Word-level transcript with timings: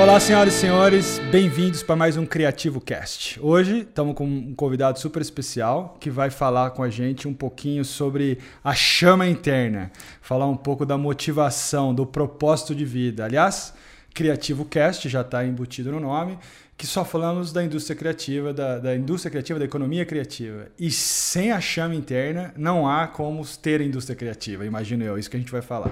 Olá, 0.00 0.20
senhoras 0.20 0.54
e 0.54 0.58
senhores, 0.58 1.18
bem-vindos 1.32 1.82
para 1.82 1.96
mais 1.96 2.16
um 2.16 2.24
Criativo 2.24 2.80
Cast. 2.80 3.36
Hoje 3.42 3.80
estamos 3.80 4.14
com 4.14 4.24
um 4.24 4.54
convidado 4.54 5.00
super 5.00 5.20
especial 5.20 5.96
que 5.98 6.08
vai 6.08 6.30
falar 6.30 6.70
com 6.70 6.84
a 6.84 6.88
gente 6.88 7.26
um 7.26 7.34
pouquinho 7.34 7.84
sobre 7.84 8.38
a 8.62 8.76
chama 8.76 9.26
interna, 9.26 9.90
falar 10.22 10.46
um 10.46 10.56
pouco 10.56 10.86
da 10.86 10.96
motivação, 10.96 11.92
do 11.92 12.06
propósito 12.06 12.76
de 12.76 12.84
vida. 12.84 13.24
Aliás, 13.24 13.74
Criativo 14.14 14.64
Cast 14.64 15.08
já 15.08 15.22
está 15.22 15.44
embutido 15.44 15.90
no 15.90 15.98
nome, 15.98 16.38
que 16.76 16.86
só 16.86 17.04
falamos 17.04 17.52
da 17.52 17.64
indústria 17.64 17.96
criativa, 17.96 18.54
da, 18.54 18.78
da 18.78 18.94
indústria 18.94 19.32
criativa, 19.32 19.58
da 19.58 19.64
economia 19.64 20.06
criativa. 20.06 20.68
E 20.78 20.92
sem 20.92 21.50
a 21.50 21.60
chama 21.60 21.96
interna, 21.96 22.54
não 22.56 22.88
há 22.88 23.08
como 23.08 23.44
ter 23.44 23.80
indústria 23.80 24.14
criativa, 24.14 24.64
imagino 24.64 25.02
eu, 25.02 25.18
isso 25.18 25.28
que 25.28 25.36
a 25.36 25.40
gente 25.40 25.50
vai 25.50 25.60
falar. 25.60 25.90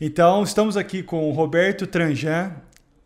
Então, 0.00 0.44
estamos 0.44 0.76
aqui 0.76 1.02
com 1.02 1.28
o 1.28 1.32
Roberto 1.32 1.84
Tranjan, 1.84 2.52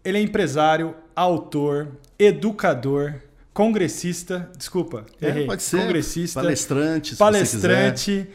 ele 0.05 0.19
é 0.19 0.20
empresário, 0.20 0.95
autor, 1.15 1.88
educador, 2.19 3.15
congressista, 3.52 4.51
desculpa, 4.56 5.05
É, 5.20 5.28
errei. 5.28 5.47
pode 5.47 5.62
ser. 5.62 5.80
Congressista, 5.83 6.41
Palestrante, 6.41 7.11
se 7.11 7.16
palestrante, 7.16 8.27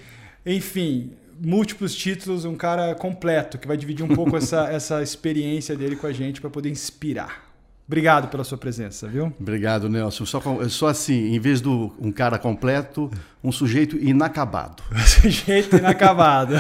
enfim, 0.45 1.11
múltiplos 1.39 1.95
títulos, 1.95 2.45
um 2.45 2.55
cara 2.55 2.95
completo 2.95 3.57
que 3.57 3.67
vai 3.67 3.75
dividir 3.77 4.03
um 4.05 4.15
pouco 4.15 4.35
essa, 4.37 4.67
essa 4.71 5.01
experiência 5.01 5.75
dele 5.75 5.95
com 5.95 6.07
a 6.07 6.13
gente 6.13 6.39
para 6.39 6.49
poder 6.49 6.69
inspirar. 6.69 7.45
Obrigado 7.87 8.27
pela 8.27 8.43
sua 8.43 8.57
presença, 8.57 9.07
viu? 9.07 9.33
Obrigado, 9.39 9.87
Nelson. 9.87 10.25
Só, 10.25 10.41
sou 10.67 10.89
assim, 10.89 11.33
em 11.33 11.39
vez 11.39 11.61
do 11.61 11.93
um 11.99 12.11
cara 12.11 12.37
completo, 12.37 13.09
um 13.43 13.51
sujeito 13.51 13.95
inacabado. 13.97 14.81
Jeito 15.29 15.77
inacabado. 15.77 16.55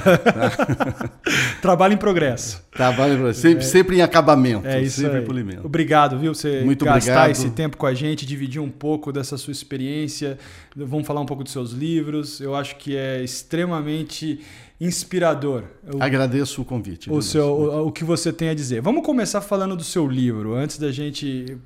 Trabalho 1.61 1.93
em 1.93 1.97
progresso. 1.97 2.63
Trabalho 2.71 3.33
sempre, 3.33 3.63
sempre 3.65 3.97
em 3.97 4.01
acabamento, 4.01 4.67
É 4.67 4.81
isso 4.81 5.01
sempre 5.01 5.17
aí. 5.17 5.23
em 5.23 5.25
polimento. 5.25 5.65
Obrigado, 5.65 6.17
viu? 6.19 6.33
Você 6.33 6.61
Muito 6.61 6.85
gastar 6.85 6.99
obrigado. 7.23 7.31
esse 7.31 7.49
tempo 7.49 7.77
com 7.77 7.85
a 7.85 7.93
gente, 7.93 8.25
dividir 8.25 8.61
um 8.61 8.69
pouco 8.69 9.11
dessa 9.11 9.37
sua 9.37 9.51
experiência. 9.51 10.37
Vamos 10.75 11.07
falar 11.07 11.21
um 11.21 11.25
pouco 11.25 11.43
dos 11.43 11.51
seus 11.51 11.71
livros. 11.71 12.39
Eu 12.39 12.55
acho 12.55 12.75
que 12.77 12.95
é 12.95 13.23
extremamente 13.23 14.39
inspirador 14.79 15.63
o, 15.91 16.03
Agradeço 16.03 16.61
o 16.61 16.65
convite. 16.65 17.11
o, 17.11 17.19
seu, 17.19 17.45
o, 17.47 17.87
o 17.87 17.91
que 17.91 18.03
você 18.03 18.31
tem 18.31 18.49
a 18.49 18.53
dizer. 18.53 18.79
Vamos 18.81 19.03
começar 19.03 19.41
falando 19.41 19.75
do 19.75 19.83
seu 19.83 20.07
livro, 20.07 20.53
antes 20.53 20.77
da 20.77 20.91
gente 20.91 21.57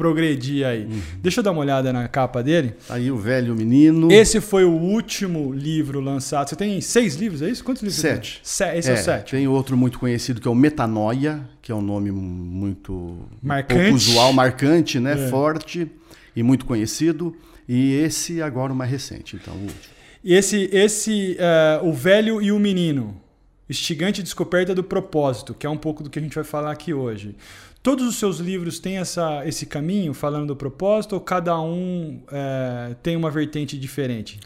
progredir 0.00 0.64
aí. 0.66 0.84
Uhum. 0.86 0.98
Deixa 1.20 1.40
eu 1.40 1.44
dar 1.44 1.50
uma 1.50 1.60
olhada 1.60 1.92
na 1.92 2.08
capa 2.08 2.42
dele. 2.42 2.72
Aí 2.88 3.10
o 3.10 3.18
velho 3.18 3.54
menino. 3.54 4.10
Esse 4.10 4.40
foi 4.40 4.64
o 4.64 4.70
último 4.72 5.52
livro 5.52 6.00
lançado. 6.00 6.48
Você 6.48 6.56
tem 6.56 6.80
seis 6.80 7.16
livros, 7.16 7.42
é 7.42 7.50
isso? 7.50 7.62
Quantos 7.62 7.82
livros? 7.82 8.00
Sete. 8.00 8.40
Você 8.42 8.64
tem? 8.64 8.72
Se- 8.72 8.78
Esse 8.78 8.90
é, 8.90 8.94
o 8.94 8.96
sétimo. 9.04 9.38
Tem 9.38 9.46
outro 9.46 9.76
muito 9.76 9.98
conhecido 9.98 10.40
que 10.40 10.48
é 10.48 10.50
o 10.50 10.54
Metanoia, 10.54 11.46
que 11.60 11.70
é 11.70 11.74
um 11.74 11.82
nome 11.82 12.10
muito 12.10 13.18
Marcante. 13.42 13.80
pouco 13.82 13.94
usual, 13.96 14.32
marcante, 14.32 14.98
né? 14.98 15.12
É. 15.26 15.28
Forte 15.28 15.86
e 16.34 16.42
muito 16.42 16.64
conhecido. 16.64 17.36
E 17.68 17.92
esse 17.96 18.40
agora 18.40 18.72
o 18.72 18.76
mais 18.76 18.90
recente, 18.90 19.36
então 19.36 19.52
o 19.54 19.58
último. 19.60 19.78
E 20.24 20.34
esse, 20.34 20.68
esse 20.72 21.36
eh, 21.38 21.80
o 21.82 21.92
velho 21.92 22.40
e 22.42 22.50
o 22.50 22.58
menino, 22.58 23.14
instigante 23.68 24.22
descoberta 24.22 24.74
do 24.74 24.82
propósito, 24.82 25.54
que 25.54 25.66
é 25.66 25.70
um 25.70 25.76
pouco 25.76 26.02
do 26.02 26.10
que 26.10 26.18
a 26.18 26.22
gente 26.22 26.34
vai 26.34 26.42
falar 26.44 26.72
aqui 26.72 26.92
hoje. 26.92 27.36
Todos 27.82 28.06
os 28.06 28.16
seus 28.16 28.38
livros 28.38 28.78
têm 28.78 28.98
essa, 28.98 29.46
esse 29.46 29.64
caminho 29.64 30.12
falando 30.12 30.48
do 30.48 30.56
propósito 30.56 31.14
ou 31.14 31.20
cada 31.20 31.58
um 31.58 32.20
eh, 32.30 32.94
tem 33.02 33.16
uma 33.16 33.30
vertente 33.30 33.78
diferente? 33.78 34.38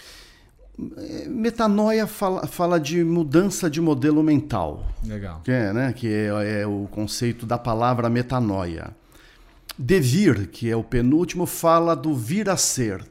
Metanoia 1.27 2.07
fala, 2.07 2.47
fala 2.47 2.79
de 2.79 3.03
mudança 3.03 3.69
de 3.69 3.81
modelo 3.81 4.23
mental. 4.23 4.87
Legal. 5.05 5.41
que 5.45 5.51
é, 5.51 5.73
né, 5.73 5.93
que 5.93 6.09
é, 6.09 6.61
é 6.63 6.67
o 6.67 6.89
conceito 6.91 7.45
da 7.45 7.59
palavra 7.59 8.09
metanoia. 8.09 8.95
Devir, 9.77 10.49
que 10.49 10.71
é 10.71 10.77
o 10.77 10.85
penúltimo, 10.85 11.47
fala 11.47 11.97
do 11.97 12.15
vir 12.15 12.49
a 12.49 12.57
ser. 12.57 13.05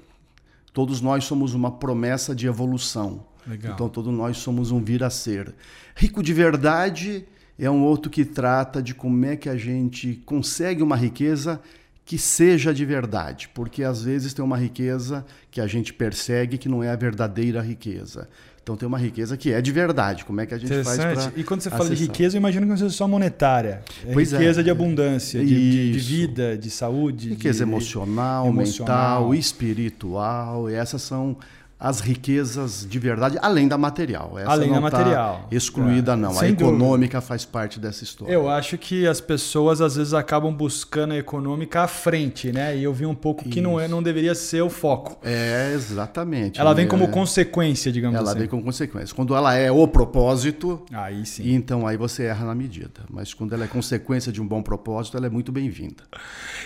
Todos 0.74 1.02
nós 1.02 1.26
somos 1.26 1.54
uma 1.54 1.72
promessa 1.72 2.34
de 2.34 2.48
evolução. 2.48 3.26
Legal. 3.46 3.74
Então, 3.74 3.90
todos 3.90 4.14
nós 4.14 4.38
somos 4.38 4.72
um 4.72 4.82
vir 4.82 5.04
a 5.04 5.10
ser. 5.10 5.54
Rico 5.96 6.24
de 6.24 6.34
verdade 6.34 7.26
é 7.58 7.70
um 7.70 7.84
outro 7.84 8.10
que 8.10 8.26
trata 8.26 8.82
de 8.82 8.94
como 8.96 9.26
é 9.26 9.36
que 9.36 9.48
a 9.50 9.56
gente 9.58 10.22
consegue 10.26 10.82
uma 10.82 10.96
riqueza 10.96 11.60
que 12.06 12.18
seja 12.18 12.74
de 12.74 12.84
verdade, 12.84 13.50
porque 13.54 13.82
às 13.84 14.04
vezes 14.04 14.34
tem 14.34 14.44
uma 14.44 14.58
riqueza 14.58 15.26
que 15.50 15.62
a 15.62 15.68
gente 15.68 15.94
persegue 15.94 16.58
que 16.58 16.68
não 16.68 16.84
é 16.84 16.90
a 16.90 16.96
verdadeira 16.96 17.62
riqueza. 17.62 18.28
Então 18.62 18.78
tem 18.78 18.88
uma 18.88 18.98
riqueza 18.98 19.36
que 19.36 19.52
é 19.52 19.62
de 19.62 19.72
verdade. 19.74 20.24
Como 20.24 20.40
é 20.40 20.46
que 20.46 20.54
a 20.54 20.58
gente 20.58 20.84
faz 20.86 20.98
para 20.98 21.34
E 21.36 21.44
quando 21.44 21.62
você 21.62 21.70
fala 21.70 21.90
de 21.90 21.96
riqueza, 21.96 22.36
eu 22.38 22.40
imagino 22.40 22.66
que 22.66 22.70
não 22.70 22.78
seja 22.78 22.90
só 22.92 23.08
monetária. 23.08 23.84
É 24.06 24.14
Pois 24.14 24.32
é. 24.32 24.38
riqueza 24.38 24.64
de 24.64 24.70
abundância, 24.70 25.44
de, 25.44 25.92
de- 25.92 26.00
vida, 26.00 26.58
de 26.58 26.70
saúde. 26.70 27.30
Riqueza 27.32 27.58
de- 27.66 27.70
emocional, 27.70 28.48
emocional. 28.48 29.20
mental, 29.30 29.36
espiritual, 29.36 30.70
essas 30.70 31.02
são 31.02 31.38
as 31.86 32.00
riquezas 32.00 32.88
de 32.90 32.98
verdade, 32.98 33.38
além 33.42 33.68
da 33.68 33.78
material. 33.78 34.40
Essa 34.40 34.52
Além 34.52 34.70
não 34.72 34.82
da 34.82 34.90
tá 34.90 34.98
material. 35.00 35.48
excluída, 35.52 36.14
É, 36.14 36.16
não. 36.16 36.30
A 36.32 36.34
sem 36.36 36.54
dúvida. 36.54 36.64
econômica 36.78 37.20
faz 37.20 37.44
parte 37.44 37.78
dessa 37.78 38.06
história. 38.06 38.32
Eu 38.32 38.48
acho 38.50 38.78
que 38.78 39.06
as 39.06 39.20
pessoas 39.20 39.82
às 39.82 39.98
vezes 39.98 40.14
acabam 40.14 40.54
buscando 40.54 41.12
a 41.14 41.18
econômica 41.18 41.82
à 41.82 41.88
frente, 41.88 42.54
né? 42.54 42.78
E 42.78 42.84
eu 42.84 42.94
vi 42.94 43.06
um 43.06 43.14
pouco 43.14 43.50
que 43.50 43.60
não, 43.60 43.78
é, 43.78 43.86
não 43.90 44.02
deveria 44.02 44.34
ser 44.34 44.62
o 44.62 44.70
foco. 44.70 45.18
É, 45.24 45.74
exatamente. 45.74 46.58
Ela 46.58 46.74
vem 46.74 46.86
É, 46.86 46.88
como 46.88 47.10
consequência, 47.10 47.92
digamos 47.92 48.18
Ela 48.18 48.30
assim. 48.30 48.40
vem 48.40 48.48
como 48.48 48.64
consequência. 48.64 49.14
Quando 49.14 49.36
ela 49.36 49.54
é 49.54 49.70
o 49.70 49.86
propósito, 49.86 50.82
Aí 50.94 51.26
sim. 51.26 51.54
então 51.54 51.86
aí 51.86 51.98
você 51.98 52.24
erra 52.24 52.46
na 52.46 52.56
medida. 52.56 53.02
Mas 53.10 53.34
quando 53.34 53.54
ela 53.54 53.66
é 53.66 53.68
consequência 53.68 54.32
de 54.32 54.42
um 54.42 54.48
bom 54.48 54.64
propósito, 54.64 55.18
ela 55.18 55.26
é 55.26 55.30
muito 55.30 55.52
bem-vinda. 55.52 56.04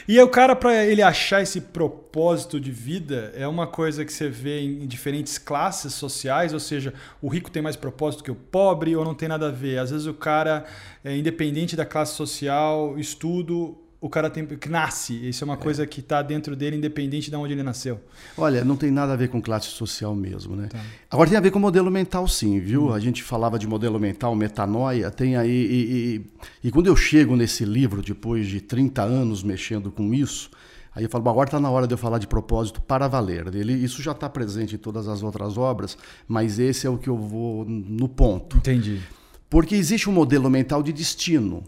E 0.08 0.20
o 0.22 0.28
cara, 0.30 0.56
para 0.56 0.86
ele 0.86 1.02
achar 1.02 1.42
esse 1.42 1.60
propósito 1.60 2.60
de 2.60 2.72
vida, 2.72 3.32
é 3.36 3.48
uma 3.48 3.66
coisa 3.66 4.06
que 4.06 4.14
você 4.14 4.30
vê 4.30 4.60
em 4.62 4.86
diferentes 4.86 5.07
classes 5.40 5.94
sociais, 5.94 6.54
ou 6.54 6.60
seja, 6.60 6.94
o 7.22 7.28
rico 7.28 7.50
tem 7.52 7.62
mais 7.62 7.76
propósito 7.76 8.24
que 8.24 8.32
o 8.32 8.36
pobre, 8.36 8.96
ou 8.96 9.04
não 9.06 9.14
tem 9.14 9.28
nada 9.30 9.48
a 9.48 9.52
ver. 9.52 9.80
Às 9.80 9.92
vezes 9.92 10.08
o 10.08 10.14
cara, 10.14 10.66
é, 11.04 11.16
independente 11.18 11.76
da 11.76 11.86
classe 11.86 12.16
social, 12.16 12.98
estudo, 13.00 13.78
o 14.00 14.10
cara 14.10 14.30
tem, 14.30 14.46
que 14.46 14.70
nasce. 14.70 15.28
Isso 15.28 15.44
é 15.44 15.46
uma 15.46 15.58
coisa 15.58 15.86
que 15.88 16.02
está 16.02 16.22
dentro 16.22 16.56
dele, 16.56 16.78
independente 16.78 17.30
de 17.32 17.36
onde 17.36 17.54
ele 17.54 17.64
nasceu. 17.64 18.00
Olha, 18.38 18.64
não 18.64 18.76
tem 18.76 18.92
nada 18.92 19.14
a 19.14 19.16
ver 19.16 19.28
com 19.30 19.42
classe 19.42 19.68
social 19.70 20.16
mesmo, 20.16 20.56
né? 20.56 20.68
Tá. 20.68 20.80
Agora 21.10 21.28
tem 21.30 21.38
a 21.38 21.42
ver 21.42 21.50
com 21.50 21.58
modelo 21.58 21.90
mental, 21.90 22.28
sim, 22.28 22.60
viu? 22.60 22.94
A 22.94 23.00
gente 23.00 23.24
falava 23.24 23.58
de 23.58 23.66
modelo 23.68 24.00
mental, 24.00 24.36
metanoia, 24.36 25.10
tem 25.10 25.36
aí. 25.36 25.50
E, 25.50 26.16
e- 26.64 26.68
e 26.68 26.72
quando 26.72 26.88
eu 26.88 26.96
chego 26.96 27.36
nesse 27.36 27.66
livro, 27.66 28.02
depois 28.04 28.46
de 28.48 28.62
30 28.62 29.02
anos 29.02 29.42
mexendo 29.42 29.92
com 29.92 30.14
isso, 30.14 30.52
aí 30.98 31.04
eu 31.04 31.10
falo, 31.10 31.24
"Bom, 31.24 31.30
agora 31.30 31.48
está 31.48 31.60
na 31.60 31.70
hora 31.70 31.88
de 31.88 31.94
eu 31.94 31.98
falar 31.98 32.18
de 32.18 32.28
propósito 32.28 32.82
para 32.82 33.08
valer. 33.08 33.54
Ele, 33.54 33.74
isso 33.74 34.02
já 34.02 34.12
está 34.12 34.28
presente 34.30 34.76
em 34.76 34.78
todas 34.78 35.08
as 35.08 35.22
outras 35.24 35.58
obras, 35.58 35.98
mas 36.28 36.60
esse 36.60 36.88
é 36.88 36.90
o 36.90 36.98
que 36.98 37.08
eu 37.08 37.18
vou 37.18 37.64
no 37.66 38.10
ponto. 38.10 38.58
Entendi. 38.58 39.02
Porque 39.50 39.76
existe 39.76 40.10
um 40.10 40.14
modelo 40.14 40.50
mental 40.50 40.82
de 40.84 40.92
destino. 40.92 41.64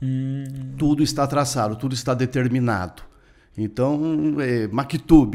Hum, 0.00 0.44
Tudo 0.78 1.02
está 1.02 1.26
traçado, 1.26 1.74
tudo 1.76 1.94
está 1.94 2.14
determinado. 2.14 3.02
Então, 3.58 4.36
é, 4.38 4.68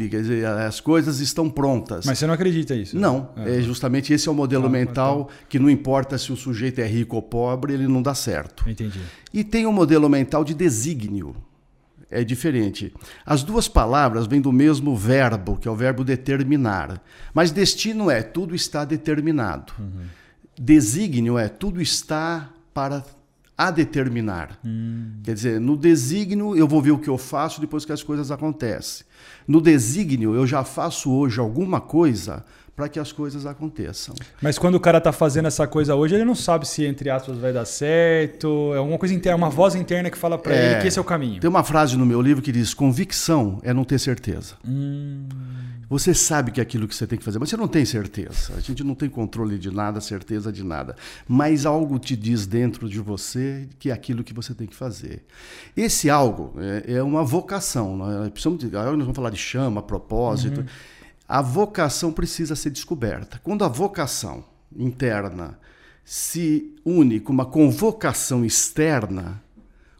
quer 0.07 0.21
dizer, 0.21 0.45
as 0.45 0.79
coisas 0.79 1.19
estão 1.19 1.49
prontas. 1.49 2.05
mas 2.05 2.19
você 2.19 2.27
não 2.27 2.35
acredita 2.35 2.75
nisso? 2.75 2.95
Não, 2.95 3.29
é 3.35 3.59
justamente 3.61 4.13
esse 4.13 4.29
é 4.29 4.31
o 4.31 4.35
modelo 4.35 4.67
Ah, 4.67 4.69
mental 4.69 5.27
que 5.49 5.57
não 5.57 5.67
importa 5.67 6.15
se 6.19 6.31
o 6.31 6.35
sujeito 6.35 6.79
é 6.79 6.85
rico 6.85 7.15
ou 7.15 7.21
pobre, 7.23 7.73
ele 7.73 7.87
não 7.87 7.99
dá 8.01 8.13
certo. 8.13 8.69
Entendi. 8.69 8.99
E 9.33 9.43
tem 9.43 9.65
o 9.65 9.71
modelo 9.73 10.07
mental 10.07 10.43
de 10.43 10.53
desígnio. 10.53 11.35
É 12.11 12.23
diferente. 12.23 12.93
As 13.25 13.41
duas 13.41 13.67
palavras 13.69 14.27
vêm 14.27 14.41
do 14.41 14.51
mesmo 14.51 14.95
verbo, 14.95 15.57
que 15.57 15.67
é 15.67 15.71
o 15.71 15.75
verbo 15.75 16.03
determinar. 16.03 17.01
Mas 17.33 17.51
destino 17.51 18.11
é 18.11 18.21
tudo 18.21 18.53
está 18.53 18.83
determinado. 18.83 19.73
Desígnio 20.59 21.37
é 21.37 21.47
tudo 21.47 21.81
está 21.81 22.49
para 22.73 23.03
a 23.57 23.71
determinar. 23.71 24.59
Quer 25.23 25.33
dizer, 25.33 25.61
no 25.61 25.77
desígnio 25.77 26.55
eu 26.55 26.67
vou 26.67 26.81
ver 26.81 26.91
o 26.91 26.97
que 26.99 27.09
eu 27.09 27.17
faço 27.17 27.61
depois 27.61 27.85
que 27.85 27.91
as 27.91 28.03
coisas 28.03 28.31
acontecem. 28.31 29.05
No 29.47 29.61
desígnio 29.61 30.35
eu 30.35 30.45
já 30.45 30.63
faço 30.63 31.11
hoje 31.11 31.39
alguma 31.39 31.79
coisa 31.79 32.43
para 32.81 32.89
que 32.89 32.99
as 32.99 33.11
coisas 33.11 33.45
aconteçam. 33.45 34.15
Mas 34.41 34.57
quando 34.57 34.73
o 34.73 34.79
cara 34.79 34.99
tá 34.99 35.11
fazendo 35.11 35.47
essa 35.47 35.67
coisa 35.67 35.93
hoje, 35.93 36.15
ele 36.15 36.25
não 36.25 36.33
sabe 36.33 36.67
se, 36.67 36.83
entre 36.83 37.11
aspas, 37.11 37.37
vai 37.37 37.53
dar 37.53 37.63
certo. 37.65 38.71
É 38.73 38.77
alguma 38.79 38.97
coisa 38.97 39.13
interna, 39.13 39.37
uma 39.37 39.51
voz 39.51 39.75
interna 39.75 40.09
que 40.09 40.17
fala 40.17 40.35
pra 40.35 40.51
É. 40.55 40.71
ele 40.71 40.81
que 40.81 40.87
esse 40.87 40.97
é 40.97 41.01
o 41.01 41.05
caminho. 41.05 41.39
Tem 41.39 41.47
uma 41.47 41.63
frase 41.63 41.95
no 41.95 42.07
meu 42.07 42.19
livro 42.19 42.41
que 42.41 42.51
diz: 42.51 42.73
convicção 42.73 43.59
é 43.61 43.71
não 43.71 43.83
ter 43.83 43.99
certeza. 43.99 44.55
Hum, 44.67 45.27
Você 45.87 46.11
sabe 46.15 46.51
que 46.51 46.59
é 46.59 46.63
aquilo 46.63 46.87
que 46.87 46.95
você 46.95 47.05
tem 47.05 47.19
que 47.19 47.23
fazer, 47.23 47.37
mas 47.37 47.49
você 47.49 47.57
não 47.57 47.67
tem 47.67 47.85
certeza. 47.85 48.53
A 48.57 48.59
gente 48.61 48.83
não 48.83 48.95
tem 48.95 49.07
controle 49.09 49.59
de 49.59 49.69
nada, 49.69 50.01
certeza 50.01 50.51
de 50.51 50.63
nada. 50.63 50.95
Mas 51.27 51.67
algo 51.67 51.99
te 51.99 52.15
diz 52.15 52.47
dentro 52.47 52.89
de 52.89 52.99
você 52.99 53.67
que 53.77 53.91
é 53.91 53.93
aquilo 53.93 54.23
que 54.23 54.33
você 54.33 54.55
tem 54.55 54.65
que 54.65 54.75
fazer. 54.75 55.23
Esse 55.77 56.09
algo 56.09 56.55
é, 56.57 56.93
é 56.95 57.03
uma 57.03 57.23
vocação. 57.23 57.95
Nós, 57.95 58.29
precisamos 58.29 58.57
de, 58.59 58.71
nós 58.71 58.85
vamos 58.85 59.15
falar 59.15 59.29
de 59.29 59.37
chama, 59.37 59.83
propósito. 59.83 60.65
A 61.31 61.41
vocação 61.41 62.11
precisa 62.11 62.57
ser 62.57 62.71
descoberta. 62.71 63.39
Quando 63.41 63.63
a 63.63 63.69
vocação 63.69 64.43
interna 64.75 65.57
se 66.03 66.75
une 66.83 67.21
com 67.21 67.31
uma 67.31 67.45
convocação 67.45 68.43
externa, 68.43 69.41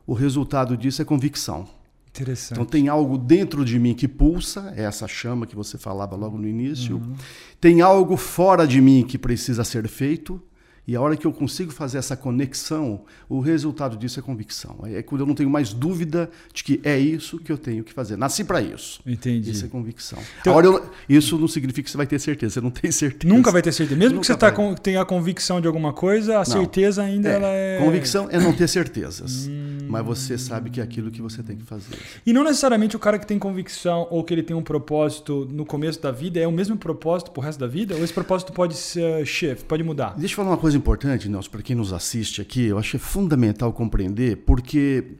o 0.05 0.11
resultado 0.11 0.75
disso 0.75 1.01
é 1.01 1.05
convicção. 1.05 1.69
Interessante. 2.09 2.51
Então 2.51 2.65
tem 2.65 2.89
algo 2.89 3.17
dentro 3.17 3.63
de 3.63 3.79
mim 3.79 3.93
que 3.93 4.09
pulsa, 4.09 4.73
é 4.75 4.83
essa 4.83 5.07
chama 5.07 5.47
que 5.47 5.55
você 5.55 5.77
falava 5.77 6.17
logo 6.17 6.37
no 6.37 6.45
início. 6.45 6.97
Uhum. 6.97 7.15
Tem 7.61 7.79
algo 7.79 8.17
fora 8.17 8.67
de 8.67 8.81
mim 8.81 9.05
que 9.07 9.17
precisa 9.17 9.63
ser 9.63 9.87
feito. 9.87 10.43
E 10.87 10.95
a 10.95 11.01
hora 11.01 11.15
que 11.15 11.25
eu 11.25 11.31
consigo 11.31 11.71
fazer 11.71 11.99
essa 11.99 12.17
conexão, 12.17 13.01
o 13.29 13.39
resultado 13.39 13.95
disso 13.95 14.19
é 14.19 14.23
convicção. 14.23 14.79
É 14.85 15.01
quando 15.01 15.21
eu 15.21 15.27
não 15.27 15.35
tenho 15.35 15.49
mais 15.49 15.73
dúvida 15.73 16.29
de 16.53 16.63
que 16.63 16.81
é 16.83 16.97
isso 16.97 17.37
que 17.39 17.51
eu 17.51 17.57
tenho 17.57 17.83
que 17.83 17.93
fazer. 17.93 18.17
Nasci 18.17 18.43
para 18.43 18.61
isso. 18.61 18.99
Entendi. 19.05 19.51
Isso 19.51 19.65
é 19.65 19.67
convicção. 19.67 20.19
Então, 20.41 20.59
eu, 20.59 20.89
isso 21.07 21.37
não 21.37 21.47
significa 21.47 21.83
que 21.83 21.91
você 21.91 21.97
vai 21.97 22.07
ter 22.07 22.19
certeza. 22.19 22.55
Você 22.55 22.61
não 22.61 22.71
tem 22.71 22.91
certeza. 22.91 23.33
Nunca 23.33 23.51
vai 23.51 23.61
ter 23.61 23.71
certeza. 23.71 23.97
Mesmo 23.97 24.15
Nunca 24.15 24.21
que 24.21 24.27
você 24.27 24.37
tá 24.37 24.51
com, 24.51 24.73
tenha 24.73 25.01
a 25.01 25.05
convicção 25.05 25.61
de 25.61 25.67
alguma 25.67 25.93
coisa, 25.93 26.35
a 26.35 26.37
não. 26.39 26.45
certeza 26.45 27.03
ainda 27.03 27.29
é, 27.29 27.33
ela 27.35 27.47
é. 27.47 27.79
Convicção 27.79 28.27
é 28.31 28.39
não 28.39 28.51
ter 28.51 28.67
certezas. 28.67 29.47
Hum... 29.47 29.87
Mas 29.87 30.05
você 30.05 30.37
sabe 30.37 30.69
que 30.69 30.79
é 30.79 30.83
aquilo 30.83 31.11
que 31.11 31.21
você 31.21 31.43
tem 31.43 31.57
que 31.57 31.63
fazer. 31.63 31.97
E 32.25 32.31
não 32.31 32.43
necessariamente 32.43 32.95
o 32.95 32.99
cara 32.99 33.19
que 33.19 33.27
tem 33.27 33.37
convicção 33.37 34.07
ou 34.09 34.23
que 34.23 34.33
ele 34.33 34.41
tem 34.41 34.55
um 34.55 34.63
propósito 34.63 35.47
no 35.51 35.65
começo 35.65 36.01
da 36.01 36.11
vida 36.11 36.39
é 36.39 36.47
o 36.47 36.51
mesmo 36.51 36.77
propósito 36.77 37.31
pro 37.31 37.41
resto 37.41 37.59
da 37.59 37.67
vida? 37.67 37.95
Ou 37.95 38.03
esse 38.03 38.13
propósito 38.13 38.53
pode 38.53 38.75
ser 38.75 39.25
shift, 39.25 39.65
pode 39.65 39.83
mudar? 39.83 40.15
Deixa 40.17 40.33
eu 40.33 40.37
falar 40.37 40.49
uma 40.49 40.57
coisa 40.57 40.70
importante, 40.75 41.29
Nelson, 41.29 41.49
para 41.49 41.61
quem 41.61 41.75
nos 41.75 41.93
assiste 41.93 42.41
aqui, 42.41 42.65
eu 42.65 42.77
acho 42.77 42.91
que 42.91 42.97
é 42.97 42.99
fundamental 42.99 43.71
compreender, 43.73 44.37
porque 44.37 45.15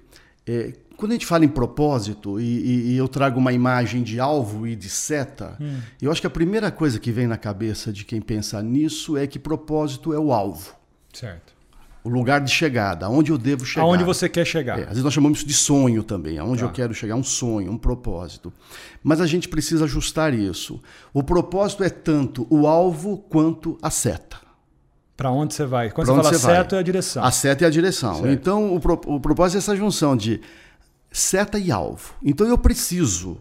é, 0.45 0.73
quando 1.01 1.13
a 1.13 1.15
gente 1.15 1.25
fala 1.25 1.43
em 1.43 1.49
propósito 1.49 2.39
e, 2.39 2.43
e, 2.43 2.91
e, 2.91 2.97
eu 2.97 3.07
trago 3.07 3.39
uma 3.39 3.51
imagem 3.51 4.03
de 4.03 4.19
alvo 4.19 4.67
e 4.67 4.75
de 4.75 4.87
seta, 4.87 5.57
hum. 5.59 5.79
eu 5.99 6.11
acho 6.11 6.21
que 6.21 6.27
a 6.27 6.31
primeira 6.31 6.69
coisa 6.69 6.99
que 6.99 7.11
vem 7.11 7.25
na 7.25 7.37
cabeça 7.37 7.91
de 7.91 8.05
quem 8.05 8.21
pensa 8.21 8.61
nisso 8.61 9.17
é 9.17 9.25
que 9.25 9.39
propósito 9.39 10.13
é 10.13 10.19
o 10.19 10.31
alvo. 10.31 10.75
Certo. 11.11 11.53
O 12.03 12.09
lugar 12.09 12.41
de 12.41 12.51
chegada, 12.51 13.07
aonde 13.07 13.31
eu 13.31 13.37
devo 13.37 13.65
chegar. 13.65 13.83
Aonde 13.83 14.03
você 14.03 14.29
quer 14.29 14.45
chegar. 14.45 14.77
É, 14.77 14.83
às 14.83 14.89
vezes 14.89 15.03
nós 15.03 15.13
chamamos 15.13 15.39
isso 15.39 15.47
de 15.47 15.53
sonho 15.55 16.03
também, 16.03 16.37
aonde 16.37 16.59
tá. 16.59 16.67
eu 16.67 16.71
quero 16.71 16.93
chegar, 16.93 17.15
um 17.15 17.23
sonho, 17.23 17.71
um 17.71 17.77
propósito. 17.77 18.53
Mas 19.03 19.21
a 19.21 19.25
gente 19.25 19.49
precisa 19.49 19.85
ajustar 19.85 20.33
isso. 20.35 20.79
O 21.11 21.23
propósito 21.23 21.83
é 21.83 21.89
tanto 21.89 22.45
o 22.47 22.67
alvo 22.67 23.17
quanto 23.17 23.75
a 23.81 23.89
seta. 23.89 24.37
Para 25.15 25.31
onde 25.31 25.53
você 25.53 25.65
vai? 25.65 25.91
Quando 25.91 26.07
pra 26.07 26.15
você 26.15 26.39
fala 26.39 26.55
seta, 26.55 26.69
vai? 26.69 26.77
é 26.77 26.79
a 26.79 26.83
direção. 26.83 27.23
A 27.23 27.31
seta 27.31 27.65
é 27.65 27.67
a 27.67 27.71
direção. 27.71 28.15
Certo. 28.15 28.29
Então, 28.29 28.75
o, 28.75 28.79
pro, 28.79 28.99
o 29.05 29.19
propósito 29.19 29.57
é 29.57 29.59
essa 29.59 29.75
junção 29.75 30.15
de 30.15 30.41
seta 31.11 31.59
e 31.59 31.71
alvo. 31.71 32.13
Então, 32.23 32.47
eu 32.47 32.57
preciso 32.57 33.37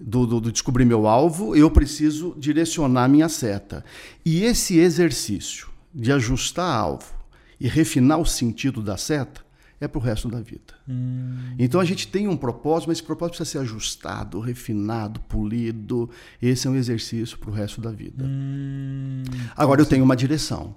do, 0.00 0.26
do, 0.26 0.40
do, 0.40 0.52
descobrir 0.52 0.84
meu 0.84 1.06
alvo, 1.06 1.54
eu 1.54 1.70
preciso 1.70 2.34
direcionar 2.38 3.08
minha 3.08 3.28
seta. 3.28 3.84
E 4.24 4.42
esse 4.44 4.78
exercício 4.78 5.68
de 5.94 6.10
ajustar 6.10 6.74
alvo 6.74 7.14
e 7.60 7.68
refinar 7.68 8.18
o 8.18 8.24
sentido 8.24 8.82
da 8.82 8.96
seta 8.96 9.42
é 9.80 9.88
para 9.88 9.98
o 9.98 10.02
resto 10.02 10.28
da 10.28 10.40
vida. 10.40 10.74
Hum. 10.88 11.54
Então 11.58 11.80
a 11.80 11.84
gente 11.84 12.06
tem 12.08 12.28
um 12.28 12.36
propósito, 12.36 12.88
mas 12.88 12.98
esse 12.98 13.06
propósito 13.06 13.36
precisa 13.36 13.50
ser 13.50 13.58
ajustado, 13.64 14.38
refinado, 14.38 15.20
polido. 15.20 16.10
Esse 16.40 16.66
é 16.66 16.70
um 16.70 16.76
exercício 16.76 17.38
para 17.38 17.50
o 17.50 17.52
resto 17.52 17.80
da 17.80 17.90
vida. 17.90 18.24
Hum. 18.24 19.22
Agora 19.56 19.80
eu 19.80 19.86
tenho 19.86 20.04
uma 20.04 20.16
direção. 20.16 20.74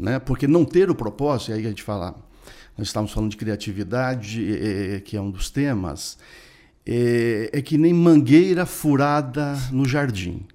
Né? 0.00 0.18
Porque 0.18 0.46
não 0.46 0.64
ter 0.64 0.90
o 0.90 0.94
propósito, 0.94 1.50
e 1.50 1.54
aí 1.54 1.66
a 1.66 1.68
gente 1.68 1.82
fala, 1.82 2.16
nós 2.76 2.88
estamos 2.88 3.12
falando 3.12 3.30
de 3.30 3.36
criatividade, 3.36 4.54
é, 4.54 5.00
que 5.00 5.16
é 5.16 5.20
um 5.20 5.30
dos 5.30 5.50
temas, 5.50 6.16
é, 6.86 7.50
é 7.52 7.60
que 7.60 7.76
nem 7.76 7.92
mangueira 7.92 8.64
furada 8.64 9.58
no 9.70 9.86
jardim. 9.86 10.46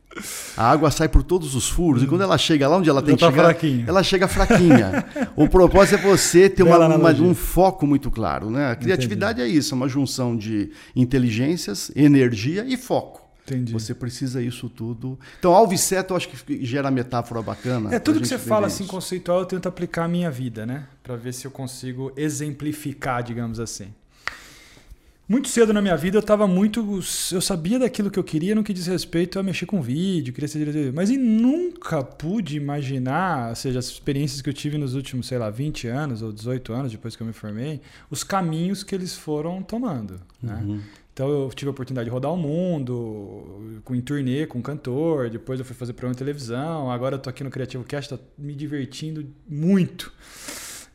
A 0.55 0.71
água 0.71 0.89
sai 0.89 1.09
por 1.09 1.21
todos 1.23 1.55
os 1.55 1.69
furos 1.69 2.01
hum. 2.01 2.05
e 2.05 2.07
quando 2.07 2.21
ela 2.21 2.37
chega 2.37 2.67
lá 2.67 2.77
onde 2.77 2.89
ela 2.89 3.01
tem 3.01 3.11
Já 3.11 3.17
que 3.17 3.21
tá 3.25 3.31
chegar, 3.31 3.43
fraquinha. 3.43 3.85
ela 3.85 4.01
chega 4.01 4.27
fraquinha. 4.27 5.05
o 5.35 5.47
propósito 5.47 5.95
é 5.95 6.01
você 6.01 6.49
ter 6.49 6.63
uma, 6.63 6.95
uma, 6.95 7.11
um 7.11 7.35
foco 7.35 7.85
muito 7.85 8.09
claro. 8.09 8.49
Né? 8.49 8.71
A 8.71 8.75
criatividade 8.75 9.41
Entendi. 9.41 9.55
é 9.55 9.59
isso, 9.59 9.73
é 9.73 9.77
uma 9.77 9.89
junção 9.89 10.35
de 10.35 10.71
inteligências, 10.95 11.91
energia 11.95 12.65
e 12.65 12.77
foco. 12.77 13.24
Entendi. 13.45 13.71
Você 13.71 13.93
precisa 13.93 14.41
isso 14.41 14.67
tudo. 14.67 15.19
Então, 15.37 15.53
alvo 15.53 15.73
e 15.73 15.77
seta 15.77 16.13
eu 16.13 16.17
acho 16.17 16.27
que 16.27 16.65
gera 16.65 16.89
metáfora 16.89 17.41
bacana. 17.41 17.93
É 17.93 17.99
tudo 17.99 18.19
que 18.19 18.27
você 18.27 18.39
fala 18.39 18.67
assim 18.67 18.87
conceitual, 18.87 19.39
eu 19.39 19.45
tento 19.45 19.67
aplicar 19.67 20.05
a 20.05 20.07
minha 20.07 20.31
vida, 20.31 20.65
né? 20.65 20.87
Para 21.03 21.15
ver 21.15 21.33
se 21.33 21.45
eu 21.45 21.51
consigo 21.51 22.11
exemplificar, 22.17 23.21
digamos 23.21 23.59
assim. 23.59 23.93
Muito 25.27 25.47
cedo 25.49 25.73
na 25.73 25.81
minha 25.81 25.97
vida 25.97 26.17
eu 26.17 26.21
estava 26.21 26.47
muito. 26.47 26.99
Eu 27.31 27.41
sabia 27.41 27.79
daquilo 27.79 28.11
que 28.11 28.19
eu 28.19 28.23
queria 28.23 28.53
no 28.53 28.63
que 28.63 28.71
diz 28.71 28.85
respeito 28.85 29.39
a 29.39 29.43
mexer 29.43 29.65
com 29.65 29.81
vídeo, 29.81 30.31
queria 30.31 30.47
ser 30.47 30.59
diretor. 30.59 30.93
Mas 30.93 31.09
e 31.09 31.17
nunca 31.17 32.03
pude 32.03 32.57
imaginar, 32.57 33.49
ou 33.49 33.55
seja, 33.55 33.79
as 33.79 33.85
experiências 33.85 34.39
que 34.41 34.49
eu 34.49 34.53
tive 34.53 34.77
nos 34.77 34.93
últimos, 34.93 35.25
sei 35.25 35.39
lá, 35.39 35.49
20 35.49 35.87
anos 35.87 36.21
ou 36.21 36.31
18 36.31 36.71
anos 36.73 36.91
depois 36.91 37.15
que 37.15 37.23
eu 37.23 37.27
me 37.27 37.33
formei, 37.33 37.81
os 38.09 38.23
caminhos 38.23 38.83
que 38.83 38.93
eles 38.93 39.15
foram 39.15 39.63
tomando. 39.63 40.21
Né? 40.41 40.61
Uhum. 40.63 40.81
Então 41.15 41.29
eu 41.29 41.49
tive 41.55 41.69
a 41.69 41.71
oportunidade 41.71 42.09
de 42.09 42.11
rodar 42.11 42.33
o 42.33 42.35
mundo, 42.35 43.79
com 43.85 43.95
em 43.95 44.01
turnê, 44.01 44.45
com 44.45 44.61
cantor, 44.61 45.29
depois 45.29 45.57
eu 45.57 45.65
fui 45.65 45.73
fazer 45.73 45.93
programa 45.93 46.13
de 46.13 46.17
televisão, 46.17 46.91
agora 46.91 47.15
eu 47.15 47.19
tô 47.19 47.29
aqui 47.29 47.41
no 47.41 47.49
Criativo 47.49 47.85
Cast, 47.85 48.17
tô 48.17 48.19
me 48.37 48.53
divertindo 48.53 49.25
muito. 49.47 50.11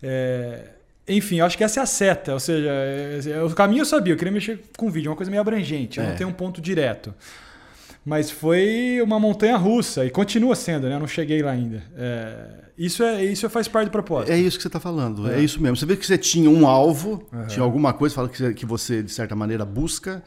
É, 0.02 0.72
enfim, 1.08 1.40
acho 1.40 1.56
que 1.56 1.64
essa 1.64 1.81
é 1.81 1.82
a 1.82 1.87
seta, 1.87 2.34
ou 2.34 2.40
seja, 2.40 2.69
é, 2.69 3.20
é, 3.31 3.43
o 3.43 3.49
caminho 3.55 3.81
eu 3.81 3.87
sabia, 3.87 4.12
eu 4.12 4.17
queria 4.19 4.31
mexer 4.31 4.61
com 4.76 4.90
vídeo, 4.90 5.11
uma 5.11 5.17
coisa 5.17 5.31
meio 5.31 5.40
abrangente, 5.40 5.99
eu 5.99 6.05
é. 6.05 6.08
não 6.11 6.17
tenho 6.17 6.28
um 6.28 6.34
ponto 6.34 6.61
direto. 6.61 7.14
Mas 8.05 8.31
foi 8.31 9.00
uma 9.02 9.19
montanha 9.19 9.56
russa 9.56 10.05
e 10.05 10.11
continua 10.11 10.55
sendo, 10.55 10.87
né? 10.87 10.96
Eu 10.96 11.00
não 11.00 11.06
cheguei 11.06 11.43
lá 11.43 11.52
ainda. 11.52 11.82
É, 11.96 12.46
isso, 12.80 13.02
é, 13.02 13.22
isso 13.22 13.48
faz 13.50 13.68
parte 13.68 13.88
do 13.88 13.92
propósito. 13.92 14.32
É 14.32 14.38
isso 14.38 14.56
que 14.56 14.62
você 14.62 14.68
está 14.68 14.80
falando, 14.80 15.30
é. 15.30 15.38
é. 15.38 15.42
isso 15.42 15.60
mesmo. 15.60 15.76
Você 15.76 15.84
vê 15.84 15.94
que 15.98 16.06
você 16.06 16.16
tinha 16.16 16.48
um 16.48 16.66
alvo, 16.66 17.22
uhum. 17.30 17.46
tinha 17.46 17.62
alguma 17.62 17.92
coisa, 17.92 18.14
fala 18.14 18.26
que, 18.30 18.54
que 18.54 18.64
você, 18.64 19.02
de 19.02 19.12
certa 19.12 19.36
maneira, 19.36 19.66
busca. 19.66 20.22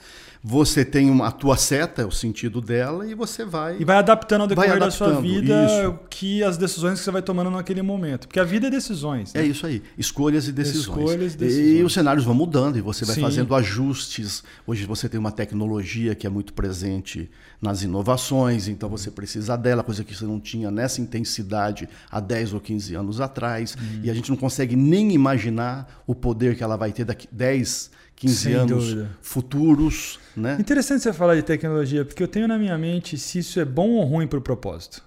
Você 0.45 0.83
tem 0.83 1.09
uma, 1.09 1.27
a 1.27 1.31
tua 1.31 1.55
seta, 1.55 2.05
o 2.05 2.11
sentido 2.11 2.59
dela, 2.59 3.07
e 3.07 3.15
você 3.15 3.45
vai. 3.45 3.77
E 3.79 3.85
vai 3.85 3.95
adaptando 3.95 4.41
ao 4.41 4.47
decorrer 4.47 4.77
da 4.77 4.91
sua 4.91 5.21
vida 5.21 5.65
isso. 5.65 5.99
que 6.09 6.43
as 6.43 6.57
decisões 6.57 6.99
que 6.99 7.05
você 7.05 7.11
vai 7.11 7.21
tomando 7.21 7.49
naquele 7.49 7.81
momento. 7.81 8.27
Porque 8.27 8.41
a 8.41 8.43
vida 8.43 8.67
é 8.67 8.69
decisões. 8.69 9.33
Né? 9.33 9.41
É 9.41 9.45
isso 9.45 9.65
aí. 9.65 9.81
Escolhas 9.97 10.49
e 10.49 10.51
decisões. 10.51 10.81
Escolhas 10.81 11.33
e 11.35 11.37
decisões. 11.37 11.79
E 11.79 11.81
os 11.83 11.93
cenários 11.93 12.25
vão 12.25 12.35
mudando 12.35 12.77
e 12.77 12.81
você 12.81 13.05
vai 13.05 13.15
Sim. 13.15 13.21
fazendo 13.21 13.55
ajustes. 13.55 14.43
Hoje 14.67 14.85
você 14.85 15.07
tem 15.07 15.17
uma 15.17 15.31
tecnologia 15.31 16.13
que 16.13 16.27
é 16.27 16.29
muito 16.29 16.51
presente 16.51 17.31
nas 17.61 17.81
inovações, 17.81 18.67
então 18.67 18.89
você 18.89 19.09
precisa 19.09 19.55
dela, 19.55 19.81
coisa 19.81 20.03
que 20.03 20.13
você 20.13 20.25
não 20.25 20.41
tinha 20.41 20.69
nessa 20.69 20.99
intensidade 20.99 21.87
há 22.11 22.19
10 22.19 22.53
ou 22.53 22.59
15 22.59 22.95
anos 22.95 23.21
atrás. 23.21 23.77
Hum. 23.81 24.01
E 24.03 24.09
a 24.09 24.13
gente 24.13 24.29
não 24.29 24.35
consegue 24.35 24.75
nem 24.75 25.13
imaginar 25.13 26.03
o 26.05 26.13
poder 26.13 26.57
que 26.57 26.63
ela 26.65 26.75
vai 26.75 26.91
ter 26.91 27.05
daqui 27.05 27.29
10 27.31 28.03
15 28.15 28.35
Sem 28.35 28.53
anos 28.53 28.87
dúvida. 28.89 29.09
futuros. 29.21 30.19
Né? 30.35 30.57
Interessante 30.59 31.03
você 31.03 31.13
falar 31.13 31.35
de 31.35 31.43
tecnologia, 31.43 32.05
porque 32.05 32.23
eu 32.23 32.27
tenho 32.27 32.47
na 32.47 32.57
minha 32.57 32.77
mente 32.77 33.17
se 33.17 33.39
isso 33.39 33.59
é 33.59 33.65
bom 33.65 33.89
ou 33.91 34.03
ruim 34.03 34.27
para 34.27 34.39
o 34.39 34.41
propósito. 34.41 35.03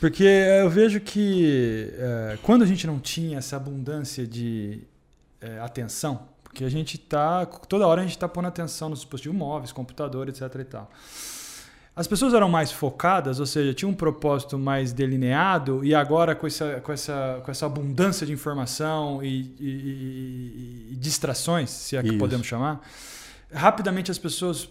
Porque 0.00 0.24
eu 0.24 0.70
vejo 0.70 1.00
que 1.00 1.92
é, 1.94 2.38
quando 2.42 2.62
a 2.62 2.66
gente 2.66 2.86
não 2.86 2.98
tinha 2.98 3.38
essa 3.38 3.56
abundância 3.56 4.26
de 4.26 4.80
é, 5.40 5.58
atenção, 5.60 6.28
porque 6.42 6.64
a 6.64 6.68
gente 6.68 6.96
está, 6.96 7.44
toda 7.44 7.86
hora 7.86 8.00
a 8.00 8.04
gente 8.04 8.16
está 8.16 8.28
pondo 8.28 8.48
atenção 8.48 8.88
nos 8.88 9.00
dispositivos 9.00 9.36
móveis, 9.36 9.72
computador, 9.72 10.28
etc. 10.28 10.42
e 10.60 10.64
tal. 10.64 10.90
As 11.98 12.06
pessoas 12.06 12.32
eram 12.32 12.48
mais 12.48 12.70
focadas, 12.70 13.40
ou 13.40 13.46
seja, 13.46 13.74
tinha 13.74 13.88
um 13.88 13.92
propósito 13.92 14.56
mais 14.56 14.92
delineado, 14.92 15.84
e 15.84 15.92
agora 15.96 16.32
com 16.32 16.46
essa, 16.46 16.80
com 16.80 16.92
essa, 16.92 17.42
com 17.44 17.50
essa 17.50 17.66
abundância 17.66 18.24
de 18.24 18.32
informação 18.32 19.20
e, 19.20 19.52
e, 19.58 19.66
e, 19.66 20.88
e 20.92 20.96
distrações, 20.96 21.70
se 21.70 21.96
é 21.96 22.02
que 22.02 22.10
Isso. 22.10 22.18
podemos 22.18 22.46
chamar, 22.46 22.80
rapidamente 23.52 24.12
as 24.12 24.18
pessoas 24.18 24.68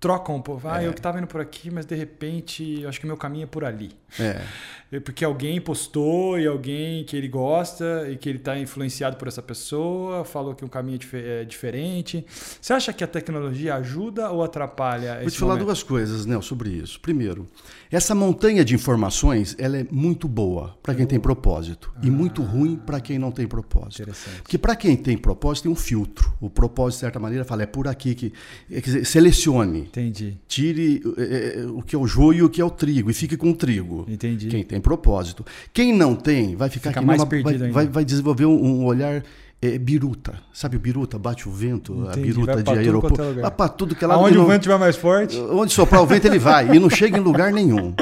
trocam 0.00 0.36
um 0.36 0.42
pouco. 0.42 0.66
Ah, 0.66 0.82
é. 0.82 0.86
eu 0.86 0.92
que 0.92 0.98
estava 0.98 1.18
indo 1.18 1.26
por 1.26 1.40
aqui, 1.40 1.70
mas 1.70 1.84
de 1.84 1.94
repente 1.94 2.84
acho 2.86 2.98
que 2.98 3.06
meu 3.06 3.18
caminho 3.18 3.44
é 3.44 3.46
por 3.46 3.64
ali. 3.64 3.92
É. 4.18 4.98
Porque 5.04 5.24
alguém 5.24 5.60
postou 5.60 6.36
e 6.36 6.48
alguém 6.48 7.04
que 7.04 7.16
ele 7.16 7.28
gosta 7.28 8.08
e 8.10 8.16
que 8.16 8.28
ele 8.28 8.38
está 8.38 8.58
influenciado 8.58 9.16
por 9.16 9.28
essa 9.28 9.40
pessoa 9.40 10.24
falou 10.24 10.52
que 10.52 10.64
o 10.64 10.68
caminho 10.68 10.98
é, 11.12 11.42
é 11.42 11.44
diferente. 11.44 12.26
Você 12.60 12.72
acha 12.72 12.92
que 12.92 13.04
a 13.04 13.06
tecnologia 13.06 13.76
ajuda 13.76 14.30
ou 14.30 14.42
atrapalha? 14.42 15.20
Vou 15.20 15.30
te 15.30 15.38
falar 15.38 15.52
momento? 15.52 15.66
duas 15.66 15.84
coisas, 15.84 16.26
Nel, 16.26 16.42
sobre 16.42 16.70
isso. 16.70 16.98
Primeiro, 16.98 17.46
essa 17.88 18.16
montanha 18.16 18.64
de 18.64 18.74
informações 18.74 19.54
ela 19.60 19.78
é 19.78 19.86
muito 19.92 20.26
boa 20.26 20.76
para 20.82 20.92
quem 20.92 21.06
tem 21.06 21.20
propósito 21.20 21.92
ah. 21.94 22.00
e 22.02 22.10
muito 22.10 22.42
ruim 22.42 22.74
para 22.74 23.00
quem 23.00 23.16
não 23.16 23.30
tem 23.30 23.46
propósito. 23.46 24.02
Interessante. 24.02 24.42
Porque 24.42 24.58
para 24.58 24.74
quem 24.74 24.96
tem 24.96 25.16
propósito 25.16 25.64
tem 25.64 25.72
um 25.72 25.76
filtro. 25.76 26.32
O 26.40 26.50
propósito, 26.50 26.96
de 26.96 27.00
certa 27.00 27.20
maneira, 27.20 27.44
fala 27.44 27.62
é 27.62 27.66
por 27.66 27.86
aqui 27.86 28.16
que. 28.16 28.32
Quer 28.68 28.80
dizer, 28.80 29.04
selecione. 29.04 29.89
Entendi. 29.90 30.38
Tire 30.46 31.02
é, 31.18 31.66
o 31.74 31.82
que 31.82 31.96
é 31.96 31.98
o 31.98 32.06
joio 32.06 32.38
e 32.38 32.42
o 32.42 32.48
que 32.48 32.60
é 32.60 32.64
o 32.64 32.70
trigo 32.70 33.10
e 33.10 33.14
fique 33.14 33.36
com 33.36 33.50
o 33.50 33.54
trigo. 33.54 34.06
Entendi. 34.08 34.46
Quem 34.48 34.62
tem 34.62 34.80
propósito. 34.80 35.44
Quem 35.72 35.92
não 35.92 36.14
tem, 36.14 36.54
vai 36.54 36.68
ficar 36.70 36.90
Fica 36.90 37.02
mais 37.02 37.18
numa, 37.20 37.28
vai, 37.28 37.58
vai, 37.70 37.86
vai, 37.88 38.04
desenvolver 38.04 38.46
um 38.46 38.84
olhar 38.84 39.22
é 39.62 39.76
biruta. 39.78 40.40
Sabe 40.54 40.76
o 40.76 40.80
biruta? 40.80 41.18
Bate 41.18 41.48
o 41.48 41.52
vento, 41.52 41.92
Entendi, 41.92 42.06
a 42.08 42.12
vai 42.12 42.22
biruta 42.22 42.62
de 42.62 42.70
aeroporto. 42.70 43.20
é. 43.22 43.32
Vai 43.42 43.50
pra 43.50 43.68
tudo 43.68 43.94
que 43.94 44.02
ela 44.04 44.14
Aonde 44.14 44.36
não, 44.36 44.44
o 44.44 44.46
vento 44.46 44.60
estiver 44.60 44.78
mais 44.78 44.96
forte. 44.96 45.36
Onde 45.38 45.72
soprar 45.72 46.00
o 46.02 46.06
vento, 46.06 46.24
ele 46.26 46.38
vai. 46.38 46.74
E 46.74 46.78
não 46.78 46.88
chega 46.88 47.18
em 47.18 47.20
lugar 47.20 47.52
nenhum. 47.52 47.92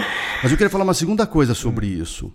Mas 0.42 0.52
eu 0.52 0.56
queria 0.56 0.70
falar 0.70 0.84
uma 0.84 0.94
segunda 0.94 1.26
coisa 1.26 1.54
sobre 1.54 1.86
isso. 1.86 2.30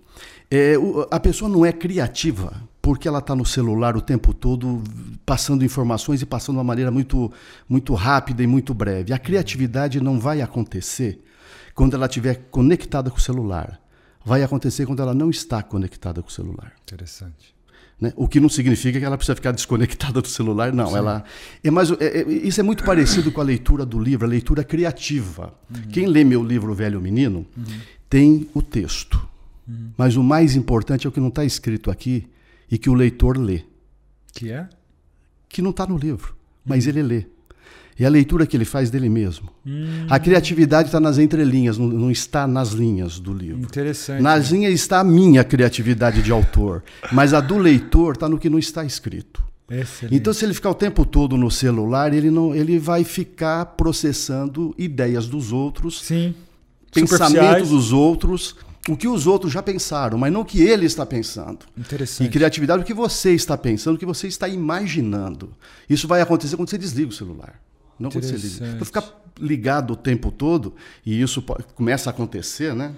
É, 0.51 0.77
o- 0.77 1.07
a 1.09 1.19
pessoa 1.19 1.47
não 1.49 1.65
é 1.65 1.71
criativa 1.71 2.53
porque 2.83 3.07
ela 3.07 3.19
está 3.19 3.33
no 3.33 3.45
celular 3.45 3.95
o 3.95 4.01
tempo 4.01 4.33
todo 4.33 4.83
passando 5.25 5.63
informações 5.63 6.21
e 6.21 6.25
passando 6.25 6.55
de 6.55 6.57
uma 6.57 6.65
maneira 6.65 6.91
muito, 6.91 7.31
muito 7.67 7.93
rápida 7.93 8.43
e 8.43 8.47
muito 8.47 8.73
breve. 8.73 9.13
A 9.13 9.17
criatividade 9.17 10.01
não 10.01 10.19
vai 10.19 10.41
acontecer 10.41 11.23
quando 11.73 11.93
ela 11.95 12.07
estiver 12.07 12.41
conectada 12.51 13.09
com 13.09 13.15
o 13.17 13.21
celular. 13.21 13.79
Vai 14.25 14.43
acontecer 14.43 14.85
quando 14.85 15.01
ela 15.01 15.13
não 15.13 15.29
está 15.29 15.63
conectada 15.63 16.21
com 16.21 16.27
o 16.27 16.31
celular. 16.31 16.73
Interessante. 16.83 17.55
né? 18.01 18.11
O 18.17 18.27
que 18.27 18.41
não 18.41 18.49
significa 18.49 18.99
que 18.99 19.05
ela 19.05 19.15
precisa 19.15 19.35
ficar 19.35 19.53
desconectada 19.53 20.21
do 20.21 20.27
celular, 20.27 20.73
não. 20.73 20.95
Ela 20.97 21.23
é 21.63 21.71
mais, 21.71 21.89
é- 21.91 22.19
é- 22.19 22.29
isso 22.29 22.59
é 22.59 22.63
muito 22.63 22.83
parecido 22.83 23.31
com 23.31 23.39
a 23.39 23.43
leitura 23.45 23.85
do 23.85 23.97
livro, 23.97 24.25
a 24.25 24.29
leitura 24.29 24.61
criativa. 24.61 25.53
Quem 25.89 26.05
lê 26.07 26.25
meu 26.25 26.43
livro 26.43 26.73
Velho 26.73 26.99
Menino 26.99 27.45
tem 28.09 28.45
o 28.53 28.61
texto, 28.61 29.25
mas 29.97 30.17
o 30.17 30.23
mais 30.23 30.53
importante 30.57 31.07
é 31.07 31.09
o 31.09 31.13
que 31.13 31.21
não 31.21 31.29
está 31.29 31.45
escrito 31.45 31.89
aqui 31.89 32.27
e 32.73 32.77
que 32.79 32.89
o 32.89 32.95
leitor 32.95 33.37
lê, 33.37 33.61
Que 34.33 34.51
é? 34.51 34.67
que 35.47 35.61
não 35.61 35.69
está 35.69 35.85
no 35.85 35.95
livro, 35.95 36.35
mas 36.65 36.87
ele 36.87 37.03
lê. 37.03 37.25
É 37.99 38.03
a 38.03 38.09
leitura 38.09 38.47
que 38.47 38.57
ele 38.57 38.65
faz 38.65 38.89
dele 38.89 39.07
mesmo. 39.07 39.47
A 40.09 40.19
criatividade 40.19 40.87
está 40.87 40.99
nas 40.99 41.19
entrelinhas, 41.19 41.77
não, 41.77 41.87
não 41.87 42.09
está 42.09 42.47
nas 42.47 42.69
linhas 42.69 43.19
do 43.19 43.31
livro. 43.31 43.61
Interessante. 43.61 44.23
Nas 44.23 44.49
linhas 44.49 44.73
está 44.73 45.01
a 45.01 45.03
minha 45.03 45.43
criatividade 45.43 46.23
de 46.23 46.31
autor, 46.31 46.83
mas 47.11 47.31
a 47.35 47.39
do 47.39 47.59
leitor 47.59 48.15
está 48.15 48.27
no 48.27 48.39
que 48.39 48.49
não 48.49 48.57
está 48.57 48.83
escrito. 48.83 49.43
Excelente. 49.69 50.15
Então, 50.15 50.33
se 50.33 50.43
ele 50.43 50.55
ficar 50.55 50.71
o 50.71 50.75
tempo 50.75 51.05
todo 51.05 51.37
no 51.37 51.51
celular, 51.51 52.11
ele, 52.11 52.31
não, 52.31 52.55
ele 52.55 52.79
vai 52.79 53.03
ficar 53.03 53.63
processando 53.77 54.73
ideias 54.79 55.27
dos 55.27 55.51
outros, 55.51 56.01
Sim. 56.01 56.33
pensamentos 56.91 57.69
dos 57.69 57.93
outros, 57.93 58.55
o 58.89 58.97
que 58.97 59.07
os 59.07 59.27
outros 59.27 59.51
já 59.51 59.63
pensaram, 59.63 60.17
mas 60.17 60.31
não 60.31 60.41
o 60.41 60.45
que 60.45 60.61
ele 60.61 60.85
está 60.85 61.05
pensando. 61.05 61.59
E 61.77 61.81
Interessante. 61.81 62.29
criatividade, 62.29 62.83
o 62.83 62.85
que 62.85 62.93
você 62.93 63.33
está 63.33 63.57
pensando, 63.57 63.95
o 63.95 63.99
que 63.99 64.05
você 64.05 64.27
está 64.27 64.47
imaginando. 64.47 65.53
Isso 65.89 66.07
vai 66.07 66.21
acontecer 66.21 66.57
quando 66.57 66.69
você 66.69 66.77
desliga 66.77 67.09
o 67.09 67.13
celular. 67.13 67.59
Não 67.97 68.09
quando 68.09 68.23
você 68.23 68.33
liga. 68.33 68.47
Interessante. 68.47 68.75
Então, 68.75 68.85
ficar 68.85 69.23
ligado 69.39 69.93
o 69.93 69.95
tempo 69.95 70.31
todo, 70.31 70.75
e 71.05 71.21
isso 71.21 71.41
começa 71.75 72.09
a 72.09 72.11
acontecer, 72.11 72.75
né? 72.75 72.93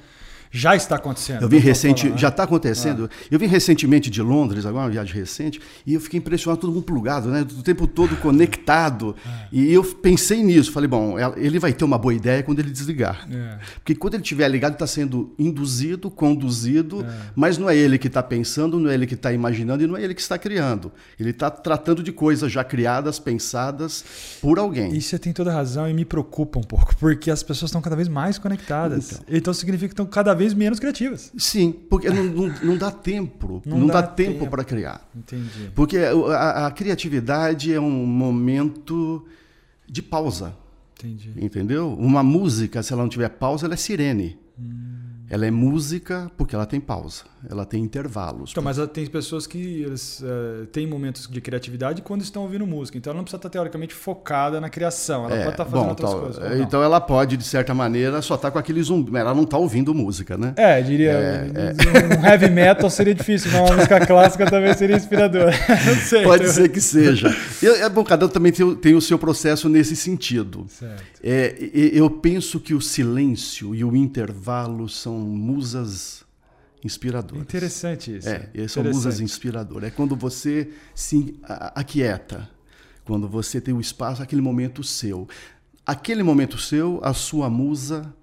Já 0.58 0.74
está 0.76 0.96
acontecendo. 0.96 1.42
Eu 1.42 1.50
vim 1.50 1.58
recente, 1.58 2.04
falar, 2.04 2.14
né? 2.14 2.18
já 2.18 2.28
está 2.30 2.44
acontecendo. 2.44 3.10
Eu 3.30 3.38
vim 3.38 3.46
recentemente 3.48 4.10
de 4.10 4.22
Londres, 4.22 4.66
agora 4.66 4.86
uma 4.86 4.90
viagem 4.92 5.14
recente, 5.14 5.60
e 5.86 5.94
eu 5.94 6.00
fiquei 6.00 6.18
impressionado, 6.18 6.62
todo 6.62 6.72
mundo 6.74 6.84
plugado, 6.84 7.30
né? 7.30 7.42
O 7.42 7.62
tempo 7.62 7.86
todo 7.88 8.16
conectado. 8.18 9.16
E 9.52 9.72
eu 9.72 9.84
pensei 9.84 10.42
nisso, 10.44 10.72
falei, 10.72 10.88
bom, 10.88 11.16
ele 11.36 11.60
vai 11.60 11.74
ter 11.74 11.84
uma 11.84 11.98
boa 11.98 12.14
ideia 12.14 12.42
quando 12.42 12.60
ele 12.60 12.72
desligar. 12.72 13.28
É. 13.32 13.58
Porque 13.76 13.94
quando 13.96 14.14
ele 14.14 14.24
estiver 14.24 14.48
ligado, 14.48 14.72
ele 14.72 14.76
está 14.76 14.88
sendo 14.88 15.34
induzido, 15.38 16.10
conduzido, 16.10 17.02
É. 17.06 17.32
mas 17.36 17.58
não 17.58 17.70
é 17.70 17.76
ele 17.76 17.98
que 17.98 18.08
está 18.08 18.24
pensando, 18.24 18.80
não 18.80 18.90
é 18.90 18.94
ele 18.94 19.06
que 19.06 19.14
está 19.16 19.34
imaginando 19.34 19.84
e 19.84 19.88
não 19.88 19.98
é 19.98 20.04
ele 20.04 20.14
que 20.14 20.22
está 20.22 20.38
criando. 20.38 20.92
Ele 21.20 21.32
está 21.32 21.50
tratando 21.50 22.02
de 22.02 22.12
coisas 22.12 22.52
já 22.52 22.64
criadas, 22.64 23.20
pensadas 23.20 24.06
por 24.42 24.58
alguém. 24.60 24.94
E 24.96 25.02
você 25.02 25.20
tem 25.20 25.34
toda 25.34 25.52
razão 25.52 25.90
e 25.90 25.94
me 25.94 26.06
preocupa 26.06 26.60
um 26.60 26.64
pouco, 26.64 26.96
porque 26.98 27.30
as 27.30 27.44
pessoas 27.44 27.70
estão 27.70 27.82
cada 27.82 27.96
vez 27.96 28.08
mais 28.08 28.38
conectadas. 28.38 29.22
Então, 29.28 29.54
significa 29.54 29.90
que 29.90 29.94
estão 29.94 30.06
cada 30.06 30.34
vez 30.34 30.45
menos 30.54 30.80
criativas. 30.80 31.32
Sim, 31.38 31.72
porque 31.90 32.10
não, 32.10 32.24
não, 32.24 32.48
não 32.64 32.78
dá 32.78 32.92
tempo, 32.92 33.62
Não 33.66 33.80
não, 33.80 33.88
dá 33.88 34.02
dá, 34.02 34.08
tempo 34.08 34.40
tempo. 34.40 34.52
para 34.52 34.64
criar. 34.64 35.10
Entendi. 35.16 35.72
Porque 35.74 35.98
a, 35.98 36.68
a 36.68 36.72
criatividade 36.72 37.74
é 37.74 37.80
um 37.80 38.06
momento 38.06 39.26
de 39.88 40.02
pausa, 40.02 40.56
Entendi. 41.00 41.34
entendeu? 41.38 41.94
Uma 41.94 42.24
música, 42.24 42.82
se 42.84 42.92
ela 42.94 43.02
não 43.02 43.10
tiver 43.10 43.30
pausa, 43.30 43.66
ela 43.66 43.74
é 43.74 43.78
sirene. 43.78 44.38
Hum. 44.60 44.95
Ela 45.36 45.48
é 45.48 45.52
música 45.52 46.32
porque 46.38 46.56
ela 46.56 46.66
tem 46.66 46.80
pausa, 46.80 47.24
ela 47.50 47.66
tem 47.66 47.84
intervalos. 47.84 48.52
Então, 48.52 48.64
mas 48.64 48.78
tem 48.94 49.06
pessoas 49.06 49.46
que 49.46 49.58
eles, 49.82 50.24
eh, 50.24 50.66
têm 50.72 50.88
momentos 50.88 51.28
de 51.30 51.42
criatividade 51.42 52.02
quando 52.02 52.22
estão 52.22 52.44
ouvindo 52.44 52.66
música. 52.66 52.98
Então 52.98 53.12
ela 53.12 53.18
não 53.18 53.26
precisa 53.26 53.36
estar 53.38 53.50
teoricamente 53.50 53.94
focada 53.94 54.62
na 54.62 54.70
criação. 54.70 55.26
Ela 55.26 55.36
É, 55.36 55.40
pode 55.40 55.50
estar 55.52 55.66
fazendo 55.66 55.84
bom, 55.84 55.90
outras 55.90 56.10
tal- 56.10 56.20
coisas. 56.22 56.60
então 56.62 56.82
ela 56.82 57.02
pode, 57.02 57.36
de 57.36 57.44
certa 57.44 57.74
maneira, 57.74 58.22
só 58.22 58.36
estar 58.36 58.50
com 58.50 58.58
aquele 58.58 58.82
zumbi, 58.82 59.14
ela 59.18 59.34
não 59.34 59.44
está 59.44 59.58
ouvindo 59.58 59.94
música, 59.94 60.38
né? 60.38 60.54
É, 60.56 60.82
diria. 60.82 61.20
Um 62.22 62.26
heavy 62.26 62.50
metal 62.50 62.90
seria 62.90 63.14
difícil, 63.14 63.52
mas 63.52 63.60
uma 63.70 63.76
música 63.76 64.06
clássica 64.06 64.46
também 64.50 64.74
seria 64.74 64.96
inspiradora. 64.96 65.52
Não 65.86 65.96
sei. 65.96 66.24
Pode 66.24 66.44
então- 66.44 66.56
ser 66.56 66.70
que 66.70 66.80
seja. 66.80 67.36
Eu, 67.62 67.76
é 67.76 67.90
bom, 67.90 68.06
cada 68.06 68.26
um 68.26 68.30
também 68.30 68.54
tem, 68.54 68.66
o- 68.66 68.76
tem 68.78 68.96
o 68.96 69.02
seu 69.02 69.20
processo 69.20 69.68
nesse 69.68 69.98
sentido. 69.98 70.66
Certo. 70.70 71.04
É, 71.22 71.56
eu 71.74 72.10
penso 72.10 72.58
que 72.60 72.74
o 72.74 72.80
silêncio 72.80 73.76
e 73.76 73.84
o 73.84 73.94
intervalo 73.96 74.88
são 74.88 75.25
musas 75.26 76.24
inspiradoras. 76.84 77.42
Interessante 77.44 78.16
isso. 78.18 78.28
É, 78.30 78.40
são 78.42 78.54
Interessante. 78.54 78.86
musas 78.94 79.20
inspiradoras. 79.20 79.88
É 79.88 79.92
quando 79.92 80.16
você 80.16 80.72
se 80.94 81.40
aquieta, 81.44 82.50
quando 83.04 83.28
você 83.28 83.60
tem 83.60 83.74
o 83.74 83.82
espaço, 83.82 84.22
aquele 84.22 84.42
momento 84.42 84.84
seu. 84.84 85.28
Aquele 85.86 86.24
momento 86.24 86.58
seu, 86.58 87.00
a 87.04 87.14
sua 87.14 87.50
musa 87.50 88.14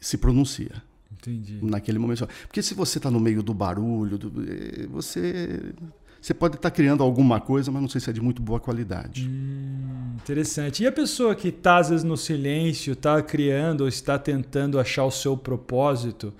se 0.00 0.16
pronuncia. 0.18 0.82
Entendi. 1.12 1.58
Naquele 1.62 1.98
momento. 1.98 2.28
Porque 2.46 2.62
se 2.62 2.74
você 2.74 2.98
está 2.98 3.10
no 3.10 3.18
meio 3.18 3.42
do 3.42 3.52
barulho, 3.52 4.16
do- 4.18 4.32
eh, 4.46 4.86
você, 4.86 5.72
você 6.20 6.34
pode 6.34 6.56
estar 6.56 6.70
criando 6.70 7.02
alguma 7.02 7.40
coisa, 7.40 7.70
mas 7.70 7.80
não 7.80 7.88
sei 7.88 8.00
se 8.00 8.10
é 8.10 8.12
de 8.12 8.20
muito 8.20 8.42
boa 8.42 8.58
qualidade. 8.58 9.28
Hum, 9.28 10.16
interessante. 10.16 10.82
E 10.82 10.86
a 10.86 10.92
pessoa 10.92 11.34
que 11.34 11.48
está, 11.48 11.78
às 11.78 11.90
vezes, 11.90 12.04
no 12.04 12.16
silêncio, 12.16 12.92
está 12.92 13.22
criando 13.22 13.82
ou 13.82 13.88
está 13.88 14.18
tentando 14.18 14.80
achar 14.80 15.04
o 15.04 15.10
seu 15.10 15.36
propósito 15.36 16.34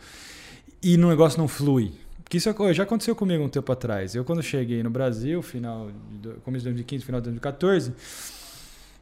e 0.82 0.96
no 0.96 1.08
negócio 1.08 1.38
não 1.38 1.48
flui? 1.48 1.92
Porque 2.22 2.36
isso 2.36 2.52
já 2.74 2.82
aconteceu 2.82 3.16
comigo 3.16 3.42
um 3.42 3.48
tempo 3.48 3.72
atrás. 3.72 4.14
Eu, 4.14 4.24
quando 4.24 4.42
cheguei 4.42 4.82
no 4.82 4.90
Brasil, 4.90 5.40
final 5.40 5.90
de 6.20 6.28
começo 6.44 6.64
de 6.64 6.70
2015, 6.70 7.04
final 7.04 7.20
de 7.20 7.24
2014, 7.24 7.94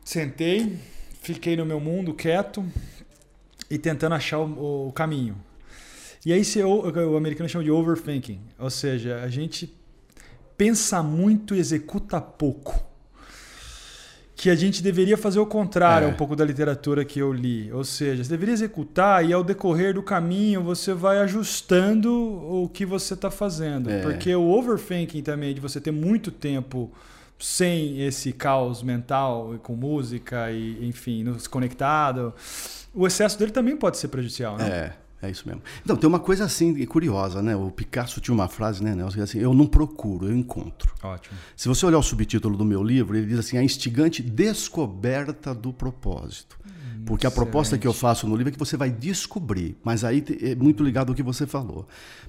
sentei, 0.05 0.79
fiquei 1.23 1.57
no 1.57 1.67
meu 1.67 1.81
mundo 1.81 2.15
quieto 2.15 2.65
e 3.69 3.79
tentando 3.79 4.15
achar 4.15 4.39
o, 4.39 4.89
o 4.89 4.93
caminho. 4.93 5.37
E 6.25 6.33
aí 6.33 6.45
se, 6.45 6.63
o, 6.63 6.83
o 6.83 7.17
americano 7.17 7.49
chama 7.49 7.65
de 7.65 7.71
overthinking, 7.71 8.41
ou 8.59 8.71
seja, 8.71 9.21
a 9.23 9.29
gente 9.29 9.75
pensa 10.57 11.03
muito 11.03 11.55
e 11.55 11.59
executa 11.59 12.21
pouco. 12.21 12.85
Que 14.39 14.51
a 14.51 14.55
gente 14.55 14.83
deveria 14.83 15.17
fazer 15.17 15.39
o 15.39 15.47
contrário 15.47 16.09
É. 16.09 16.11
um 16.11 16.15
pouco 16.15 16.37
da 16.37 16.45
literatura 16.45 17.07
que 17.07 17.19
eu 17.19 17.33
li. 17.33 17.73
Ou 17.73 17.83
seja, 17.85 18.23
você 18.23 18.29
deveria 18.29 18.53
executar 18.53 19.25
e 19.25 19.33
ao 19.33 19.43
decorrer 19.43 19.95
do 19.95 20.03
caminho 20.03 20.63
você 20.63 20.93
vai 20.93 21.19
ajustando 21.21 22.13
o 22.13 22.69
que 22.69 22.85
você 22.85 23.15
está 23.15 23.31
fazendo. 23.31 23.91
É. 23.91 24.03
Porque 24.03 24.35
o 24.35 24.43
overthinking 24.51 25.23
também, 25.23 25.55
de 25.55 25.61
você 25.61 25.81
ter 25.81 25.91
muito 25.91 26.31
tempo 26.31 26.93
sem 27.39 28.03
esse 28.03 28.31
caos 28.33 28.83
mental, 28.83 29.55
e 29.55 29.59
com 29.59 29.75
música 29.75 30.51
e, 30.51 30.87
enfim, 30.87 31.25
desconectado, 31.33 32.35
o 32.95 33.07
excesso 33.07 33.39
dele 33.39 33.53
também 33.53 33.77
pode 33.77 33.97
ser 33.97 34.09
prejudicial, 34.09 34.57
né? 34.59 34.69
É, 34.69 34.93
é 35.23 35.31
isso 35.31 35.47
mesmo. 35.47 35.63
Então, 35.83 35.97
tem 35.97 36.07
uma 36.07 36.21
coisa 36.21 36.45
assim 36.45 36.85
curiosa, 36.87 37.43
né? 37.43 37.57
O 37.57 37.71
Picasso 37.71 38.21
tinha 38.21 38.35
uma 38.35 38.49
frase, 38.49 38.83
né, 38.83 38.95
Nelson? 38.95 39.21
é 39.21 39.23
Assim, 39.23 39.39
eu 39.39 39.55
não 39.55 39.67
procuro, 39.67 40.29
eu 40.29 40.37
encontro. 40.37 40.93
Ótimo. 41.03 41.37
Se 41.57 41.69
você 41.69 41.87
olhar 41.87 41.99
o 41.99 42.03
subtítulo 42.03 42.57
do 42.57 42.65
meu 42.65 42.83
livro, 42.83 43.17
ele 43.17 43.27
diz 43.27 43.39
assim: 43.39 43.57
a 43.57 43.63
instigante 43.63 44.23
descoberta 44.23 45.55
do 45.55 45.73
propósito. 45.73 46.59
Porque 47.07 47.27
a 47.27 47.31
proposta 47.31 47.79
que 47.79 47.87
eu 47.87 47.93
faço 47.93 48.27
no 48.27 48.35
livro 48.35 48.49
é 48.49 48.53
que 48.53 48.59
você 48.59 48.77
vai 48.77 48.91
descobrir, 48.91 49.77
mas 49.85 50.03
aí 50.03 50.25
é 50.43 50.57
muito 50.57 50.83
ligado 50.83 51.11
ao 51.11 51.15
que 51.15 51.23
você 51.23 51.47
falou. 51.47 51.87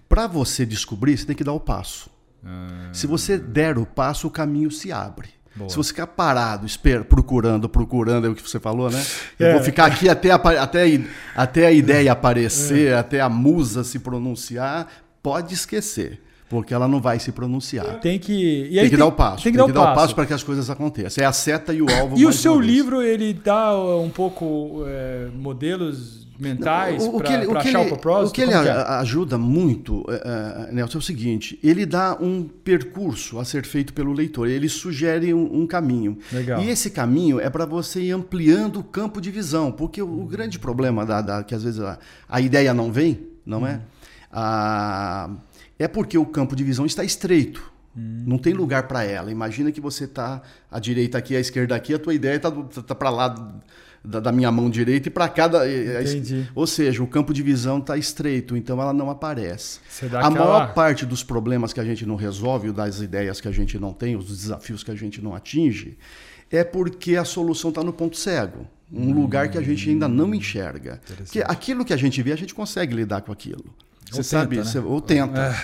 Para 0.08 0.28
você 0.28 0.68
descobrir, 0.68 1.18
você 1.18 1.26
tem 1.26 1.36
que 1.36 1.44
dar 1.44 1.54
o 1.54 1.60
passo. 1.60 2.12
Ah, 2.46 2.90
Se 2.94 3.08
você 3.08 3.40
der 3.40 3.80
o 3.80 3.86
passo, 3.88 4.28
o 4.28 4.32
caminho 4.32 4.70
se 4.70 4.92
abre. 4.92 5.30
Boa. 5.58 5.70
Se 5.70 5.76
você 5.76 5.90
ficar 5.90 6.08
parado, 6.08 6.66
esper- 6.66 7.04
procurando, 7.06 7.68
procurando, 7.68 8.28
é 8.28 8.30
o 8.30 8.36
que 8.36 8.48
você 8.48 8.60
falou, 8.60 8.90
né? 8.92 9.04
Eu 9.40 9.48
É. 9.48 9.54
vou 9.54 9.64
ficar 9.64 9.86
aqui 9.88 10.08
até, 10.08 10.30
apa- 10.32 10.60
até, 10.60 10.84
a 10.86 11.42
até 11.44 11.66
a 11.68 11.72
ideia 11.72 12.12
aparecer, 12.12 12.94
até 12.94 13.20
a 13.22 13.28
musa 13.30 13.84
se 13.84 14.00
pronunciar, 14.00 14.88
pode 15.24 15.54
esquecer, 15.54 16.22
porque 16.50 16.74
ela 16.74 16.88
não 16.88 17.02
vai 17.02 17.20
se 17.20 17.32
pronunciar. 17.32 18.00
tem 18.00 18.20
que. 18.20 18.70
Tem 18.72 18.90
que 18.90 18.98
dar 18.98 19.06
o 19.08 19.12
passo. 19.12 19.44
Tem 19.44 19.52
que 19.52 19.58
dar 19.58 19.66
o 19.66 19.96
passo. 19.96 20.14
para 20.16 20.26
que 20.26 20.34
as 20.34 20.44
coisas 20.44 20.70
aconteçam. 20.70 21.24
É 21.24 21.28
a 21.28 21.34
seta 21.34 21.74
e 21.74 21.82
o 21.82 21.88
alvo. 21.92 22.18
E 22.18 22.26
o 22.26 22.32
seu 22.32 22.60
livro, 22.60 23.02
ele 23.02 23.34
dá 23.34 23.76
uh, 23.76 24.02
um 24.04 24.10
pouco 24.10 24.84
é, 24.88 25.28
modelos 25.34 26.27
mentais 26.40 27.04
O- 27.04 27.18
o 27.18 27.22
que 27.22 27.38
para 27.46 27.60
achar 27.60 27.82
ele- 27.82 27.92
o 27.92 27.98
propósito? 27.98 28.30
O 28.30 28.34
que 28.34 28.42
ele 28.42 28.54
é? 28.54 28.58
ajuda 29.00 29.38
muito, 29.38 30.04
eh, 30.10 30.70
Nelson, 30.72 30.98
é 30.98 31.00
o 31.00 31.02
seguinte: 31.02 31.60
ele 31.64 31.86
dá 31.86 32.18
um 32.20 32.44
percurso 32.44 33.40
a 33.40 33.46
ser 33.46 33.66
feito 33.66 33.94
pelo 33.94 34.14
leitor, 34.14 34.48
ele 34.48 34.70
sugere 34.70 35.34
um, 35.34 35.62
um 35.62 35.68
caminho. 35.68 36.18
Legal. 36.32 36.62
E 36.62 36.70
esse 36.70 36.90
caminho 36.90 37.40
é 37.40 37.50
para 37.50 37.66
você 37.66 38.02
ir 38.02 38.12
ampliando 38.12 38.78
o 38.80 38.84
campo 38.84 39.20
de 39.22 39.32
visão, 39.32 39.72
porque 39.72 40.02
o, 40.02 40.22
o 40.22 40.26
grande 40.26 40.60
problema 40.60 41.06
da, 41.06 41.22
da- 41.22 41.44
que 41.44 41.56
às 41.56 41.64
vezes 41.64 41.80
a, 41.80 41.98
a 42.30 42.40
ideia 42.42 42.74
não 42.74 42.92
vem, 42.92 43.20
não 43.46 43.66
é? 43.66 43.82
Ah, 44.32 45.30
é 45.80 45.88
porque 45.88 46.18
o 46.18 46.26
campo 46.26 46.56
de 46.56 46.64
visão 46.64 46.86
está 46.86 47.04
estreito. 47.04 47.72
Hum. 47.96 48.24
Não 48.28 48.38
tem 48.38 48.54
lugar 48.54 48.88
para 48.88 49.04
ela. 49.04 49.32
Imagina 49.32 49.72
que 49.72 49.82
você 49.82 50.04
está 50.04 50.42
à 50.70 50.80
direita 50.80 51.18
aqui, 51.18 51.36
à 51.36 51.40
esquerda 51.40 51.76
aqui, 51.76 51.94
a 51.94 52.00
tua 52.00 52.14
ideia 52.14 52.36
está 52.36 52.52
tá 52.52 52.94
para 52.94 53.10
lá 53.10 53.36
da, 54.04 54.20
da, 54.20 54.32
minha 54.32 54.52
mão 54.52 54.70
direita 54.70 55.08
e 55.08 55.12
para 55.12 55.28
cada. 55.28 55.66
Entendi. 55.70 56.48
Ou 56.56 56.66
seja, 56.66 57.04
o 57.04 57.08
campo 57.08 57.34
de 57.34 57.44
visão 57.44 57.80
está 57.80 57.98
estreito, 57.98 58.56
então 58.56 58.82
ela 58.82 58.94
não 58.94 59.10
aparece. 59.10 59.80
a 60.02 60.06
aquela... 60.06 60.30
maior 60.30 60.74
parte 60.74 61.06
dos 61.06 61.24
problemas 61.24 61.74
que 61.74 61.80
a 61.80 61.84
gente 61.84 62.06
não 62.06 62.16
resolve, 62.16 62.72
das 62.72 63.00
ideias 63.00 63.42
que 63.42 63.48
a 63.48 63.52
gente 63.52 63.78
não 63.80 63.94
tem, 63.94 64.16
os 64.16 64.28
desafios 64.28 64.84
que 64.84 64.92
a 64.92 64.96
gente 64.96 65.22
não 65.22 65.36
atinge, 65.36 65.98
é 66.50 66.64
porque 66.64 67.16
a 67.16 67.26
solução 67.26 67.70
está 67.70 67.84
no 67.84 67.94
ponto 67.94 68.18
cego. 68.18 68.68
Um 68.92 69.10
hum, 69.10 69.14
lugar 69.14 69.50
que 69.50 69.58
a 69.58 69.62
gente 69.62 69.90
ainda 69.90 70.08
não 70.08 70.34
enxerga. 70.34 71.02
Porque 71.18 71.44
aquilo 71.46 71.84
que 71.84 71.94
a 71.94 71.98
gente 71.98 72.22
vê, 72.22 72.32
a 72.32 72.38
gente 72.38 72.54
consegue 72.54 72.96
lidar 72.96 73.22
com 73.22 73.34
aquilo. 73.34 73.66
Você 74.10 74.20
ou 74.20 74.24
sabe, 74.24 74.56
tenta, 74.56 74.70
você, 74.70 74.80
né? 74.80 74.86
ou 74.86 75.02
tenta. 75.02 75.56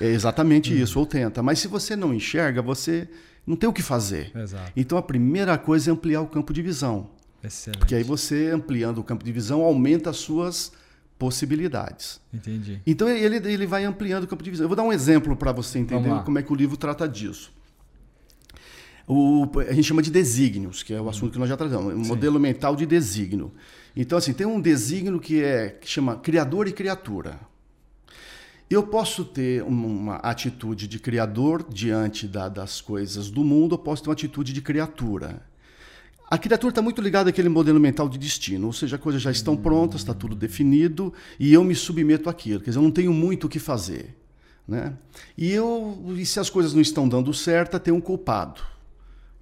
É, 0.00 0.06
é 0.06 0.08
exatamente 0.08 0.72
hum. 0.72 0.76
isso, 0.76 0.98
ou 0.98 1.04
tenta. 1.04 1.42
Mas 1.42 1.58
se 1.58 1.68
você 1.68 1.94
não 1.94 2.14
enxerga, 2.14 2.62
você 2.62 3.06
não 3.46 3.56
tem 3.56 3.68
o 3.68 3.72
que 3.72 3.82
fazer. 3.82 4.30
Exato. 4.34 4.72
Então 4.76 4.96
a 4.96 5.02
primeira 5.02 5.58
coisa 5.58 5.90
é 5.90 5.92
ampliar 5.92 6.20
o 6.20 6.26
campo 6.26 6.52
de 6.52 6.62
visão. 6.62 7.10
Excelente. 7.42 7.78
Porque 7.78 7.94
aí 7.94 8.02
você, 8.02 8.50
ampliando 8.50 8.98
o 8.98 9.04
campo 9.04 9.24
de 9.24 9.32
visão, 9.32 9.62
aumenta 9.62 10.10
as 10.10 10.16
suas 10.16 10.72
possibilidades. 11.18 12.20
Entendi. 12.32 12.80
Então 12.86 13.08
ele, 13.08 13.36
ele 13.36 13.66
vai 13.66 13.84
ampliando 13.84 14.24
o 14.24 14.26
campo 14.26 14.42
de 14.42 14.50
visão. 14.50 14.64
Eu 14.64 14.68
vou 14.68 14.76
dar 14.76 14.82
um 14.82 14.92
exemplo 14.92 15.36
para 15.36 15.52
você 15.52 15.78
entender 15.78 16.22
como 16.24 16.38
é 16.38 16.42
que 16.42 16.52
o 16.52 16.56
livro 16.56 16.76
trata 16.76 17.08
disso. 17.08 17.52
O, 19.06 19.48
a 19.60 19.72
gente 19.72 19.84
chama 19.84 20.02
de 20.02 20.10
desígnios, 20.10 20.82
que 20.82 20.94
é 20.94 21.00
o 21.00 21.08
assunto 21.08 21.32
que 21.32 21.38
nós 21.38 21.48
já 21.48 21.56
tratamos, 21.56 21.94
um 21.94 22.06
modelo 22.06 22.38
mental 22.38 22.74
de 22.76 22.86
desígnio. 22.86 23.52
Então, 23.96 24.16
assim, 24.16 24.32
tem 24.32 24.46
um 24.46 24.60
desígnio 24.60 25.20
que 25.20 25.42
é 25.42 25.68
que 25.68 25.88
chama 25.88 26.16
criador 26.16 26.66
e 26.68 26.72
criatura. 26.72 27.38
Eu 28.70 28.84
posso 28.84 29.24
ter 29.24 29.62
uma 29.64 30.16
atitude 30.16 30.88
de 30.88 30.98
criador 30.98 31.64
diante 31.68 32.26
da, 32.26 32.48
das 32.48 32.80
coisas 32.80 33.30
do 33.30 33.44
mundo, 33.44 33.72
ou 33.72 33.78
posso 33.78 34.02
ter 34.02 34.08
uma 34.08 34.14
atitude 34.14 34.52
de 34.52 34.62
criatura. 34.62 35.42
A 36.32 36.38
criatura 36.38 36.70
está 36.70 36.80
muito 36.80 37.02
ligada 37.02 37.28
àquele 37.28 37.50
modelo 37.50 37.78
mental 37.78 38.08
de 38.08 38.16
destino, 38.16 38.68
ou 38.68 38.72
seja, 38.72 38.96
as 38.96 39.02
coisas 39.02 39.20
já 39.20 39.30
estão 39.30 39.54
prontas, 39.54 40.00
está 40.00 40.14
tudo 40.14 40.34
definido 40.34 41.12
e 41.38 41.52
eu 41.52 41.62
me 41.62 41.74
submeto 41.74 42.30
àquilo. 42.30 42.60
Quer 42.60 42.70
dizer, 42.70 42.78
eu 42.78 42.82
não 42.82 42.90
tenho 42.90 43.12
muito 43.12 43.44
o 43.44 43.50
que 43.50 43.58
fazer. 43.58 44.16
Né? 44.66 44.94
E, 45.36 45.52
eu, 45.52 46.02
e 46.16 46.24
se 46.24 46.40
as 46.40 46.48
coisas 46.48 46.72
não 46.72 46.80
estão 46.80 47.06
dando 47.06 47.34
certo, 47.34 47.78
tem 47.78 47.92
um 47.92 48.00
culpado. 48.00 48.62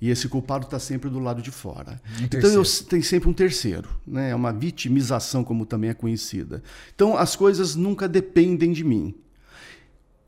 E 0.00 0.11
esse 0.11 0.28
culpado 0.28 0.64
está 0.64 0.80
sempre 0.80 1.09
do 1.09 1.20
lado 1.20 1.40
de 1.40 1.52
fora. 1.52 2.02
Um 2.20 2.25
então 2.25 2.50
eu 2.50 2.64
tenho 2.88 3.04
sempre 3.04 3.28
um 3.28 3.32
terceiro, 3.32 3.88
né? 4.04 4.30
É 4.30 4.35
uma 4.35 4.52
vitimização, 4.52 5.44
como 5.44 5.64
também 5.64 5.90
é 5.90 5.94
conhecida. 5.94 6.61
Então 6.92 7.16
as 7.16 7.37
coisas 7.37 7.76
nunca 7.76 8.09
dependem 8.09 8.73
de 8.73 8.82
mim. 8.82 9.14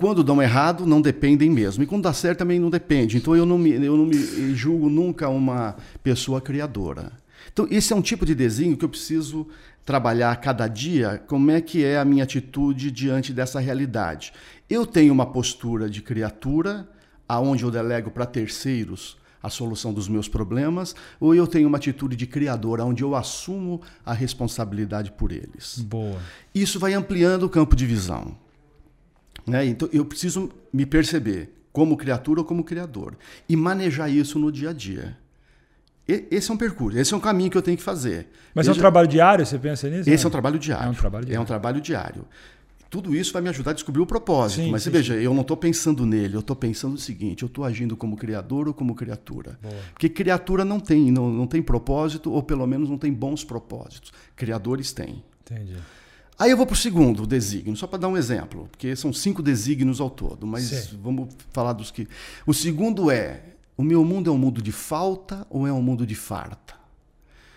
Quando 0.03 0.25
dão 0.25 0.43
errado, 0.43 0.85
não 0.85 1.01
dependem 1.01 1.49
mesmo. 1.49 1.85
E 1.85 1.87
quando 1.87 2.03
dá 2.03 2.13
certo, 2.13 2.39
também 2.39 2.59
não 2.59 2.69
depende. 2.69 3.17
Então 3.17 3.37
eu 3.37 3.47
não 3.47 3.57
me, 3.57 3.71
eu 3.71 3.97
não 3.97 4.05
me 4.05 4.53
julgo 4.53 4.91
nunca 4.91 5.29
uma 5.29 5.77
pessoa 6.03 6.41
criadora. 6.41 7.13
Então 7.53 7.69
esse 7.71 7.93
é 7.93 7.97
um 7.97 8.03
tipo 8.03 8.27
de 8.27 8.35
desenho 8.35 8.77
que 8.77 8.85
eu 8.85 8.89
preciso 8.89 9.47
trabalhar 9.87 10.35
cada 10.41 10.67
dia. 10.67 11.23
Como 11.29 11.53
é 11.53 11.61
que 11.61 11.85
é 11.85 11.99
a 11.99 12.05
minha 12.05 12.25
atitude 12.25 12.91
diante 12.91 13.33
dessa 13.33 13.61
realidade? 13.61 14.33
Eu 14.69 14.85
tenho 14.85 15.13
uma 15.13 15.25
postura 15.25 15.89
de 15.89 16.03
criatura, 16.03 16.89
aonde 17.29 17.63
eu 17.63 17.71
delego 17.71 18.11
para 18.11 18.27
terceiros 18.27 19.17
a 19.41 19.49
solução 19.49 19.95
dos 19.95 20.09
meus 20.09 20.27
problemas, 20.27 20.97
ou 21.21 21.33
eu 21.33 21.47
tenho 21.47 21.69
uma 21.69 21.79
atitude 21.79 22.17
de 22.17 22.27
criador, 22.27 22.81
onde 22.81 23.05
eu 23.05 23.15
assumo 23.15 23.81
a 24.05 24.13
responsabilidade 24.13 25.13
por 25.13 25.31
eles. 25.31 25.79
Boa. 25.79 26.19
Isso 26.53 26.81
vai 26.81 26.93
ampliando 26.93 27.45
o 27.45 27.49
campo 27.49 27.77
de 27.77 27.87
visão. 27.87 28.37
Né? 29.47 29.67
Então, 29.67 29.89
eu 29.93 30.05
preciso 30.05 30.51
me 30.73 30.87
perceber 30.87 31.53
como 31.73 31.97
criatura 31.97 32.41
ou 32.41 32.47
como 32.47 32.63
criador 32.63 33.17
e 33.49 33.57
manejar 33.57 34.11
isso 34.11 34.39
no 34.39 34.53
dia 34.53 34.71
a 34.71 34.73
dia. 34.73 35.17
E, 36.07 36.27
esse 36.31 36.51
é 36.51 36.55
um 36.55 36.57
percurso, 36.57 36.99
esse 36.99 37.15
é 37.15 37.17
um 37.17 37.21
caminho 37.21 37.51
que 37.51 37.57
eu 37.57 37.63
tenho 37.63 37.77
que 37.77 37.83
fazer. 37.83 38.29
Mas 38.55 38.67
Veja, 38.67 38.77
é 38.77 38.79
um 38.79 38.81
trabalho 38.81 39.09
diário, 39.09 39.47
você 39.47 39.59
pensa 39.59 39.89
nisso? 39.89 40.11
Esse 40.11 40.25
é 40.25 40.29
um 40.29 40.31
trabalho 40.31 40.59
diário. 40.59 40.87
É 40.87 40.91
um 40.91 40.95
trabalho 40.95 41.25
diário. 41.25 41.39
É 41.39 41.43
um 41.43 41.47
trabalho 41.47 41.81
diário. 41.81 42.25
Tudo 42.91 43.17
isso 43.17 43.33
vai 43.33 43.41
me 43.41 43.49
ajudar 43.49 43.71
a 43.71 43.75
descobrir 43.75 44.03
o 44.03 44.07
propósito. 44.07 44.65
Sim, 44.65 44.71
mas 44.71 44.83
sim, 44.83 44.91
veja, 44.91 45.15
sim. 45.15 45.23
eu 45.23 45.33
não 45.33 45.41
estou 45.41 45.57
pensando 45.57 46.05
nele, 46.05 46.35
eu 46.35 46.41
estou 46.41 46.55
pensando 46.55 46.95
o 46.95 46.99
seguinte: 46.99 47.43
eu 47.43 47.47
estou 47.47 47.65
agindo 47.65 47.97
como 47.97 48.19
criador 48.19 48.69
ou 48.69 48.75
como 48.75 48.95
criatura? 48.95 49.59
Boa. 49.63 49.75
Porque 49.95 50.11
criatura 50.11 50.63
não 50.63 50.79
tem, 50.79 51.11
não, 51.11 51.31
não 51.31 51.47
tem 51.47 51.63
propósito, 51.63 52.31
ou 52.31 52.43
pelo 52.43 52.67
menos 52.67 52.91
não 52.91 52.99
tem 52.99 53.11
bons 53.11 53.45
propósitos. 53.45 54.13
Criadores 54.37 54.93
têm. 54.93 55.25
Entendi. 55.41 55.77
Aí 56.43 56.51
eu 56.51 56.57
vou 56.57 56.67
para 56.67 56.75
o 56.75 56.77
segundo 56.77 57.25
desígnio, 57.25 57.77
só 57.77 57.87
para 57.87 58.01
dar 58.01 58.09
um 58.09 58.17
exemplo, 58.17 58.69
porque 58.73 58.97
são 58.97 59.13
cinco 59.13 59.41
desígnios 59.41 60.01
ao 60.01 60.11
todo, 60.11 60.45
mas 60.45 60.65
Sim. 60.65 60.99
vamos 61.01 61.33
falar 61.53 61.73
dos 61.73 61.93
que. 61.93 62.09
O 62.45 62.53
segundo 62.53 63.13
é: 63.13 63.55
o 63.77 63.85
meu 63.85 64.05
mundo 64.05 64.29
é 64.29 64.33
um 64.33 64.39
mundo 64.39 64.61
de 64.61 64.73
falta 64.73 65.47
ou 65.49 65.69
é 65.69 65.73
um 65.73 65.81
mundo 65.81 66.05
de 66.05 66.17
farta? 66.17 66.75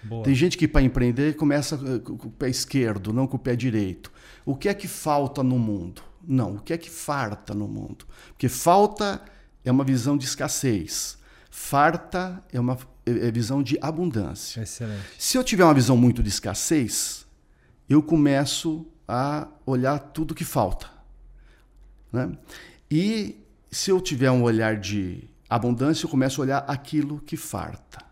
Boa. 0.04 0.24
Tem 0.24 0.36
gente 0.36 0.56
que 0.56 0.68
para 0.68 0.84
empreender 0.84 1.36
começa 1.36 1.74
eh, 1.84 1.98
com 1.98 2.28
o 2.28 2.32
pé 2.32 2.48
esquerdo, 2.48 3.12
não 3.12 3.26
com 3.26 3.38
o 3.38 3.40
pé 3.40 3.56
direito. 3.56 4.12
O 4.46 4.56
que 4.56 4.70
é 4.70 4.74
que 4.76 4.88
falta 4.88 5.42
no 5.42 5.58
mundo? 5.58 6.04
Não, 6.24 6.58
o 6.58 6.60
que 6.60 6.72
é 6.72 6.78
que 6.78 6.92
farta 6.92 7.56
no 7.56 7.68
mundo? 7.68 8.06
Porque 8.34 8.48
falta 8.48 9.20
é 9.64 9.72
uma 9.72 9.84
visão 9.84 10.16
de 10.16 10.26
escassez. 10.26 11.18
Farta 11.50 12.44
é 12.54 12.60
uma 12.60 12.78
é, 13.04 13.30
é 13.30 13.32
visão 13.32 13.64
de 13.64 13.80
abundância. 13.82 14.62
Excelente. 14.62 15.02
Se 15.18 15.40
eu 15.40 15.44
tiver 15.44 15.64
uma 15.64 15.74
visão 15.74 15.98
muito 15.98 16.22
de 16.22 16.30
escassez, 16.30 17.25
eu 17.90 18.02
começo 18.02 18.86
a 19.08 19.48
olhar 19.66 20.00
tudo 20.00 20.36
que 20.36 20.44
falta. 20.44 20.90
Né? 22.12 22.32
E 22.90 23.38
se 23.72 23.92
eu 23.92 24.00
tiver 24.02 24.32
um 24.32 24.44
olhar 24.44 24.78
de 24.78 25.30
abundância, 25.50 26.06
eu 26.06 26.10
começo 26.10 26.42
a 26.42 26.46
olhar 26.46 26.58
aquilo 26.68 27.20
que 27.20 27.38
farta. 27.38 28.04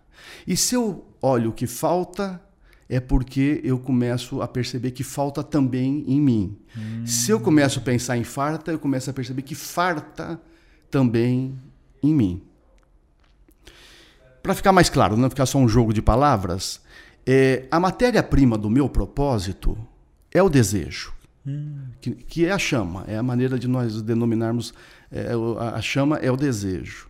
E 0.45 0.55
se 0.55 0.75
eu 0.75 1.07
olho 1.21 1.49
o 1.49 1.53
que 1.53 1.67
falta, 1.67 2.41
é 2.87 2.99
porque 2.99 3.61
eu 3.63 3.79
começo 3.79 4.41
a 4.41 4.47
perceber 4.47 4.91
que 4.91 5.03
falta 5.03 5.43
também 5.43 6.03
em 6.07 6.21
mim. 6.21 6.57
Hum. 6.77 7.05
Se 7.05 7.31
eu 7.31 7.39
começo 7.39 7.79
a 7.79 7.81
pensar 7.81 8.17
em 8.17 8.23
farta, 8.23 8.71
eu 8.71 8.79
começo 8.79 9.09
a 9.09 9.13
perceber 9.13 9.41
que 9.41 9.55
farta 9.55 10.39
também 10.91 11.57
em 12.01 12.13
mim. 12.13 12.43
Para 14.43 14.53
ficar 14.53 14.73
mais 14.73 14.89
claro, 14.89 15.15
não 15.15 15.29
ficar 15.29 15.45
só 15.45 15.57
um 15.57 15.67
jogo 15.67 15.93
de 15.93 16.01
palavras, 16.01 16.81
é, 17.25 17.65
a 17.71 17.79
matéria-prima 17.79 18.57
do 18.57 18.69
meu 18.69 18.89
propósito 18.89 19.77
é 20.31 20.41
o 20.41 20.49
desejo, 20.49 21.13
hum. 21.45 21.85
que, 22.01 22.11
que, 22.11 22.45
é 22.45 22.51
a 22.51 22.59
chama, 22.59 23.05
é 23.07 23.17
a 23.17 23.23
maneira 23.23 23.57
de 23.57 23.67
nós 23.67 24.01
denominarmos 24.01 24.73
é, 25.11 25.31
a, 25.59 25.81
chama 25.81 26.17
é 26.17 26.31
o 26.31 26.35
desejo. 26.35 27.07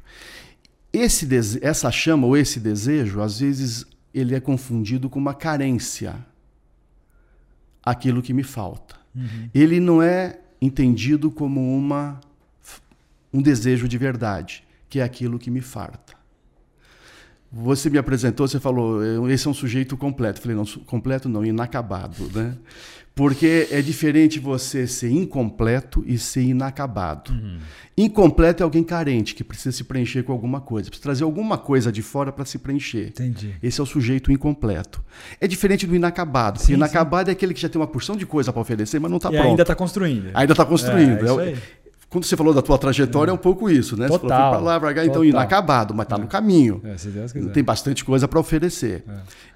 Esse 0.92 1.26
dese 1.26 1.60
essa 1.62 1.90
chama 1.92 2.28
ou 2.28 2.38
esse 2.38 2.60
desejo, 2.60 3.22
às 3.22 3.40
vezes, 3.40 3.86
ele 4.14 4.36
é 4.36 4.40
confundido 4.40 5.10
com 5.10 5.18
uma 5.18 5.34
carência, 5.34 6.16
aquilo 7.82 8.22
que 8.22 8.34
me 8.34 8.44
falta. 8.44 8.96
Uhum. 9.16 9.50
Ele 9.54 9.80
não 9.80 10.02
é 10.02 10.40
entendido 10.62 11.32
como 11.32 11.76
uma, 11.76 12.20
um 13.34 13.42
desejo 13.42 13.88
de 13.88 13.98
verdade, 13.98 14.64
que 14.88 15.00
é 15.00 15.04
aquilo 15.04 15.40
que 15.40 15.50
me 15.50 15.62
farta. 15.62 16.14
Você 17.56 17.88
me 17.88 18.00
apresentou, 18.00 18.48
você 18.48 18.60
falou, 18.60 19.30
esse 19.30 19.48
é 19.48 19.52
um 19.52 19.54
sujeito 19.54 19.96
completo. 19.96 20.40
Eu 20.40 20.42
falei, 20.42 20.58
não, 20.58 20.66
completo 20.86 21.30
não, 21.30 21.46
inacabado, 21.46 22.28
né? 22.34 22.56
Porque 23.16 23.68
é 23.70 23.80
diferente 23.80 24.40
você 24.40 24.88
ser 24.88 25.12
incompleto 25.12 26.04
e 26.08 26.18
ser 26.18 26.42
inacabado. 26.42 27.32
Uhum. 27.32 27.60
Incompleto 27.96 28.64
é 28.64 28.66
alguém 28.66 28.84
carente, 28.84 29.36
que 29.36 29.44
precisa 29.44 29.72
se 29.72 29.84
preencher 29.84 30.24
com 30.24 30.32
alguma 30.32 30.60
coisa, 30.60 30.90
precisa 30.90 31.04
trazer 31.04 31.24
alguma 31.24 31.56
coisa 31.56 31.92
de 31.92 32.02
fora 32.02 32.32
para 32.32 32.44
se 32.44 32.58
preencher. 32.58 33.10
Entendi. 33.10 33.54
Esse 33.62 33.80
é 33.80 33.84
o 33.84 33.86
sujeito 33.86 34.32
incompleto. 34.32 35.04
É 35.40 35.48
diferente 35.48 35.86
do 35.86 35.96
inacabado, 35.96 36.60
sim, 36.60 36.74
inacabado 36.74 37.28
sim. 37.28 37.30
é 37.30 37.34
aquele 37.34 37.54
que 37.54 37.62
já 37.62 37.70
tem 37.70 37.80
uma 37.80 37.86
porção 37.86 38.16
de 38.16 38.26
coisa 38.26 38.52
para 38.52 38.62
oferecer, 38.64 38.98
mas 39.00 39.12
não 39.12 39.18
está 39.18 39.30
pronto. 39.30 39.46
ainda 39.46 39.62
está 39.62 39.76
construindo. 39.76 40.32
Ainda 40.34 40.54
está 40.54 40.66
construindo. 40.66 41.20
É, 41.20 41.22
é 41.22 41.26
isso 41.26 41.40
aí. 41.40 41.58
Quando 42.14 42.26
você 42.26 42.38
falou 42.38 42.54
da 42.54 42.62
tua 42.62 42.78
trajetória, 42.78 43.32
é 43.32 43.34
um 43.34 43.38
pouco 43.38 43.68
isso, 43.72 43.98
né? 43.98 44.08
Total, 44.08 44.20
você 44.22 44.28
falou, 44.28 44.52
para 44.52 44.60
lá, 44.60 44.80
para 44.80 44.94
cá, 44.94 45.04
então 45.04 45.26
inacabado, 45.26 45.96
mas 45.96 46.06
está 46.06 46.16
é. 46.16 46.20
no 46.20 46.28
caminho. 46.28 46.80
É, 46.84 46.96
se 46.96 47.08
Deus 47.08 47.34
quiser. 47.34 47.52
Tem 47.52 47.64
bastante 47.64 48.06
coisa 48.06 48.28
para 48.28 48.40
oferecer. 48.40 49.04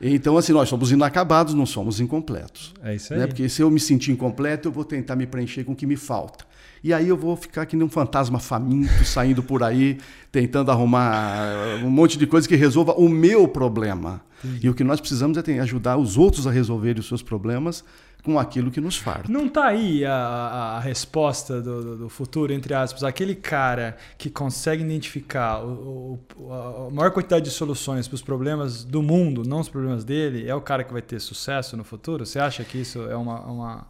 É. 0.02 0.10
Então, 0.10 0.36
assim, 0.40 0.54
nós 0.54 0.68
somos 0.68 0.92
inacabados, 0.92 1.54
não 1.54 1.68
somos 1.68 2.00
incompletos. 2.00 2.74
É 2.84 2.96
isso 2.96 3.14
né? 3.14 3.18
aí. 3.18 3.22
Né? 3.22 3.28
Porque 3.28 3.48
se 3.48 3.62
eu 3.62 3.70
me 3.70 3.80
sentir 3.80 4.12
incompleto, 4.12 4.70
eu 4.70 4.72
vou 4.72 4.84
tentar 4.84 5.16
me 5.16 5.28
preencher 5.28 5.66
com 5.66 5.74
o 5.74 5.76
que 5.76 5.86
me 5.86 5.96
falta. 5.96 6.46
E 6.84 6.92
aí 6.92 7.08
eu 7.08 7.16
vou 7.16 7.38
ficar 7.38 7.68
que 7.68 7.76
nem 7.76 7.86
um 7.86 7.90
fantasma 7.90 8.40
faminto, 8.40 9.06
saindo 9.06 9.44
por 9.44 9.62
aí, 9.62 10.00
tentando 10.32 10.72
arrumar 10.72 11.80
um 11.84 11.92
monte 11.92 12.18
de 12.18 12.26
coisa 12.26 12.48
que 12.48 12.56
resolva 12.56 12.94
o 12.94 13.08
meu 13.08 13.48
problema. 13.48 14.22
E 14.64 14.68
o 14.68 14.74
que 14.74 14.84
nós 14.84 15.00
precisamos 15.00 15.38
é 15.38 15.60
ajudar 15.60 15.98
os 15.98 16.18
outros 16.18 16.48
a 16.48 16.52
resolverem 16.52 17.00
os 17.00 17.08
seus 17.08 17.22
problemas 17.22 17.84
com 18.28 18.38
aquilo 18.38 18.70
que 18.70 18.82
nos 18.82 18.98
farta. 18.98 19.32
Não 19.32 19.46
está 19.46 19.68
aí 19.68 20.04
a, 20.04 20.12
a, 20.12 20.80
resposta 20.82 21.62
do, 21.62 21.96
do, 21.96 22.10
futuro, 22.10 22.52
entre 22.52 22.74
aspas, 22.74 23.02
aquele 23.02 23.34
cara 23.34 23.96
que 24.18 24.30
consegue 24.30 24.84
identificar 24.84 25.64
o, 25.64 26.20
o, 26.36 26.54
a 26.54 26.92
maior 26.92 27.12
quantidade 27.12 27.46
de 27.46 27.52
soluções 27.52 28.06
para 28.06 28.16
os 28.16 28.22
problemas 28.22 28.84
do 28.84 29.02
mundo, 29.02 29.46
não 29.48 29.62
os 29.62 29.70
problemas 29.70 30.04
dele, 30.04 30.46
é 30.46 30.54
o 30.54 30.60
cara 30.60 30.84
que 30.84 30.92
vai 30.92 31.02
ter 31.02 31.22
sucesso 31.22 31.78
no 31.78 31.86
futuro? 31.86 32.26
Você 32.26 32.38
acha 32.38 32.66
que 32.66 32.80
isso 32.80 33.02
é 33.04 33.16
uma, 33.16 33.40
uma 33.46 33.88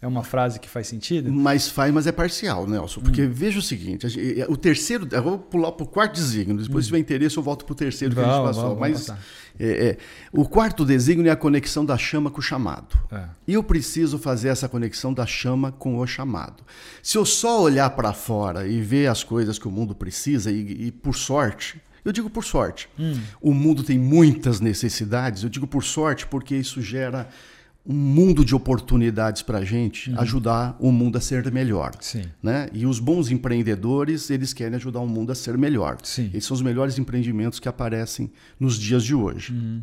é 0.00 0.06
uma 0.06 0.22
frase 0.22 0.60
que 0.60 0.68
faz 0.68 0.86
sentido? 0.86 1.30
Mas 1.32 1.68
faz, 1.68 1.92
mas 1.92 2.06
é 2.06 2.12
parcial, 2.12 2.66
Nelson. 2.68 3.00
Porque 3.00 3.22
hum. 3.22 3.30
veja 3.32 3.58
o 3.58 3.62
seguinte: 3.62 4.08
gente, 4.08 4.44
o 4.48 4.56
terceiro. 4.56 5.06
Eu 5.10 5.22
vou 5.22 5.38
pular 5.38 5.72
para 5.72 5.84
o 5.84 5.86
quarto 5.86 6.14
desígnio. 6.14 6.56
Depois, 6.56 6.70
hum. 6.70 6.80
se 6.82 6.86
tiver 6.86 6.98
interesse, 7.00 7.36
eu 7.36 7.42
volto 7.42 7.64
para 7.64 7.72
o 7.72 7.76
terceiro 7.76 8.14
que 8.14 8.20
vamos, 8.20 8.34
a 8.34 8.38
gente 8.38 8.46
passou. 8.46 8.62
Vamos, 8.76 8.80
mas 8.80 9.06
vamos 9.08 9.20
é, 9.60 9.88
é, 9.88 9.96
o 10.32 10.48
quarto 10.48 10.86
desígnio 10.86 11.28
é 11.28 11.32
a 11.32 11.36
conexão 11.36 11.84
da 11.84 11.98
chama 11.98 12.30
com 12.30 12.38
o 12.38 12.42
chamado. 12.42 12.96
É. 13.12 13.24
E 13.46 13.52
eu 13.52 13.62
preciso 13.62 14.18
fazer 14.18 14.48
essa 14.48 14.66
conexão 14.68 15.12
da 15.12 15.26
chama 15.26 15.70
com 15.70 15.98
o 15.98 16.06
chamado. 16.06 16.64
Se 17.02 17.18
eu 17.18 17.26
só 17.26 17.60
olhar 17.60 17.90
para 17.90 18.14
fora 18.14 18.66
e 18.66 18.80
ver 18.80 19.08
as 19.08 19.22
coisas 19.22 19.58
que 19.58 19.68
o 19.68 19.70
mundo 19.70 19.94
precisa, 19.94 20.50
e, 20.50 20.86
e 20.86 20.90
por 20.90 21.14
sorte, 21.14 21.78
eu 22.02 22.10
digo 22.10 22.30
por 22.30 22.42
sorte. 22.42 22.88
Hum. 22.98 23.20
O 23.40 23.52
mundo 23.52 23.82
tem 23.82 23.98
muitas 23.98 24.60
necessidades. 24.60 25.42
Eu 25.42 25.50
digo 25.50 25.66
por 25.66 25.84
sorte 25.84 26.26
porque 26.26 26.56
isso 26.56 26.80
gera 26.80 27.28
um 27.90 27.92
mundo 27.92 28.44
de 28.44 28.54
oportunidades 28.54 29.42
para 29.42 29.58
a 29.58 29.64
gente 29.64 30.10
uhum. 30.10 30.20
ajudar 30.20 30.76
o 30.78 30.92
mundo 30.92 31.18
a 31.18 31.20
ser 31.20 31.50
melhor. 31.50 31.90
Sim. 32.00 32.22
Né? 32.40 32.68
E 32.72 32.86
os 32.86 33.00
bons 33.00 33.32
empreendedores, 33.32 34.30
eles 34.30 34.52
querem 34.52 34.76
ajudar 34.76 35.00
o 35.00 35.08
mundo 35.08 35.32
a 35.32 35.34
ser 35.34 35.58
melhor. 35.58 35.98
Sim. 36.04 36.30
Esses 36.32 36.44
são 36.44 36.54
os 36.54 36.62
melhores 36.62 36.98
empreendimentos 36.98 37.58
que 37.58 37.68
aparecem 37.68 38.30
nos 38.60 38.78
dias 38.78 39.02
de 39.02 39.12
hoje. 39.12 39.52
Uhum. 39.52 39.82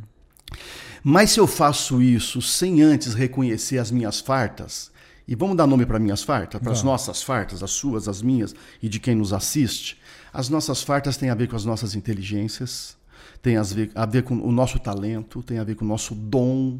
Mas 1.04 1.32
se 1.32 1.40
eu 1.42 1.46
faço 1.46 2.02
isso 2.02 2.42
sem 2.42 2.82
antes 2.82 3.14
reconhecer 3.14 3.78
as 3.78 3.92
minhas 3.92 4.22
fartas, 4.22 4.90
e 5.28 5.36
vamos 5.36 5.58
dar 5.58 5.68
nome 5.68 5.86
para 5.86 6.00
minhas 6.00 6.24
fartas, 6.24 6.62
para 6.62 6.72
as 6.72 6.84
nossas 6.84 7.22
fartas, 7.22 7.62
as 7.62 7.72
suas, 7.72 8.08
as 8.08 8.22
minhas 8.22 8.56
e 8.82 8.88
de 8.88 9.02
quem 9.02 9.16
nos 9.16 9.34
assiste, 9.34 10.00
as 10.32 10.48
nossas 10.48 10.82
fartas 10.82 11.18
têm 11.18 11.30
a 11.30 11.36
ver 11.36 11.50
com 11.50 11.58
as 11.58 11.66
nossas 11.66 11.94
inteligências, 11.94 12.96
tem 13.42 13.58
a 13.58 13.64
ver, 13.64 13.92
a 13.94 14.06
ver 14.06 14.24
com 14.24 14.36
o 14.36 14.52
nosso 14.52 14.80
talento, 14.80 15.44
tem 15.44 15.60
a 15.60 15.66
ver 15.66 15.76
com 15.76 15.84
o 15.84 15.88
nosso 15.88 16.16
dom 16.16 16.80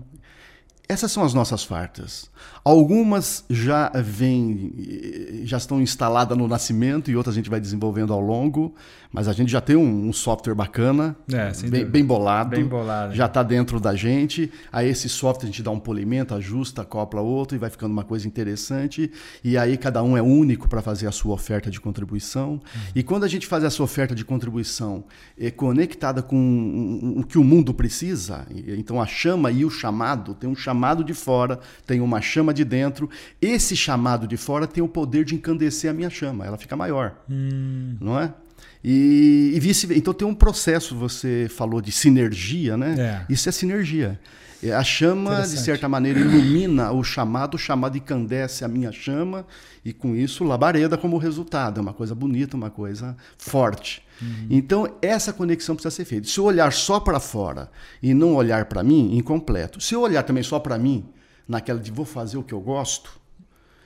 essas 0.90 1.12
são 1.12 1.24
as 1.24 1.34
nossas 1.34 1.64
fartas. 1.64 2.30
Algumas 2.68 3.46
já 3.50 3.90
vêm, 3.96 4.74
já 5.46 5.56
estão 5.56 5.82
instaladas 5.82 6.38
no 6.38 6.50
nascimento 6.50 7.10
e 7.10 7.16
outras 7.16 7.34
a 7.34 7.38
gente 7.38 7.50
vai 7.50 7.62
desenvolvendo 7.62 8.12
ao 8.12 8.20
longo, 8.20 8.76
mas 9.10 9.30
a 9.30 9.32
gente 9.32 9.50
já 9.50 9.62
tem 9.62 9.78
um, 9.78 10.10
um 10.10 10.12
software 10.12 10.54
bacana, 10.54 11.16
é, 11.32 11.50
bem, 11.70 11.86
bem, 11.86 12.06
bolado, 12.06 12.50
bem 12.50 12.66
bolado, 12.66 13.16
já 13.16 13.26
está 13.26 13.42
dentro 13.42 13.80
da 13.80 13.96
gente. 13.96 14.52
Aí 14.70 14.90
esse 14.90 15.08
software 15.08 15.46
a 15.48 15.52
gente 15.52 15.64
dá 15.64 15.72
um 15.72 15.80
polimento, 15.80 16.36
ajusta, 16.36 16.82
acopla 16.82 17.22
outro 17.22 17.56
e 17.56 17.58
vai 17.58 17.70
ficando 17.70 17.94
uma 17.94 18.04
coisa 18.04 18.28
interessante. 18.28 19.10
E 19.42 19.58
aí 19.58 19.78
cada 19.78 20.04
um 20.04 20.18
é 20.18 20.22
único 20.22 20.68
para 20.68 20.82
fazer 20.82 21.08
a 21.08 21.12
sua 21.14 21.36
oferta 21.36 21.72
de 21.72 21.80
contribuição. 21.80 22.50
Uhum. 22.50 22.60
E 22.94 23.02
quando 23.02 23.24
a 23.24 23.30
gente 23.30 23.48
faz 23.48 23.64
essa 23.64 23.82
oferta 23.82 24.14
de 24.14 24.26
contribuição 24.26 25.06
é 25.40 25.50
conectada 25.50 26.22
com 26.22 27.16
o 27.16 27.24
que 27.24 27.38
o 27.38 27.46
mundo 27.46 27.74
precisa, 27.74 28.46
então 28.78 29.02
a 29.02 29.06
chama 29.06 29.52
e 29.52 29.64
o 29.64 29.70
chamado, 29.70 30.34
tem 30.34 30.50
um 30.50 30.56
chamado 30.56 31.02
de 31.02 31.14
fora, 31.14 31.62
tem 31.86 32.02
uma 32.02 32.20
chama 32.20 32.54
de 32.57 32.57
dentro. 32.64 33.10
Esse 33.42 33.76
chamado 33.76 34.28
de 34.28 34.38
fora 34.38 34.68
tem 34.68 34.84
o 34.84 34.88
poder 34.88 35.26
de 35.26 35.36
encandecer 35.36 35.90
a 35.90 35.94
minha 35.94 36.10
chama, 36.10 36.46
ela 36.46 36.58
fica 36.58 36.76
maior, 36.76 37.16
hum. 37.30 37.96
não 38.00 38.20
é? 38.20 38.34
E, 38.84 39.52
e 39.54 39.60
vice 39.60 39.88
Então 39.96 40.14
tem 40.14 40.28
um 40.28 40.36
processo, 40.36 40.96
você 40.96 41.48
falou 41.50 41.82
de 41.82 41.92
sinergia, 41.92 42.78
né? 42.78 42.96
É. 43.28 43.34
Isso 43.34 43.50
é 43.50 43.52
sinergia. 43.52 44.20
É, 44.64 44.74
a 44.74 44.84
chama, 44.84 45.42
de 45.42 45.60
certa 45.60 45.88
maneira, 45.88 46.20
ilumina 46.20 46.92
o 46.92 47.04
chamado, 47.04 47.56
o 47.56 47.58
chamado 47.60 47.98
encandece 47.98 48.66
a 48.66 48.68
minha 48.68 48.92
chama, 48.92 49.46
e 49.86 49.94
com 49.94 50.16
isso 50.16 50.44
labareda 50.44 50.98
como 50.98 51.18
resultado. 51.18 51.80
É 51.80 51.82
uma 51.82 51.94
coisa 51.94 52.16
bonita, 52.16 52.58
uma 52.58 52.70
coisa 52.70 53.16
forte. 53.38 54.02
Uhum. 54.20 54.48
Então, 54.50 54.96
essa 55.02 55.32
conexão 55.32 55.76
precisa 55.76 55.96
ser 55.96 56.06
feita. 56.06 56.28
Se 56.28 56.40
eu 56.40 56.46
olhar 56.46 56.74
só 56.74 57.00
para 57.00 57.20
fora 57.20 57.70
e 58.02 58.14
não 58.14 58.34
olhar 58.34 58.66
para 58.66 58.82
mim, 58.82 59.16
incompleto. 59.16 59.80
Se 59.80 59.94
eu 59.94 60.02
olhar 60.02 60.24
também 60.24 60.44
só 60.44 60.60
para 60.60 60.78
mim, 60.78 61.06
naquela 61.48 61.80
de 61.80 61.92
vou 61.92 62.06
fazer 62.06 62.38
o 62.38 62.44
que 62.44 62.54
eu 62.54 62.60
gosto, 62.60 63.20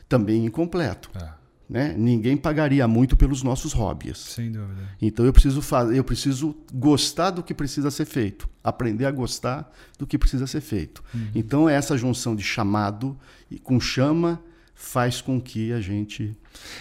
também 0.08 0.46
incompleto. 0.46 1.10
É. 1.16 1.42
Né? 1.70 1.96
Ninguém 1.98 2.36
pagaria 2.36 2.86
muito 2.86 3.16
pelos 3.16 3.44
nossos 3.44 3.72
hobbies. 3.72 4.18
Sem 4.18 4.52
dúvida. 4.52 4.90
Então 5.02 5.26
eu 5.26 5.32
preciso 5.32 5.62
fazer, 5.62 5.98
eu 5.98 6.04
preciso 6.04 6.54
gostar 6.74 7.30
do 7.30 7.42
que 7.42 7.54
precisa 7.54 7.90
ser 7.90 8.04
feito, 8.04 8.50
aprender 8.62 9.06
a 9.06 9.12
gostar 9.12 9.72
do 9.98 10.06
que 10.06 10.18
precisa 10.18 10.46
ser 10.46 10.60
feito. 10.60 11.02
Uhum. 11.14 11.30
Então 11.34 11.70
essa 11.70 11.98
junção 11.98 12.36
de 12.36 12.44
chamado 12.44 13.18
e 13.50 13.58
com 13.58 13.80
chama 13.80 14.42
faz 14.82 15.22
com 15.22 15.40
que 15.40 15.72
a 15.72 15.80
gente 15.80 16.36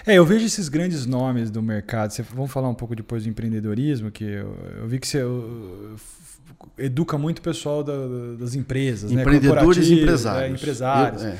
é, 0.06 0.14
eu 0.14 0.24
vejo 0.24 0.44
esses 0.44 0.68
grandes 0.68 1.06
nomes 1.06 1.50
do 1.50 1.62
mercado. 1.62 2.10
Você, 2.10 2.22
vamos 2.22 2.50
falar 2.50 2.68
um 2.68 2.74
pouco 2.74 2.96
depois 2.96 3.22
do 3.22 3.28
empreendedorismo, 3.28 4.10
que 4.10 4.24
eu, 4.24 4.56
eu 4.78 4.88
vi 4.88 4.98
que 4.98 5.06
você 5.06 5.22
eu, 5.22 5.96
educa 6.78 7.16
muito 7.16 7.38
o 7.38 7.42
pessoal 7.42 7.84
da, 7.84 7.92
das 8.38 8.54
empresas, 8.54 9.12
né? 9.12 9.22
empreendedores 9.22 9.88
né? 9.88 9.96
e 9.96 10.02
empresários. 10.02 10.50
É, 10.50 10.54
empresários. 10.54 11.22
Eu, 11.22 11.28
é. 11.28 11.38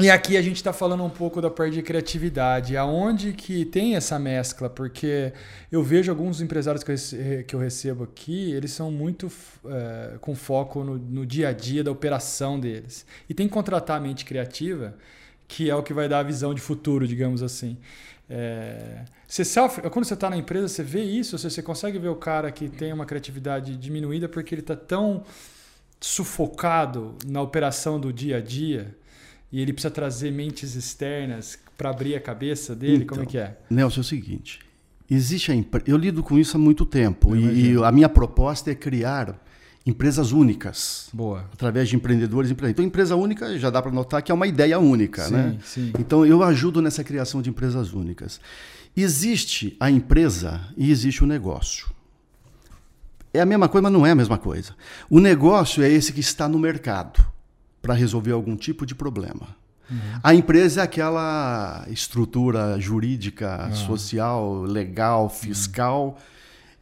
E 0.00 0.08
aqui 0.08 0.36
a 0.36 0.42
gente 0.42 0.56
está 0.56 0.72
falando 0.72 1.02
um 1.02 1.10
pouco 1.10 1.40
da 1.40 1.50
parte 1.50 1.74
de 1.74 1.82
criatividade, 1.82 2.76
aonde 2.76 3.32
que 3.32 3.64
tem 3.64 3.96
essa 3.96 4.16
mescla, 4.16 4.70
porque 4.70 5.32
eu 5.72 5.82
vejo 5.82 6.08
alguns 6.08 6.40
empresários 6.40 6.84
que 6.84 6.92
eu, 6.92 7.44
que 7.44 7.56
eu 7.56 7.58
recebo 7.58 8.04
aqui, 8.04 8.52
eles 8.52 8.70
são 8.70 8.92
muito 8.92 9.28
é, 9.66 10.16
com 10.20 10.36
foco 10.36 10.84
no, 10.84 10.96
no, 10.96 11.26
dia 11.26 11.48
a 11.48 11.52
dia 11.52 11.82
da 11.82 11.90
operação 11.90 12.60
deles. 12.60 13.04
E 13.28 13.34
tem 13.34 13.48
que 13.48 13.52
contratar 13.52 13.96
a 13.96 14.00
mente 14.00 14.24
criativa, 14.24 14.94
que 15.48 15.70
é 15.70 15.74
o 15.74 15.82
que 15.82 15.94
vai 15.94 16.08
dar 16.08 16.20
a 16.20 16.22
visão 16.22 16.52
de 16.52 16.60
futuro, 16.60 17.08
digamos 17.08 17.42
assim. 17.42 17.78
É, 18.30 19.04
você 19.26 19.44
sofre, 19.44 19.88
quando 19.88 20.04
você 20.04 20.12
está 20.12 20.28
na 20.28 20.36
empresa, 20.36 20.68
você 20.68 20.82
vê 20.82 21.02
isso, 21.02 21.36
você, 21.38 21.48
você 21.48 21.62
consegue 21.62 21.98
ver 21.98 22.08
o 22.08 22.14
cara 22.14 22.52
que 22.52 22.68
tem 22.68 22.92
uma 22.92 23.06
criatividade 23.06 23.74
diminuída 23.76 24.28
porque 24.28 24.54
ele 24.54 24.60
está 24.60 24.76
tão 24.76 25.24
sufocado 25.98 27.16
na 27.26 27.40
operação 27.40 27.98
do 27.98 28.12
dia 28.12 28.36
a 28.36 28.40
dia 28.40 28.94
e 29.50 29.60
ele 29.60 29.72
precisa 29.72 29.90
trazer 29.90 30.30
mentes 30.30 30.74
externas 30.74 31.58
para 31.76 31.90
abrir 31.90 32.14
a 32.14 32.20
cabeça 32.20 32.76
dele? 32.76 33.04
Então, 33.04 33.06
Como 33.06 33.20
é 33.20 33.24
então, 33.24 33.30
que 33.30 33.38
é? 33.38 33.56
Nelson, 33.70 34.00
é 34.00 34.02
o 34.02 34.04
seguinte: 34.04 34.60
existe 35.10 35.50
a 35.50 35.54
impre... 35.54 35.82
eu 35.86 35.96
lido 35.96 36.22
com 36.22 36.38
isso 36.38 36.56
há 36.56 36.60
muito 36.60 36.84
tempo 36.84 37.34
e, 37.34 37.72
e, 37.72 37.84
a 37.84 37.90
minha 37.90 38.08
proposta 38.08 38.70
é 38.70 38.74
criar 38.74 39.42
empresas 39.88 40.32
únicas. 40.32 41.08
Boa. 41.14 41.48
Através 41.52 41.88
de 41.88 41.96
empreendedores. 41.96 42.50
Então, 42.50 42.84
empresa 42.84 43.16
única 43.16 43.58
já 43.58 43.70
dá 43.70 43.80
para 43.80 43.90
notar 43.90 44.22
que 44.22 44.30
é 44.30 44.34
uma 44.34 44.46
ideia 44.46 44.78
única, 44.78 45.24
sim, 45.24 45.32
né? 45.32 45.58
Sim. 45.64 45.92
Então, 45.98 46.26
eu 46.26 46.42
ajudo 46.42 46.82
nessa 46.82 47.02
criação 47.02 47.40
de 47.40 47.48
empresas 47.48 47.94
únicas. 47.94 48.38
Existe 48.94 49.76
a 49.80 49.90
empresa 49.90 50.60
e 50.76 50.90
existe 50.90 51.24
o 51.24 51.26
negócio. 51.26 51.88
É 53.32 53.40
a 53.40 53.46
mesma 53.46 53.68
coisa, 53.68 53.82
mas 53.82 53.92
não 53.92 54.06
é 54.06 54.10
a 54.10 54.14
mesma 54.14 54.36
coisa. 54.36 54.74
O 55.08 55.20
negócio 55.20 55.82
é 55.82 55.88
esse 55.88 56.12
que 56.12 56.20
está 56.20 56.48
no 56.48 56.58
mercado 56.58 57.24
para 57.80 57.94
resolver 57.94 58.32
algum 58.32 58.56
tipo 58.56 58.84
de 58.84 58.94
problema. 58.94 59.56
Uhum. 59.90 59.98
A 60.22 60.34
empresa 60.34 60.82
é 60.82 60.84
aquela 60.84 61.86
estrutura 61.88 62.78
jurídica, 62.78 63.68
uhum. 63.68 63.74
social, 63.74 64.62
legal, 64.62 65.24
uhum. 65.24 65.28
fiscal. 65.30 66.06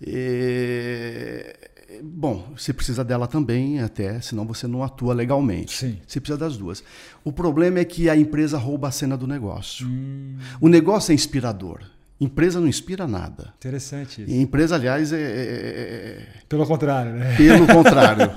Uhum. 0.01 0.09
E... 0.09 1.57
Bom, 2.03 2.53
você 2.57 2.73
precisa 2.73 3.05
dela 3.05 3.27
também, 3.27 3.81
até, 3.81 4.21
senão 4.21 4.45
você 4.45 4.67
não 4.67 4.83
atua 4.83 5.15
legalmente. 5.15 5.77
Sim. 5.79 5.99
Você 6.07 6.21
precisa 6.21 6.39
das 6.39 6.57
duas. 6.57 6.83
O 7.25 7.33
problema 7.33 7.79
é 7.79 7.85
que 7.85 8.11
a 8.11 8.17
empresa 8.17 8.59
rouba 8.59 8.89
a 8.89 8.91
cena 8.91 9.17
do 9.17 9.27
negócio. 9.27 9.87
Hum. 9.87 10.37
O 10.61 10.69
negócio 10.69 11.13
é 11.13 11.15
inspirador. 11.15 11.81
Empresa 12.19 12.59
não 12.59 12.67
inspira 12.67 13.07
nada. 13.07 13.53
Interessante 13.59 14.23
isso. 14.23 14.31
E 14.31 14.41
empresa, 14.41 14.75
aliás, 14.75 15.13
é, 15.13 15.17
é, 15.17 15.21
é, 15.21 15.27
é... 15.27 16.23
Pelo 16.49 16.67
contrário, 16.67 17.13
né? 17.13 17.37
Pelo 17.37 17.67
contrário. 17.69 18.31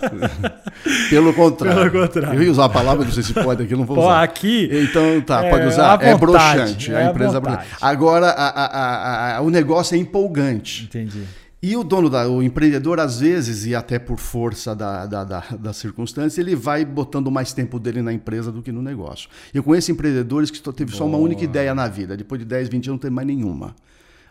Pelo 1.10 1.34
contrário. 1.34 1.92
Pelo 1.92 2.06
contrário. 2.06 2.38
Eu 2.38 2.44
ia 2.44 2.52
usar 2.52 2.66
a 2.66 2.70
palavra, 2.70 3.06
não 3.06 3.12
sei 3.12 3.24
se 3.24 3.34
pode 3.34 3.64
aqui, 3.64 3.74
não 3.78 3.86
vou 3.86 3.96
Pô, 3.96 4.04
usar. 4.04 4.22
aqui. 4.22 4.70
Então 4.70 5.22
tá, 5.22 5.44
pode 5.50 5.64
é 5.64 5.68
usar. 5.68 5.92
Vontade, 5.94 6.10
é 6.12 6.18
broxante. 6.18 6.94
a 6.94 7.10
empresa 7.10 7.38
é 7.38 7.40
broxante. 7.40 7.68
Agora, 7.80 8.28
a, 8.32 8.50
a, 8.50 9.38
a, 9.38 9.42
o 9.42 9.50
negócio 9.50 9.96
é 9.96 9.98
empolgante. 9.98 10.84
Entendi. 10.84 11.24
E 11.62 11.76
o 11.76 11.84
dono, 11.84 12.10
da, 12.10 12.30
o 12.30 12.42
empreendedor, 12.42 13.02
às 13.02 13.20
vezes, 13.20 13.66
e 13.66 13.76
até 13.76 14.00
por 14.00 14.18
força 14.18 14.74
da, 14.74 15.06
da, 15.06 15.24
da, 15.26 15.40
da, 15.60 15.74
circunstância, 15.74 16.40
ele 16.40 16.56
vai 16.56 16.86
botando 16.86 17.30
mais 17.30 17.52
tempo 17.52 17.78
dele 17.78 18.02
na 18.02 18.14
empresa 18.14 18.50
do 18.50 18.62
que 18.62 18.72
no 18.72 18.82
negócio. 18.82 19.30
Eu 19.54 19.62
conheço 19.62 19.92
empreendedores 19.92 20.50
que 20.50 20.62
teve 20.72 20.92
Boa. 20.92 20.98
só 20.98 21.06
uma 21.06 21.18
única 21.18 21.44
ideia 21.44 21.76
na 21.76 21.86
vida, 21.90 22.16
depois 22.16 22.40
de 22.40 22.46
10, 22.46 22.70
20 22.70 22.74
anos 22.76 22.88
não 22.88 22.98
tem 22.98 23.12
mais 23.12 23.28
nenhuma. 23.28 23.76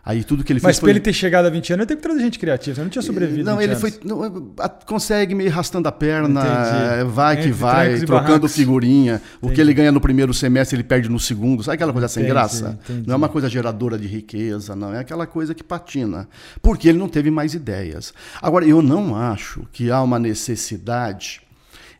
Aí 0.03 0.23
tudo 0.23 0.43
que 0.43 0.53
ele 0.53 0.59
Mas 0.59 0.63
fez. 0.63 0.77
Mas 0.77 0.79
para 0.79 0.89
ele 0.91 0.99
ter 0.99 1.13
chegado 1.13 1.45
a 1.45 1.49
20 1.49 1.73
anos, 1.73 1.81
ele 1.81 1.87
teve 1.87 2.01
que 2.01 2.07
trazer 2.07 2.21
gente 2.21 2.39
criativa. 2.39 2.75
Você 2.75 2.81
não 2.81 2.89
tinha 2.89 3.01
sobrevivido. 3.01 3.43
Não, 3.49 3.61
ele 3.61 3.73
anos. 3.73 3.81
foi. 3.81 3.93
Não, 4.03 4.53
consegue 4.85 5.35
me 5.35 5.47
arrastando 5.47 5.87
a 5.87 5.91
perna, 5.91 6.41
Entendi. 6.41 7.11
vai 7.11 7.35
que 7.35 7.41
Entre 7.41 7.53
vai, 7.53 7.99
trocando 7.99 8.47
figurinha. 8.47 9.15
Entendi. 9.15 9.37
O 9.41 9.55
que 9.55 9.61
ele 9.61 9.73
ganha 9.73 9.91
no 9.91 10.01
primeiro 10.01 10.33
semestre, 10.33 10.75
ele 10.75 10.83
perde 10.83 11.09
no 11.09 11.19
segundo. 11.19 11.63
Sabe 11.63 11.75
aquela 11.75 11.91
coisa 11.91 12.07
sem 12.07 12.23
Entendi. 12.23 12.33
graça? 12.33 12.79
Não 13.05 13.13
é 13.13 13.17
uma 13.17 13.29
coisa 13.29 13.49
geradora 13.49 13.97
de 13.97 14.07
riqueza, 14.07 14.75
não. 14.75 14.93
É 14.93 14.99
aquela 14.99 15.27
coisa 15.27 15.53
que 15.53 15.63
patina. 15.63 16.27
Porque 16.61 16.89
ele 16.89 16.97
não 16.97 17.09
teve 17.09 17.29
mais 17.29 17.53
ideias. 17.53 18.13
Agora, 18.41 18.65
eu 18.65 18.81
não 18.81 19.15
acho 19.15 19.67
que 19.71 19.91
há 19.91 20.01
uma 20.01 20.17
necessidade 20.17 21.41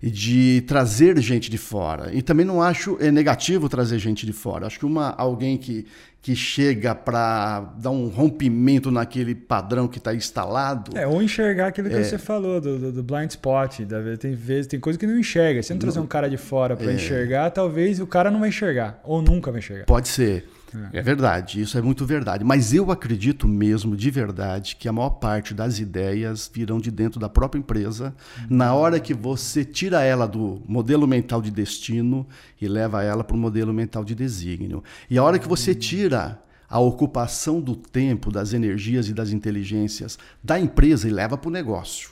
de 0.02 0.64
trazer 0.66 1.20
gente 1.20 1.52
de 1.52 1.58
fora. 1.58 2.14
E 2.14 2.22
também 2.22 2.46
não 2.46 2.62
acho 2.62 2.98
é 3.02 3.12
negativo 3.12 3.68
trazer 3.68 4.00
gente 4.00 4.26
de 4.26 4.32
fora. 4.32 4.66
Acho 4.66 4.80
que 4.80 4.86
uma, 4.86 5.10
alguém 5.18 5.58
que, 5.58 5.86
que 6.22 6.36
chega 6.36 6.94
para 6.94 7.62
dar 7.78 7.92
um 7.92 8.08
rompimento 8.08 8.92
naquele 8.92 9.34
padrão 9.34 9.88
que 9.88 9.98
está 10.00 10.14
instalado. 10.14 10.98
É, 10.98 11.08
ou 11.08 11.24
enxergar 11.24 11.68
aquilo 11.68 11.90
que 11.90 11.96
é. 11.96 12.04
você 12.04 12.18
falou, 12.18 12.60
do, 12.60 12.78
do, 12.78 12.92
do, 12.92 13.04
blind 13.04 13.30
spot. 13.30 13.80
Tem 14.20 14.34
vezes, 14.34 14.68
tem 14.68 14.80
coisa 14.80 15.00
que 15.00 15.08
não 15.08 15.18
enxerga. 15.18 15.64
Se 15.64 15.74
não 15.74 15.80
trazer 15.80 16.00
um 16.00 16.08
cara 16.08 16.30
de 16.30 16.38
fora 16.38 16.76
para 16.76 16.92
é. 16.92 16.96
enxergar, 16.96 17.50
talvez 17.52 18.00
o 18.00 18.08
cara 18.08 18.30
não 18.30 18.42
vai 18.42 18.50
enxergar, 18.50 19.00
ou 19.04 19.22
nunca 19.22 19.50
vai 19.52 19.60
enxergar. 19.60 19.86
Pode 19.86 20.10
ser. 20.10 20.46
É. 20.92 21.00
é 21.00 21.02
verdade, 21.02 21.62
isso 21.62 21.78
é 21.78 21.82
muito 21.82 22.06
verdade. 22.06 22.44
Mas 22.44 22.74
eu 22.74 22.92
acredito 22.92 23.48
mesmo, 23.48 23.96
de 23.96 24.12
verdade, 24.12 24.76
que 24.76 24.88
a 24.88 24.94
maior 24.94 25.12
parte 25.12 25.54
das 25.54 25.80
ideias 25.80 26.50
virão 26.54 26.80
de 26.80 26.92
dentro 26.92 27.20
da 27.20 27.30
própria 27.30 27.60
empresa, 27.60 28.14
uhum. 28.38 28.48
na 28.50 28.74
hora 28.74 29.00
que 29.00 29.14
você 29.14 29.66
tira 29.66 30.04
ela 30.04 30.28
do 30.28 30.62
modelo 30.68 31.08
mental 31.08 31.42
de 31.42 31.52
destino 31.52 32.28
e 32.62 32.68
leva 32.68 33.04
ela 33.04 33.24
para 33.24 33.36
o 33.36 33.40
modelo 33.40 33.74
mental 33.74 34.04
de 34.04 34.14
desígnio. 34.14 34.84
E 35.10 35.18
a 35.18 35.24
hora 35.24 35.40
que 35.40 35.48
você 35.48 35.74
tira 35.74 36.40
a 36.70 36.80
ocupação 36.80 37.60
do 37.60 37.76
tempo, 37.76 38.32
das 38.32 38.54
energias 38.54 39.10
e 39.10 39.14
das 39.14 39.32
inteligências 39.32 40.20
da 40.44 40.60
empresa 40.60 41.08
e 41.08 41.12
leva 41.12 41.36
para 41.36 41.48
o 41.48 41.52
negócio. 41.52 42.12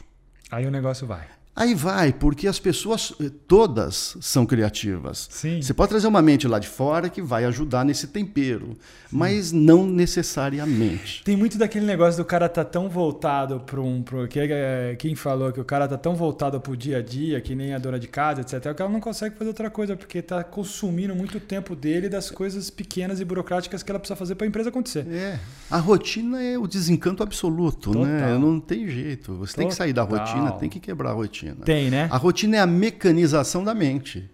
Aí 0.49 0.65
o 0.65 0.71
negócio 0.71 1.05
vai. 1.05 1.27
Aí 1.57 1.73
vai, 1.73 2.13
porque 2.13 2.47
as 2.47 2.59
pessoas 2.59 3.11
eh, 3.19 3.31
todas 3.47 4.15
são 4.21 4.45
criativas. 4.45 5.27
Sim. 5.31 5.59
Você 5.59 5.73
pode 5.73 5.89
trazer 5.89 6.05
uma 6.05 6.21
mente 6.21 6.47
lá 6.47 6.59
de 6.59 6.67
fora 6.67 7.09
que 7.09 7.19
vai 7.19 7.45
ajudar 7.45 7.83
nesse 7.83 8.05
tempero, 8.05 8.77
Sim. 9.09 9.17
mas 9.17 9.51
não 9.51 9.87
necessariamente. 9.87 11.23
Tem 11.23 11.35
muito 11.35 11.57
daquele 11.57 11.87
negócio 11.87 12.21
do 12.21 12.25
cara 12.25 12.47
tá 12.47 12.63
tão 12.63 12.87
voltado 12.87 13.59
para 13.61 13.81
um. 13.81 14.03
Pro, 14.03 14.27
que, 14.27 14.39
é, 14.39 14.95
quem 14.99 15.15
falou 15.15 15.51
que 15.51 15.59
o 15.59 15.65
cara 15.65 15.87
tá 15.87 15.97
tão 15.97 16.13
voltado 16.15 16.61
pro 16.61 16.77
dia 16.77 16.99
a 16.99 17.01
dia, 17.01 17.41
que 17.41 17.55
nem 17.55 17.73
a 17.73 17.79
dona 17.79 17.97
de 17.97 18.07
casa, 18.07 18.41
etc., 18.41 18.75
que 18.75 18.81
ela 18.83 18.91
não 18.91 18.99
consegue 18.99 19.35
fazer 19.35 19.49
outra 19.49 19.71
coisa, 19.71 19.97
porque 19.97 20.21
tá 20.21 20.43
consumindo 20.43 21.15
muito 21.15 21.39
tempo 21.39 21.75
dele 21.75 22.07
das 22.07 22.29
coisas 22.29 22.69
pequenas 22.69 23.19
e 23.19 23.25
burocráticas 23.25 23.81
que 23.81 23.91
ela 23.91 23.97
precisa 23.97 24.15
fazer 24.15 24.35
para 24.35 24.45
a 24.45 24.47
empresa 24.47 24.69
acontecer. 24.69 25.07
É. 25.07 25.39
A 25.71 25.79
rotina 25.79 26.39
é 26.39 26.55
o 26.55 26.67
desencanto 26.67 27.23
absoluto, 27.23 27.97
né? 27.97 28.19
Total. 28.19 28.33
né? 28.33 28.37
Não 28.37 28.59
tem 28.59 28.87
jeito. 28.87 29.33
Você 29.37 29.53
Total. 29.53 29.63
tem 29.63 29.67
que 29.69 29.75
sair 29.75 29.93
da 29.93 30.03
rotina, 30.03 30.51
tem 30.51 30.69
que 30.69 30.79
quebrar 30.79 31.09
a 31.09 31.13
rotina 31.13 31.46
rotina. 31.49 31.65
Tem, 31.65 31.89
né? 31.89 32.07
A 32.11 32.17
rotina 32.17 32.57
é 32.57 32.59
a 32.59 32.67
mecanização 32.67 33.63
da 33.63 33.73
mente. 33.73 34.29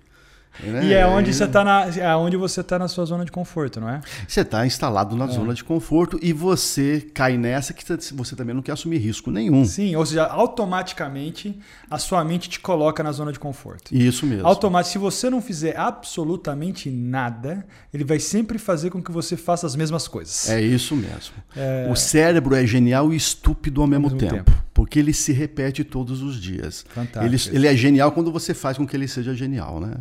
Né? 0.62 0.86
E 0.86 0.94
é 0.94 1.06
onde 1.06 1.34
você 1.34 1.46
está 1.46 1.64
na, 1.64 1.88
é 1.88 2.16
onde 2.16 2.38
você 2.38 2.62
tá 2.62 2.78
na 2.78 2.88
sua 2.88 3.06
zona 3.06 3.26
de 3.26 3.32
conforto, 3.32 3.80
não 3.80 3.90
é? 3.90 4.02
Você 4.28 4.42
está 4.42 4.66
instalado 4.66 5.16
na 5.16 5.26
é. 5.26 5.28
zona 5.30 5.54
de 5.54 5.64
conforto 5.64 6.20
e 6.22 6.32
você 6.32 7.02
cai 7.14 7.38
nessa 7.38 7.74
que 7.74 7.84
você 8.14 8.36
também 8.36 8.54
não 8.54 8.62
quer 8.62 8.74
assumir 8.74 8.98
risco 8.98 9.32
nenhum. 9.32 9.66
Sim, 9.66 9.96
ou 9.96 10.06
seja, 10.06 10.26
automaticamente 10.26 11.60
a 11.90 11.98
sua 11.98 12.24
mente 12.24 12.50
te 12.50 12.60
coloca 12.60 13.02
na 13.02 13.12
zona 13.12 13.32
de 13.32 13.40
conforto. 13.40 13.96
Isso 13.96 14.26
mesmo. 14.26 14.46
Automaticamente, 14.46 14.94
se 14.94 14.98
você 15.00 15.30
não 15.30 15.42
fizer 15.42 15.78
absolutamente 15.78 16.90
nada, 16.90 17.66
ele 17.94 18.04
vai 18.04 18.20
sempre 18.20 18.60
fazer 18.60 18.92
com 18.92 19.02
que 19.02 19.12
você 19.12 19.36
faça 19.36 19.66
as 19.66 19.76
mesmas 19.76 20.08
coisas. 20.08 20.50
É 20.50 20.62
isso 20.62 20.96
mesmo. 20.96 21.34
É... 21.56 21.88
O 21.92 21.96
cérebro 21.96 22.56
é 22.56 22.66
genial 22.66 23.12
e 23.12 23.16
estúpido 23.16 23.82
ao 23.82 23.88
mesmo, 23.88 24.08
ao 24.08 24.14
mesmo 24.14 24.30
tempo, 24.30 24.52
tempo, 24.52 24.63
porque 24.84 25.00
ele 25.00 25.14
se 25.14 25.32
repete 25.32 25.82
todos 25.82 26.22
os 26.22 26.36
dias. 26.36 26.86
Fantástico. 26.90 27.24
Ele, 27.24 27.58
ele 27.58 27.68
é 27.68 27.74
genial 27.74 28.12
quando 28.12 28.30
você 28.34 28.54
faz 28.54 28.76
com 28.76 28.86
que 28.86 28.94
ele 28.98 29.08
seja 29.08 29.34
genial, 29.34 29.80
né? 29.80 29.96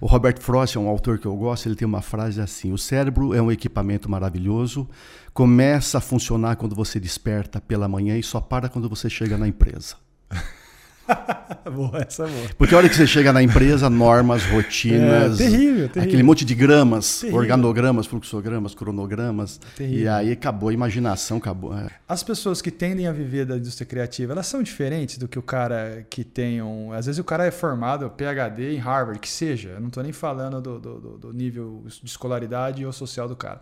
O 0.00 0.06
Robert 0.06 0.40
Frost 0.40 0.76
é 0.76 0.80
um 0.80 0.86
autor 0.86 1.18
que 1.18 1.26
eu 1.26 1.34
gosto, 1.34 1.66
ele 1.66 1.74
tem 1.74 1.84
uma 1.84 2.00
frase 2.00 2.40
assim: 2.40 2.72
O 2.72 2.78
cérebro 2.78 3.34
é 3.34 3.42
um 3.42 3.50
equipamento 3.50 4.08
maravilhoso, 4.08 4.88
começa 5.34 5.98
a 5.98 6.00
funcionar 6.00 6.54
quando 6.54 6.76
você 6.76 7.00
desperta 7.00 7.60
pela 7.60 7.88
manhã 7.88 8.16
e 8.16 8.22
só 8.22 8.40
para 8.40 8.68
quando 8.68 8.88
você 8.88 9.10
chega 9.10 9.36
na 9.36 9.48
empresa. 9.48 9.96
boa, 11.70 12.04
essa 12.06 12.24
é 12.24 12.26
boa. 12.26 12.48
Porque 12.56 12.74
a 12.74 12.78
hora 12.78 12.88
que 12.88 12.94
você 12.94 13.06
chega 13.06 13.32
na 13.32 13.42
empresa, 13.42 13.88
normas, 13.90 14.44
rotinas, 14.44 15.40
é, 15.40 15.44
terrível, 15.44 15.88
terrível. 15.88 16.02
aquele 16.02 16.22
monte 16.22 16.44
de 16.44 16.54
gramas, 16.54 17.20
terrível. 17.20 17.40
organogramas, 17.40 18.06
fluxogramas, 18.06 18.74
cronogramas, 18.74 19.60
terrível. 19.76 20.00
e 20.00 20.08
aí 20.08 20.32
acabou 20.32 20.68
a 20.68 20.72
imaginação, 20.72 21.38
acabou. 21.38 21.76
É. 21.76 21.88
As 22.08 22.22
pessoas 22.22 22.60
que 22.62 22.70
tendem 22.70 23.06
a 23.06 23.12
viver 23.12 23.44
da 23.44 23.56
indústria 23.56 23.86
criativa, 23.86 24.32
elas 24.32 24.46
são 24.46 24.62
diferentes 24.62 25.18
do 25.18 25.28
que 25.28 25.38
o 25.38 25.42
cara 25.42 26.06
que 26.08 26.24
tem 26.24 26.62
um... 26.62 26.92
Às 26.92 27.06
vezes 27.06 27.18
o 27.18 27.24
cara 27.24 27.44
é 27.44 27.50
formado, 27.50 28.08
PhD 28.10 28.74
em 28.74 28.78
Harvard, 28.78 29.18
que 29.18 29.28
seja, 29.28 29.70
eu 29.70 29.80
não 29.80 29.88
estou 29.88 30.02
nem 30.02 30.12
falando 30.12 30.60
do, 30.60 30.78
do, 30.78 31.18
do 31.18 31.32
nível 31.32 31.84
de 31.86 32.08
escolaridade 32.08 32.84
ou 32.84 32.92
social 32.92 33.28
do 33.28 33.36
cara. 33.36 33.60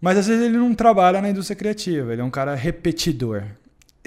Mas 0.00 0.16
às 0.16 0.26
vezes 0.28 0.46
ele 0.46 0.56
não 0.56 0.74
trabalha 0.74 1.20
na 1.20 1.28
indústria 1.28 1.56
criativa, 1.56 2.12
ele 2.12 2.22
é 2.22 2.24
um 2.24 2.30
cara 2.30 2.54
repetidor. 2.54 3.44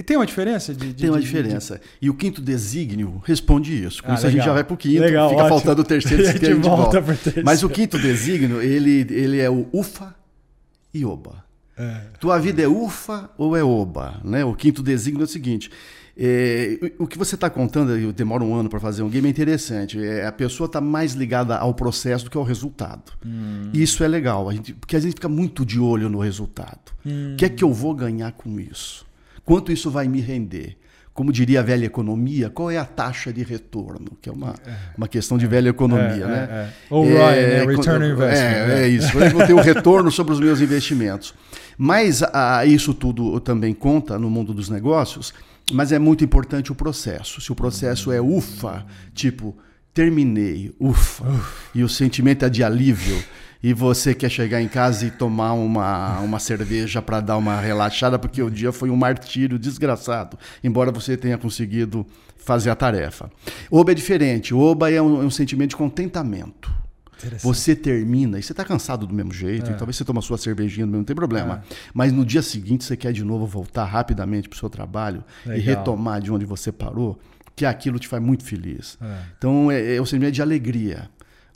E 0.01 0.03
tem 0.03 0.17
uma 0.17 0.25
diferença? 0.25 0.73
De, 0.73 0.87
de 0.87 0.93
tem 0.95 1.11
uma 1.11 1.19
de, 1.19 1.25
diferença. 1.25 1.75
De... 1.75 1.81
E 2.01 2.09
o 2.09 2.15
quinto 2.15 2.41
desígnio 2.41 3.21
responde 3.23 3.83
isso. 3.83 4.01
Com 4.01 4.11
ah, 4.11 4.15
isso 4.15 4.25
legal. 4.25 4.29
a 4.29 4.31
gente 4.31 4.45
já 4.45 4.53
vai 4.53 4.63
para 4.63 4.73
o 4.73 4.77
quinto, 4.77 4.99
legal, 4.99 5.29
fica 5.29 5.43
ótimo. 5.43 5.59
faltando 5.59 5.81
o 5.83 5.85
terceiro, 5.85 6.23
a 6.27 6.31
gente, 6.31 6.53
volta. 6.53 6.99
volta. 6.99 7.43
Mas 7.45 7.61
o 7.61 7.69
quinto 7.69 7.99
desígnio, 7.99 8.59
ele, 8.59 9.05
ele 9.11 9.39
é 9.39 9.47
o 9.47 9.67
ufa 9.71 10.15
e 10.91 11.05
oba. 11.05 11.45
É. 11.77 12.01
Tua 12.19 12.39
vida 12.39 12.63
é 12.63 12.67
ufa 12.67 13.29
ou 13.37 13.55
é 13.55 13.63
oba? 13.63 14.19
Né? 14.23 14.43
O 14.43 14.55
quinto 14.55 14.81
desígnio 14.81 15.21
é 15.21 15.25
o 15.25 15.27
seguinte. 15.27 15.69
É, 16.17 16.79
o 16.97 17.05
que 17.05 17.15
você 17.15 17.35
está 17.35 17.47
contando, 17.47 18.11
demora 18.11 18.43
um 18.43 18.55
ano 18.55 18.69
para 18.69 18.79
fazer 18.79 19.03
um 19.03 19.09
game, 19.09 19.27
é 19.27 19.29
interessante. 19.29 20.03
É, 20.03 20.25
a 20.25 20.31
pessoa 20.31 20.65
está 20.65 20.81
mais 20.81 21.13
ligada 21.13 21.55
ao 21.55 21.75
processo 21.75 22.25
do 22.25 22.31
que 22.31 22.37
ao 22.37 22.43
resultado. 22.43 23.11
Hum. 23.23 23.69
Isso 23.71 24.03
é 24.03 24.07
legal, 24.07 24.49
a 24.49 24.53
gente, 24.53 24.73
porque 24.73 24.95
a 24.95 24.99
gente 24.99 25.13
fica 25.13 25.29
muito 25.29 25.63
de 25.63 25.79
olho 25.79 26.09
no 26.09 26.17
resultado. 26.17 26.91
Hum. 27.05 27.33
O 27.33 27.37
que 27.37 27.45
é 27.45 27.49
que 27.49 27.63
eu 27.63 27.71
vou 27.71 27.93
ganhar 27.93 28.31
com 28.31 28.59
isso? 28.59 29.05
Quanto 29.45 29.71
isso 29.71 29.89
vai 29.89 30.07
me 30.07 30.21
render? 30.21 30.77
Como 31.13 31.31
diria 31.31 31.59
a 31.59 31.63
velha 31.63 31.85
economia, 31.85 32.49
qual 32.49 32.71
é 32.71 32.77
a 32.77 32.85
taxa 32.85 33.33
de 33.33 33.43
retorno? 33.43 34.17
Que 34.21 34.29
é 34.29 34.31
uma, 34.31 34.55
é. 34.65 34.75
uma 34.97 35.09
questão 35.09 35.37
de 35.37 35.45
velha 35.45 35.69
economia, 35.69 36.23
é, 36.23 36.27
né? 36.27 36.49
É, 36.49 36.55
é. 36.55 36.69
Ou 36.89 37.03
ROI, 37.03 37.15
né? 37.15 37.65
Return 37.65 38.05
on 38.05 38.13
Investment. 38.13 38.73
É, 38.73 38.83
é 38.83 38.87
isso. 38.87 39.19
Eu 39.19 39.29
vou 39.31 39.45
ter 39.45 39.53
o 39.53 39.57
um 39.57 39.61
retorno 39.61 40.09
sobre 40.09 40.33
os 40.33 40.39
meus 40.39 40.61
investimentos. 40.61 41.33
Mas 41.77 42.23
a, 42.23 42.65
isso 42.65 42.93
tudo 42.93 43.39
também 43.41 43.73
conta 43.73 44.17
no 44.17 44.29
mundo 44.29 44.53
dos 44.53 44.69
negócios, 44.69 45.33
mas 45.73 45.91
é 45.91 45.99
muito 45.99 46.23
importante 46.23 46.71
o 46.71 46.75
processo. 46.75 47.41
Se 47.41 47.51
o 47.51 47.55
processo 47.55 48.11
é 48.11 48.21
ufa, 48.21 48.85
tipo, 49.13 49.57
terminei, 49.93 50.73
ufa, 50.79 51.25
e 51.75 51.83
o 51.83 51.89
sentimento 51.89 52.45
é 52.45 52.49
de 52.49 52.63
alívio, 52.63 53.21
e 53.63 53.73
você 53.73 54.13
quer 54.13 54.29
chegar 54.29 54.61
em 54.61 54.67
casa 54.67 55.05
e 55.05 55.11
tomar 55.11 55.53
uma, 55.53 56.19
uma 56.19 56.39
cerveja 56.39 57.01
para 57.01 57.19
dar 57.19 57.37
uma 57.37 57.59
relaxada, 57.59 58.17
porque 58.17 58.41
o 58.41 58.49
dia 58.49 58.71
foi 58.71 58.89
um 58.89 58.95
martírio 58.95 59.59
desgraçado, 59.59 60.37
embora 60.63 60.91
você 60.91 61.15
tenha 61.15 61.37
conseguido 61.37 62.05
fazer 62.37 62.69
a 62.69 62.75
tarefa. 62.75 63.31
Oba 63.69 63.91
é 63.91 63.95
diferente. 63.95 64.53
Oba 64.53 64.91
é 64.91 65.01
um, 65.01 65.21
é 65.21 65.25
um 65.25 65.29
sentimento 65.29 65.71
de 65.71 65.75
contentamento. 65.75 66.81
Você 67.39 67.75
termina 67.75 68.39
e 68.39 68.43
você 68.43 68.51
está 68.51 68.65
cansado 68.65 69.05
do 69.05 69.13
mesmo 69.13 69.31
jeito, 69.31 69.69
é. 69.69 69.73
talvez 69.75 69.95
você 69.95 70.03
toma 70.03 70.21
sua 70.21 70.39
cervejinha 70.39 70.87
do 70.87 70.89
mesmo, 70.89 71.01
não 71.01 71.05
tem 71.05 71.15
problema. 71.15 71.63
É. 71.69 71.75
Mas 71.93 72.11
no 72.11 72.25
dia 72.25 72.41
seguinte 72.41 72.83
você 72.83 72.97
quer 72.97 73.13
de 73.13 73.23
novo 73.23 73.45
voltar 73.45 73.85
rapidamente 73.85 74.49
para 74.49 74.55
o 74.55 74.59
seu 74.59 74.69
trabalho 74.71 75.23
Legal. 75.45 75.59
e 75.59 75.61
retomar 75.61 76.19
de 76.19 76.31
onde 76.31 76.45
você 76.45 76.71
parou, 76.71 77.19
que 77.55 77.63
aquilo 77.63 77.99
te 77.99 78.07
faz 78.07 78.23
muito 78.23 78.43
feliz. 78.43 78.97
É. 78.99 79.17
Então 79.37 79.69
é, 79.69 79.97
é 79.97 80.01
o 80.01 80.05
sentimento 80.05 80.33
de 80.33 80.41
alegria. 80.41 81.09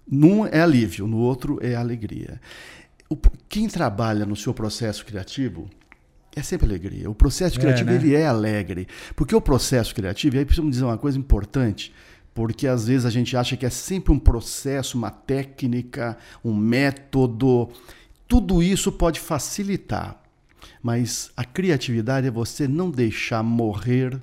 Num 0.10 0.46
é 0.46 0.62
alívio, 0.62 1.08
no 1.08 1.18
outro 1.18 1.60
é 1.62 1.76
alegria. 1.76 2.40
O, 3.10 3.18
quem 3.50 3.68
trabalha 3.68 4.26
no 4.26 4.36
seu 4.36 4.54
processo 4.54 5.06
criativo 5.06 5.70
é 6.36 6.44
sempre 6.44 6.68
alegria. 6.68 7.10
O 7.10 7.16
processo 7.16 7.58
é, 7.58 7.62
criativo 7.62 7.90
é, 7.90 7.94
né? 7.94 8.00
ele 8.00 8.16
é 8.16 8.28
alegre. 8.28 8.88
Porque 9.16 9.36
o 9.36 9.42
processo 9.42 9.96
criativo, 9.96 10.36
e 10.36 10.40
aí 10.40 10.46
precisamos 10.46 10.72
dizer 10.72 10.84
uma 10.84 10.98
coisa 10.98 11.18
importante, 11.18 11.94
porque 12.34 12.68
às 12.68 12.88
vezes 12.88 13.06
a 13.06 13.10
gente 13.10 13.36
acha 13.38 13.56
que 13.56 13.66
é 13.66 13.70
sempre 13.70 14.12
um 14.12 14.20
processo, 14.20 14.98
uma 14.98 15.10
técnica, 15.10 16.18
um 16.44 16.54
método. 16.54 17.70
Tudo 18.28 18.62
isso 18.62 18.92
pode 18.92 19.20
facilitar. 19.20 20.22
Mas 20.84 21.32
a 21.38 21.46
criatividade 21.46 22.28
é 22.28 22.32
você 22.32 22.68
não 22.68 22.92
deixar 22.92 23.42
morrer 23.42 24.20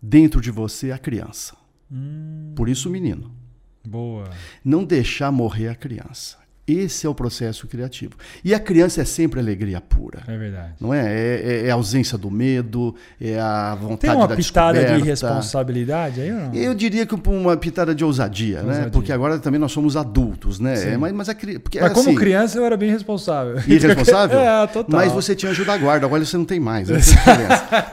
dentro 0.00 0.40
de 0.40 0.50
você 0.50 0.92
a 0.92 0.98
criança. 0.98 1.56
Hum. 1.90 2.52
Por 2.54 2.68
isso, 2.68 2.88
menino. 2.88 3.45
Boa. 3.86 4.28
Não 4.64 4.84
deixar 4.84 5.30
morrer 5.30 5.68
a 5.68 5.74
criança. 5.74 6.38
Esse 6.66 7.06
é 7.06 7.08
o 7.08 7.14
processo 7.14 7.66
criativo. 7.68 8.14
E 8.44 8.52
a 8.52 8.58
criança 8.58 9.00
é 9.00 9.04
sempre 9.04 9.38
alegria 9.38 9.80
pura. 9.80 10.22
É 10.26 10.36
verdade. 10.36 10.72
Não 10.80 10.92
é? 10.92 11.06
É, 11.06 11.42
é, 11.44 11.66
é 11.68 11.70
a 11.70 11.74
ausência 11.74 12.18
do 12.18 12.28
medo, 12.28 12.94
é 13.20 13.38
a 13.38 13.76
vontade 13.76 14.00
Tem 14.00 14.10
uma 14.10 14.26
da 14.26 14.34
pitada 14.34 14.84
de 14.84 15.02
responsabilidade 15.02 16.20
aí 16.20 16.32
ou 16.32 16.38
não? 16.38 16.54
Eu 16.54 16.74
diria 16.74 17.06
que 17.06 17.14
uma 17.14 17.56
pitada 17.56 17.94
de 17.94 18.04
ousadia, 18.04 18.56
né? 18.56 18.62
ousadia. 18.62 18.84
né? 18.84 18.90
Porque 18.90 19.12
agora 19.12 19.38
também 19.38 19.60
nós 19.60 19.70
somos 19.70 19.96
adultos, 19.96 20.58
né? 20.58 20.92
É, 20.92 20.96
mas, 20.96 21.12
mas, 21.12 21.28
a, 21.28 21.34
porque, 21.34 21.80
mas 21.80 21.92
como 21.92 22.08
assim, 22.08 22.18
criança 22.18 22.58
eu 22.58 22.64
era 22.64 22.76
bem 22.76 22.90
responsável. 22.90 23.58
Irresponsável? 23.66 24.38
é, 24.40 24.66
total. 24.66 25.00
Mas 25.00 25.12
você 25.12 25.36
tinha 25.36 25.52
anjo 25.52 25.64
da 25.64 25.76
guarda, 25.76 26.06
agora 26.06 26.24
você 26.24 26.36
não 26.36 26.44
tem 26.44 26.58
mais. 26.58 26.88
Né? 26.88 26.98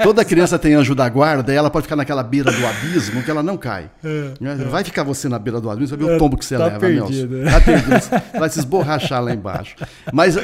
Toda 0.02 0.26
criança 0.26 0.58
tem 0.58 0.74
anjo 0.74 0.96
da 0.96 1.08
guarda 1.08 1.54
e 1.54 1.56
ela 1.56 1.70
pode 1.70 1.84
ficar 1.84 1.96
naquela 1.96 2.24
beira 2.24 2.52
do 2.52 2.66
abismo 2.66 3.22
que 3.22 3.30
ela 3.30 3.44
não 3.44 3.56
cai. 3.56 3.90
É, 4.04 4.34
né? 4.40 4.58
é. 4.60 4.66
Vai 4.66 4.84
ficar 4.84 5.04
você 5.04 5.30
na 5.30 5.38
beira 5.38 5.62
do 5.62 5.70
abismo, 5.70 5.96
vê 5.96 6.04
o 6.04 6.12
é, 6.12 6.18
tombo 6.18 6.38
que 6.38 6.46
você 6.46 6.58
tá 6.58 6.66
leva, 6.66 6.80
perdido. 6.80 7.38
Nelson. 7.38 7.52
Tá 7.52 7.62
perdido. 7.62 8.40
Vai 8.40 8.50
se 8.50 8.63
esborrachar 8.64 9.24
lá 9.24 9.34
embaixo. 9.34 9.76
Mas, 10.12 10.36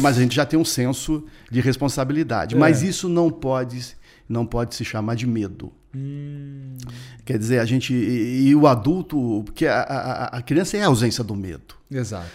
mas 0.00 0.16
a 0.16 0.20
gente 0.20 0.34
já 0.34 0.44
tem 0.44 0.58
um 0.58 0.64
senso 0.64 1.24
de 1.50 1.60
responsabilidade. 1.60 2.54
É. 2.54 2.58
Mas 2.58 2.82
isso 2.82 3.08
não 3.08 3.30
pode, 3.30 3.96
não 4.28 4.46
pode 4.46 4.74
se 4.74 4.84
chamar 4.84 5.14
de 5.14 5.26
medo. 5.26 5.72
Hum. 5.94 6.76
Quer 7.24 7.38
dizer, 7.38 7.58
a 7.58 7.64
gente. 7.64 7.94
E, 7.94 8.48
e 8.48 8.54
o 8.54 8.66
adulto. 8.66 9.42
Porque 9.44 9.66
a, 9.66 9.80
a, 9.80 10.24
a, 10.38 10.42
criança 10.42 10.76
é 10.76 10.82
a 10.82 10.86
ausência 10.86 11.24
do 11.24 11.34
medo. 11.34 11.74
Exato. 11.90 12.26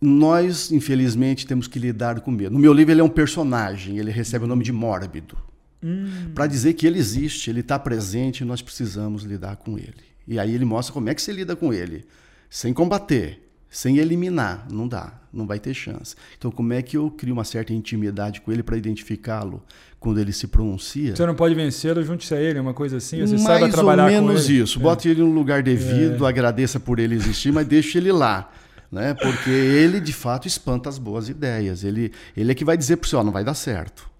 nós, 0.00 0.70
infelizmente, 0.70 1.46
temos 1.46 1.66
que 1.66 1.78
lidar 1.78 2.20
com 2.20 2.30
medo. 2.30 2.54
No 2.54 2.58
meu 2.58 2.72
livro, 2.72 2.92
ele 2.92 3.00
é 3.00 3.04
um 3.04 3.08
personagem, 3.08 3.98
ele 3.98 4.10
recebe 4.10 4.44
o 4.44 4.48
nome 4.48 4.64
de 4.64 4.72
Mórbido. 4.72 5.36
Hum. 5.82 6.30
Para 6.34 6.46
dizer 6.46 6.74
que 6.74 6.86
ele 6.86 6.98
existe, 6.98 7.50
ele 7.50 7.60
está 7.60 7.78
presente, 7.78 8.44
nós 8.44 8.62
precisamos 8.62 9.24
lidar 9.24 9.56
com 9.56 9.76
ele. 9.76 10.12
E 10.26 10.38
aí 10.38 10.54
ele 10.54 10.64
mostra 10.64 10.92
como 10.92 11.08
é 11.08 11.14
que 11.14 11.20
se 11.20 11.32
lida 11.32 11.56
com 11.56 11.72
ele, 11.74 12.04
sem 12.48 12.72
combater, 12.72 13.41
sem 13.72 13.96
eliminar, 13.96 14.66
não 14.70 14.86
dá, 14.86 15.14
não 15.32 15.46
vai 15.46 15.58
ter 15.58 15.72
chance. 15.72 16.14
Então, 16.36 16.50
como 16.50 16.74
é 16.74 16.82
que 16.82 16.96
eu 16.96 17.10
crio 17.10 17.32
uma 17.32 17.42
certa 17.42 17.72
intimidade 17.72 18.42
com 18.42 18.52
ele 18.52 18.62
para 18.62 18.76
identificá-lo 18.76 19.62
quando 19.98 20.20
ele 20.20 20.30
se 20.32 20.46
pronuncia? 20.46 21.16
Você 21.16 21.24
não 21.24 21.34
pode 21.34 21.54
vencê-lo, 21.54 22.02
junte-se 22.04 22.34
a 22.34 22.40
ele, 22.40 22.58
uma 22.60 22.74
coisa 22.74 22.98
assim, 22.98 23.20
você 23.22 23.32
Mais 23.32 23.42
saiba 23.42 23.68
trabalhar 23.70 24.04
ou 24.04 24.10
menos 24.10 24.44
com 24.46 24.52
ele. 24.52 24.60
isso. 24.62 24.78
Bote 24.78 25.08
ele 25.08 25.22
no 25.22 25.32
lugar 25.32 25.62
devido, 25.62 26.24
É. 26.26 26.28
agradeça 26.28 26.78
por 26.78 26.98
ele 26.98 27.14
existir, 27.14 27.50
mas 27.50 27.66
deixe 27.66 27.96
ele 27.96 28.12
lá. 28.12 28.52
Né? 28.90 29.14
Porque 29.14 29.48
ele, 29.48 29.98
de 30.00 30.12
fato, 30.12 30.46
espanta 30.46 30.90
as 30.90 30.98
boas 30.98 31.30
ideias. 31.30 31.82
Ele, 31.82 32.12
ele 32.36 32.52
é 32.52 32.54
que 32.54 32.62
vai 32.62 32.76
dizer 32.76 32.96
para 32.98 33.08
você, 33.08 33.16
ó, 33.16 33.24
não 33.24 33.32
vai 33.32 33.42
dar 33.42 33.54
certo. 33.54 34.11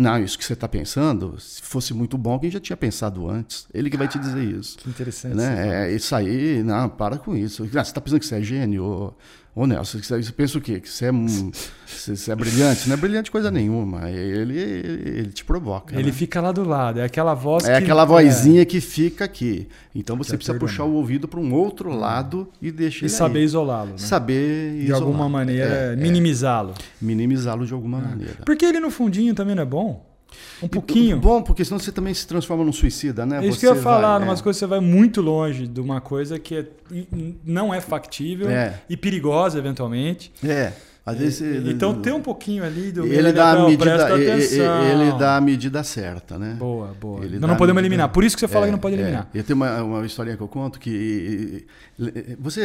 Não, 0.00 0.18
isso 0.18 0.38
que 0.38 0.44
você 0.46 0.54
está 0.54 0.66
pensando, 0.66 1.38
se 1.38 1.60
fosse 1.60 1.92
muito 1.92 2.16
bom, 2.16 2.32
alguém 2.32 2.50
já 2.50 2.58
tinha 2.58 2.74
pensado 2.74 3.28
antes. 3.28 3.66
Ele 3.72 3.90
que 3.90 3.98
vai 3.98 4.08
te 4.08 4.18
dizer 4.18 4.42
isso. 4.42 4.78
Que 4.78 4.88
interessante. 4.88 5.36
Né? 5.36 5.88
É, 5.88 5.94
isso 5.94 6.16
aí, 6.16 6.62
não, 6.62 6.88
para 6.88 7.18
com 7.18 7.36
isso. 7.36 7.64
Ah, 7.64 7.66
você 7.66 7.78
está 7.80 8.00
pensando 8.00 8.18
que 8.18 8.24
você 8.24 8.36
é 8.36 8.42
gênio? 8.42 9.14
Ô, 9.54 9.66
Nelson, 9.66 9.98
você, 9.98 10.22
pensa 10.32 10.58
o 10.58 10.60
quê? 10.60 10.78
Que 10.78 10.88
você 10.88 11.06
é, 11.06 11.12
você, 11.12 12.30
é 12.30 12.36
brilhante? 12.36 12.88
Não 12.88 12.94
é 12.94 12.96
brilhante 12.96 13.32
coisa 13.32 13.50
nenhuma. 13.50 14.08
Ele, 14.08 14.56
ele 14.58 15.32
te 15.32 15.44
provoca. 15.44 15.94
Ele 15.96 16.04
né? 16.06 16.12
fica 16.12 16.40
lá 16.40 16.52
do 16.52 16.62
lado, 16.62 17.00
é 17.00 17.04
aquela 17.04 17.34
voz 17.34 17.64
É 17.64 17.76
que- 17.78 17.84
aquela 17.84 18.04
vozinha 18.04 18.64
que 18.64 18.80
fica 18.80 19.24
aqui. 19.24 19.66
Então 19.92 20.16
você 20.16 20.30
Que 20.32 20.36
precisa 20.36 20.56
puxar 20.56 20.84
o 20.84 20.92
ouvido 20.94 21.26
para 21.26 21.40
um 21.40 21.52
outro 21.52 21.90
lado 21.92 22.48
e 22.62 22.70
deixar 22.70 23.06
E 23.06 23.08
saber 23.08 23.42
isolá-lo, 23.42 23.90
né? 23.90 23.98
Saber 23.98 24.84
De 24.84 24.92
alguma 24.92 25.28
maneira, 25.28 25.74
É, 25.74 25.92
é. 25.94 25.96
minimizá-lo. 25.96 26.72
minimizá-lo 27.02 27.66
de 27.66 27.74
alguma 27.74 27.98
maneira. 27.98 28.38
Porque 28.46 28.64
ele 28.64 28.78
no 28.78 28.90
fundinho 28.90 29.34
também 29.34 29.56
não 29.56 29.64
é 29.64 29.66
bom? 29.66 30.09
Um 30.62 30.68
pouquinho. 30.68 31.18
Bom, 31.18 31.42
porque 31.42 31.64
senão 31.64 31.78
você 31.78 31.90
também 31.92 32.12
se 32.14 32.26
transforma 32.26 32.64
num 32.64 32.72
suicida, 32.72 33.24
né? 33.26 33.38
É 33.44 33.48
isso 33.48 33.58
Você 33.58 33.66
que 33.66 33.72
eu 33.72 33.76
ia 33.76 33.82
falar, 33.82 34.18
vai, 34.18 34.28
umas 34.28 34.40
é. 34.40 34.42
coisas 34.42 34.58
você 34.60 34.66
vai 34.66 34.80
muito 34.80 35.20
longe 35.20 35.66
de 35.66 35.80
uma 35.80 36.00
coisa 36.00 36.38
que 36.38 36.54
é- 36.56 36.66
e- 36.92 37.34
não 37.44 37.72
é 37.72 37.80
factível 37.80 38.48
É. 38.50 38.80
e 38.88 38.96
perigosa 38.96 39.58
eventualmente. 39.58 40.32
É. 40.44 40.72
Às 41.04 41.16
vezes 41.16 41.40
ele- 41.40 41.72
Então 41.72 41.94
tem 42.00 42.12
um 42.12 42.20
pouquinho 42.20 42.62
ali 42.62 42.92
do 42.92 43.06
ele 43.06 43.32
dá 43.32 43.52
a 43.52 43.54
não, 43.54 43.64
medida, 43.70 43.84
presta 43.84 44.12
ele, 44.14 44.30
atenção. 44.30 44.82
ele 44.84 45.18
dá 45.18 45.36
a 45.38 45.40
medida 45.40 45.82
certa, 45.82 46.38
né? 46.38 46.54
Boa, 46.58 46.94
boa. 47.00 47.24
Ele 47.24 47.38
não 47.38 47.50
a 47.50 47.56
podemos 47.56 47.76
medida- 47.80 47.94
eliminar. 47.94 48.08
Por 48.10 48.22
isso 48.22 48.36
que 48.36 48.40
você 48.40 48.46
fala 48.48 48.66
É, 48.66 48.68
que 48.68 48.72
não 48.72 48.78
pode 48.78 48.96
é. 48.96 48.98
eliminar. 49.00 49.28
Eu 49.34 49.42
tenho 49.42 49.56
uma, 49.56 49.82
uma 49.82 50.06
historinha 50.06 50.36
que 50.36 50.42
eu 50.42 50.46
conto 50.48 50.78
que 50.78 51.66
você 52.38 52.60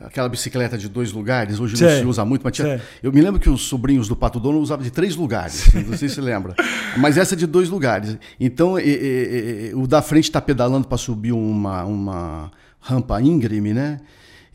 aquela 0.00 0.28
bicicleta 0.28 0.76
de 0.76 0.88
dois 0.88 1.12
lugares 1.12 1.58
hoje 1.58 1.72
não 1.72 1.88
Sei. 1.88 2.00
se 2.00 2.06
usa 2.06 2.24
muito, 2.24 2.42
mas 2.42 2.52
tinha, 2.54 2.80
eu 3.02 3.12
me 3.12 3.20
lembro 3.20 3.40
que 3.40 3.48
os 3.48 3.62
sobrinhos 3.62 4.08
do 4.08 4.16
Pato 4.16 4.38
Dono 4.38 4.58
usavam 4.58 4.84
de 4.84 4.90
três 4.90 5.16
lugares, 5.16 5.72
não 5.74 5.96
sei 5.96 6.08
se 6.08 6.16
você 6.16 6.20
lembra, 6.20 6.54
mas 6.96 7.16
essa 7.16 7.34
é 7.34 7.36
de 7.36 7.46
dois 7.46 7.68
lugares. 7.68 8.16
Então 8.38 8.78
eh, 8.78 8.82
eh, 8.84 9.70
eh, 9.70 9.74
o 9.74 9.86
da 9.86 10.02
frente 10.02 10.24
está 10.24 10.40
pedalando 10.40 10.86
para 10.86 10.98
subir 10.98 11.32
uma, 11.32 11.84
uma 11.84 12.50
rampa 12.80 13.20
íngreme, 13.20 13.72
né? 13.72 14.00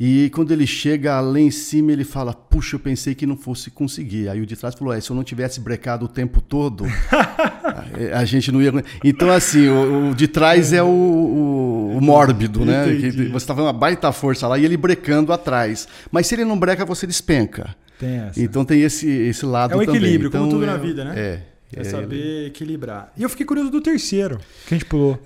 E 0.03 0.31
quando 0.31 0.51
ele 0.51 0.65
chega 0.65 1.19
lá 1.21 1.39
em 1.39 1.51
cima, 1.51 1.91
ele 1.91 2.03
fala: 2.03 2.33
Puxa, 2.33 2.75
eu 2.75 2.79
pensei 2.79 3.13
que 3.13 3.27
não 3.27 3.37
fosse 3.37 3.69
conseguir. 3.69 4.29
Aí 4.29 4.41
o 4.41 4.47
de 4.47 4.55
trás 4.55 4.73
falou: 4.73 4.91
É, 4.91 4.99
se 4.99 5.11
eu 5.11 5.15
não 5.15 5.23
tivesse 5.23 5.59
brecado 5.59 6.05
o 6.05 6.07
tempo 6.07 6.41
todo, 6.41 6.85
a- 7.11 8.17
a 8.17 8.25
gente 8.25 8.51
não 8.51 8.59
ia. 8.59 8.71
Então, 9.03 9.29
assim, 9.29 9.67
o, 9.67 10.09
o 10.09 10.15
de 10.15 10.27
trás 10.27 10.73
é 10.73 10.81
o, 10.81 10.87
o- 10.87 11.97
o 11.97 12.01
mórbido, 12.01 12.65
né? 12.65 12.85
Que 12.99 13.11
você 13.29 13.45
tá 13.45 13.53
vendo 13.53 13.65
uma 13.65 13.73
baita 13.73 14.11
força 14.11 14.47
lá 14.47 14.57
e 14.57 14.65
ele 14.65 14.75
brecando 14.75 15.31
atrás. 15.31 15.87
Mas 16.11 16.25
se 16.25 16.33
ele 16.33 16.45
não 16.45 16.57
breca, 16.57 16.83
você 16.83 17.05
despenca. 17.05 17.75
Tem 17.99 18.15
essa. 18.21 18.41
Então 18.41 18.65
tem 18.65 18.81
esse, 18.81 19.07
esse 19.07 19.45
lado 19.45 19.73
É 19.73 19.77
um 19.77 19.79
também. 19.85 19.97
equilíbrio, 19.97 20.31
como 20.31 20.47
Então, 20.47 20.57
tudo 20.59 20.65
na 20.65 20.73
é- 20.73 20.77
vida, 20.79 21.05
né? 21.05 21.13
É. 21.15 21.39
É 21.75 21.81
é, 21.81 21.83
saber 21.85 22.47
equilibrar. 22.47 23.11
E 23.15 23.23
eu 23.23 23.29
fiquei 23.29 23.45
curioso 23.45 23.69
do 23.71 23.79
terceiro, 23.81 24.39
que 24.67 24.73
a 24.73 24.77
gente 24.77 24.85
pulou. 24.87 25.17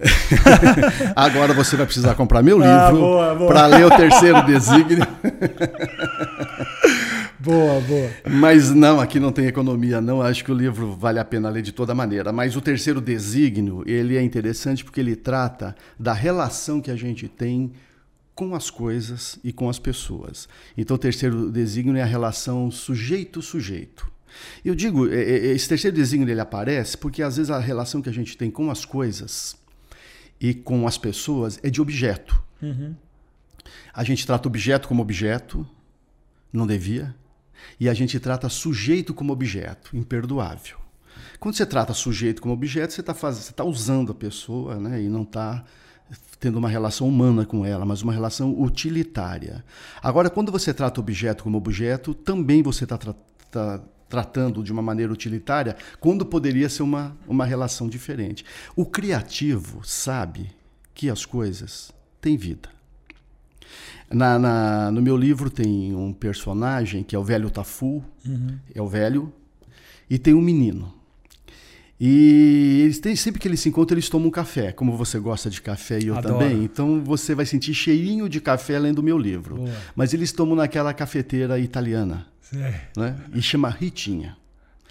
Agora 1.15 1.53
você 1.53 1.75
vai 1.75 1.85
precisar 1.85 2.13
comprar 2.15 2.43
meu 2.43 2.61
Ah, 2.61 2.91
livro 2.91 3.47
para 3.47 3.65
ler 3.65 3.85
o 3.85 3.89
terceiro 3.89 4.41
desígnio. 4.45 5.05
boa, 7.39 7.81
boa. 7.81 8.09
Mas 8.29 8.71
não, 8.71 8.99
aqui 8.99 9.19
não 9.19 9.31
tem 9.31 9.45
economia, 9.47 9.99
não. 10.01 10.21
Acho 10.21 10.43
que 10.43 10.51
o 10.51 10.55
livro 10.55 10.95
vale 10.95 11.19
a 11.19 11.25
pena 11.25 11.49
ler 11.49 11.61
de 11.61 11.71
toda 11.71 11.95
maneira. 11.95 12.31
Mas 12.31 12.55
o 12.55 12.61
terceiro 12.61 13.01
desígnio, 13.01 13.83
ele 13.85 14.15
é 14.17 14.21
interessante 14.21 14.83
porque 14.83 14.99
ele 14.99 15.15
trata 15.15 15.75
da 15.99 16.13
relação 16.13 16.81
que 16.81 16.91
a 16.91 16.95
gente 16.95 17.27
tem 17.27 17.71
com 18.33 18.53
as 18.53 18.69
coisas 18.69 19.39
e 19.43 19.53
com 19.53 19.69
as 19.69 19.79
pessoas. 19.79 20.47
Então, 20.77 20.95
o 20.95 20.99
terceiro 20.99 21.49
desígnio 21.49 21.95
é 21.97 22.01
a 22.03 22.05
relação 22.05 22.69
sujeito-sujeito. 22.69 24.13
Eu 24.63 24.75
digo, 24.75 25.09
é, 25.09 25.21
é, 25.21 25.35
esse 25.47 25.67
terceiro 25.67 25.95
desígnio 25.95 26.31
ele 26.31 26.41
aparece 26.41 26.97
porque 26.97 27.21
às 27.21 27.37
vezes 27.37 27.49
a 27.49 27.59
relação 27.59 28.01
que 28.01 28.09
a 28.09 28.13
gente 28.13 28.37
tem 28.37 28.49
com 28.49 28.69
as 28.69 28.85
coisas 28.85 29.55
e 30.39 30.53
com 30.53 30.87
as 30.87 30.97
pessoas 30.97 31.59
é 31.63 31.69
de 31.69 31.81
objeto. 31.81 32.43
A 33.93 34.03
gente 34.03 34.25
trata 34.25 34.47
objeto 34.47 34.87
como 34.87 35.01
objeto, 35.01 35.67
não 36.51 36.65
devia, 36.65 37.15
e 37.79 37.87
a 37.87 37.93
gente 37.93 38.19
trata 38.19 38.49
sujeito 38.49 39.13
como 39.13 39.31
objeto, 39.31 39.95
imperdoável. 39.95 40.77
Quando 41.39 41.55
você 41.55 41.65
trata 41.65 41.93
sujeito 41.93 42.41
como 42.41 42.53
objeto, 42.53 42.93
você 42.93 43.01
está 43.01 43.13
tá 43.55 43.63
usando 43.63 44.11
a 44.11 44.15
pessoa 44.15 44.79
né, 44.79 45.01
e 45.01 45.07
não 45.07 45.23
está 45.23 45.63
tendo 46.39 46.57
uma 46.57 46.69
relação 46.69 47.07
humana 47.07 47.45
com 47.45 47.65
ela, 47.65 47.85
mas 47.85 48.01
uma 48.01 48.13
relação 48.13 48.59
utilitária. 48.59 49.63
Agora, 50.01 50.29
quando 50.29 50.51
você 50.51 50.73
trata 50.73 50.99
objeto 50.99 51.43
como 51.43 51.57
objeto, 51.57 52.13
também 52.13 52.61
você 52.61 52.83
está 52.83 52.97
tra 52.97 53.15
tá 53.51 53.81
tratando 54.07 54.63
de 54.63 54.71
uma 54.71 54.81
maneira 54.81 55.11
utilitária, 55.11 55.75
quando 55.99 56.25
poderia 56.25 56.69
ser 56.69 56.83
uma, 56.83 57.15
uma 57.27 57.45
relação 57.45 57.87
diferente. 57.87 58.45
O 58.75 58.85
criativo 58.85 59.81
sabe 59.83 60.49
que 60.93 61.09
as 61.09 61.25
coisas 61.25 61.91
têm 62.21 62.37
vida. 62.37 62.69
Na, 64.09 64.37
na- 64.37 64.91
no 64.91 65.01
meu 65.01 65.17
livro 65.17 65.49
tem 65.49 65.95
um 65.95 66.13
personagem 66.13 67.03
que 67.03 67.15
é 67.15 67.19
o 67.19 67.23
velho 67.23 67.49
Tafu, 67.49 68.03
é 68.73 68.81
o 68.81 68.87
velho, 68.87 69.33
e 70.09 70.17
tem 70.19 70.33
um 70.33 70.41
menino. 70.41 70.93
E 71.99 72.81
eles 72.83 72.99
têm, 72.99 73.15
sempre 73.15 73.39
que 73.39 73.47
eles 73.47 73.61
se 73.61 73.69
encontram, 73.69 73.95
eles 73.95 74.09
tomam 74.09 74.27
um 74.27 74.31
café. 74.31 74.71
Como 74.73 74.95
você 74.97 75.17
gosta 75.17 75.49
de 75.49 75.61
café 75.61 75.97
e 75.99 76.07
eu 76.07 76.17
Adoro. 76.17 76.37
também, 76.39 76.63
então 76.63 77.01
você 77.03 77.33
vai 77.33 77.45
sentir 77.45 77.73
cheirinho 77.73 78.27
de 78.27 78.41
café 78.41 78.77
lendo 78.77 78.99
o 78.99 79.03
meu 79.03 79.17
livro. 79.17 79.55
Boa. 79.55 79.71
Mas 79.95 80.13
eles 80.13 80.31
tomam 80.33 80.55
naquela 80.57 80.93
cafeteira 80.93 81.57
italiana, 81.57 82.27
né? 82.95 83.17
E 83.33 83.41
chama 83.41 83.69
Ritinha. 83.69 84.37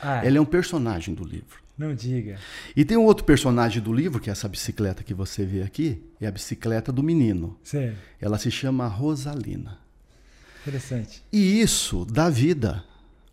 Ah, 0.01 0.25
Ela 0.25 0.38
é 0.38 0.40
um 0.40 0.45
personagem 0.45 1.14
do 1.14 1.25
livro. 1.25 1.62
não 1.79 1.95
diga. 1.95 2.38
E 2.77 2.85
tem 2.85 2.97
um 2.97 3.05
outro 3.05 3.25
personagem 3.25 3.83
do 3.83 3.93
livro, 3.93 4.21
que 4.21 4.29
é 4.29 4.33
essa 4.33 4.49
bicicleta 4.49 5.03
que 5.03 5.14
você 5.14 5.45
vê 5.45 5.62
aqui, 5.62 6.03
é 6.21 6.27
a 6.27 6.31
bicicleta 6.31 6.93
do 6.93 7.03
menino. 7.03 7.59
Sério, 7.62 7.97
Ela 8.21 8.38
se 8.38 8.51
chama 8.51 8.87
Rosalina. 8.87 9.79
interessante. 10.62 11.23
E 11.33 11.61
isso 11.61 12.05
dá 12.05 12.29
vida 12.31 12.85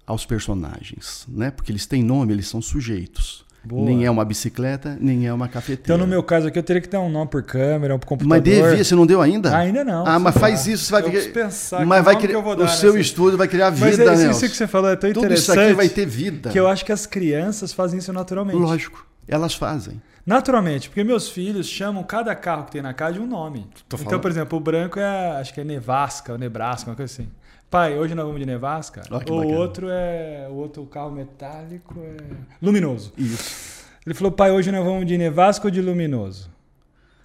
aos 0.06 0.26
personagens, 0.26 1.26
né? 1.28 1.50
Porque 1.52 1.72
eles 1.72 1.86
têm 1.86 2.04
nome, 2.04 2.34
eles 2.34 2.48
são 2.48 2.62
sujeitos. 2.62 3.46
Boa. 3.64 3.86
Nem 3.86 4.06
é 4.06 4.10
uma 4.10 4.26
bicicleta, 4.26 4.98
nem 5.00 5.28
é 5.28 5.34
uma 5.34 5.48
cafeteira. 5.48 5.82
Então, 5.84 5.98
no 5.98 6.08
meu 6.08 6.24
caso 6.24 6.48
aqui, 6.48 6.58
eu 6.58 6.64
teria 6.64 6.82
que 6.82 6.90
dar 6.90 7.00
um 7.00 7.10
nome 7.10 7.30
por 7.30 7.44
câmera, 7.44 7.94
um 7.96 8.00
por 8.00 8.08
computador. 8.08 8.38
Mas 8.38 8.44
devia, 8.44 8.84
você 8.84 8.96
não 8.96 9.06
deu 9.06 9.22
ainda? 9.22 9.56
Ainda 9.56 9.84
não. 9.84 10.04
Ah, 10.08 10.18
mas 10.18 10.36
faz 10.36 10.66
lá. 10.66 10.74
isso, 10.74 10.86
você 10.86 10.92
vai 10.92 11.16
Eu 11.16 11.32
pensar 11.32 11.86
mas 11.86 12.04
vai 12.04 12.16
criar, 12.18 12.40
o 12.40 12.44
seu 12.68 12.94
nessa- 12.94 13.00
estúdio 13.00 13.38
vai 13.38 13.48
criar 13.48 13.70
vida, 13.70 13.86
Mas 13.86 14.00
é 14.00 14.04
isso, 14.04 14.12
Nelson. 14.24 14.30
isso 14.32 14.50
que 14.50 14.58
você 14.58 14.68
falou 14.68 14.90
é 14.90 14.96
tão 14.96 15.14
Tudo 15.14 15.26
interessante. 15.26 15.58
isso 15.60 15.66
aqui 15.68 15.74
vai 15.74 15.90
ter 15.90 16.06
vida. 16.08 16.50
Que 16.50 16.60
eu 16.60 16.68
acho 16.68 16.84
que 16.84 16.92
as 16.92 17.06
crianças 17.06 17.72
fazem 17.72 18.00
isso 18.00 18.12
naturalmente. 18.12 18.58
Lógico, 18.58 19.06
elas 19.28 19.54
fazem. 19.54 20.02
Naturalmente, 20.26 20.88
porque 20.90 21.04
meus 21.04 21.30
filhos 21.30 21.68
chamam 21.68 22.04
cada 22.04 22.34
carro 22.36 22.66
que 22.66 22.72
tem 22.72 22.82
na 22.82 22.94
casa 22.94 23.14
de 23.14 23.20
um 23.20 23.28
nome. 23.28 23.68
Então, 24.00 24.20
por 24.20 24.30
exemplo, 24.32 24.58
o 24.58 24.62
branco 24.62 25.00
é, 25.00 25.40
acho 25.40 25.54
que 25.54 25.62
é 25.62 25.64
Nevasca, 25.64 26.32
ou 26.34 26.38
Nebraska, 26.38 26.90
uma 26.90 26.96
coisa 26.96 27.12
assim. 27.12 27.28
Pai, 27.72 27.98
hoje 27.98 28.14
nós 28.14 28.26
vamos 28.26 28.40
de 28.40 28.46
Nevasca. 28.46 29.00
Que 29.02 29.08
o 29.14 29.18
bacana. 29.18 29.58
outro 29.58 29.88
é, 29.90 30.46
o 30.50 30.56
outro 30.56 30.86
carro 30.86 31.10
metálico 31.10 31.96
é 32.00 32.18
luminoso. 32.62 33.14
Isso. 33.18 33.86
Ele 34.06 34.14
falou, 34.14 34.30
pai, 34.32 34.52
hoje 34.52 34.70
nós 34.74 34.84
vamos 34.84 35.06
de 35.08 35.18
Nevasca 35.18 35.68
ou 35.68 35.72
de 35.72 35.82
luminoso? 35.82 36.52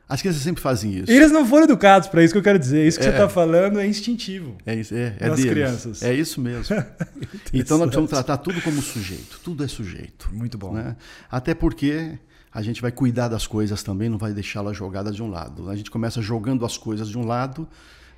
As 0.08 0.20
crianças 0.22 0.42
sempre 0.42 0.62
fazem 0.62 0.92
isso. 0.98 1.10
Eles 1.10 1.32
não 1.32 1.44
foram 1.44 1.64
educados 1.64 2.06
para 2.06 2.22
isso 2.22 2.32
que 2.32 2.38
eu 2.38 2.42
quero 2.44 2.60
dizer. 2.60 2.86
Isso 2.86 2.96
que 2.96 3.04
É. 3.04 3.08
você 3.08 3.14
está 3.16 3.28
falando 3.28 3.80
é 3.80 3.86
instintivo. 3.88 4.56
É 4.64 4.72
isso, 4.76 4.94
é, 4.94 5.16
é 5.18 5.28
Das 5.28 5.36
deles. 5.36 5.50
crianças. 5.50 6.02
É 6.04 6.14
isso 6.14 6.40
mesmo. 6.40 6.76
então 7.52 7.76
nós 7.76 7.88
precisamos 7.88 8.10
tratar 8.10 8.36
tudo 8.36 8.62
como 8.62 8.80
sujeito. 8.80 9.40
Tudo 9.42 9.64
é 9.64 9.66
sujeito. 9.68 10.30
Muito 10.32 10.56
bom. 10.56 10.74
né? 10.74 10.94
Até 11.28 11.54
porque 11.54 12.16
a 12.52 12.62
gente 12.62 12.80
vai 12.80 12.92
cuidar 12.92 13.26
das 13.26 13.48
coisas 13.48 13.82
também, 13.82 14.08
não 14.08 14.16
vai 14.16 14.32
deixá-las 14.32 14.76
jogadas 14.76 15.16
de 15.16 15.24
um 15.24 15.28
lado. 15.28 15.68
A 15.68 15.74
gente 15.74 15.90
começa 15.90 16.22
jogando 16.22 16.64
as 16.64 16.78
coisas 16.78 17.08
de 17.08 17.18
um 17.18 17.26
lado, 17.26 17.66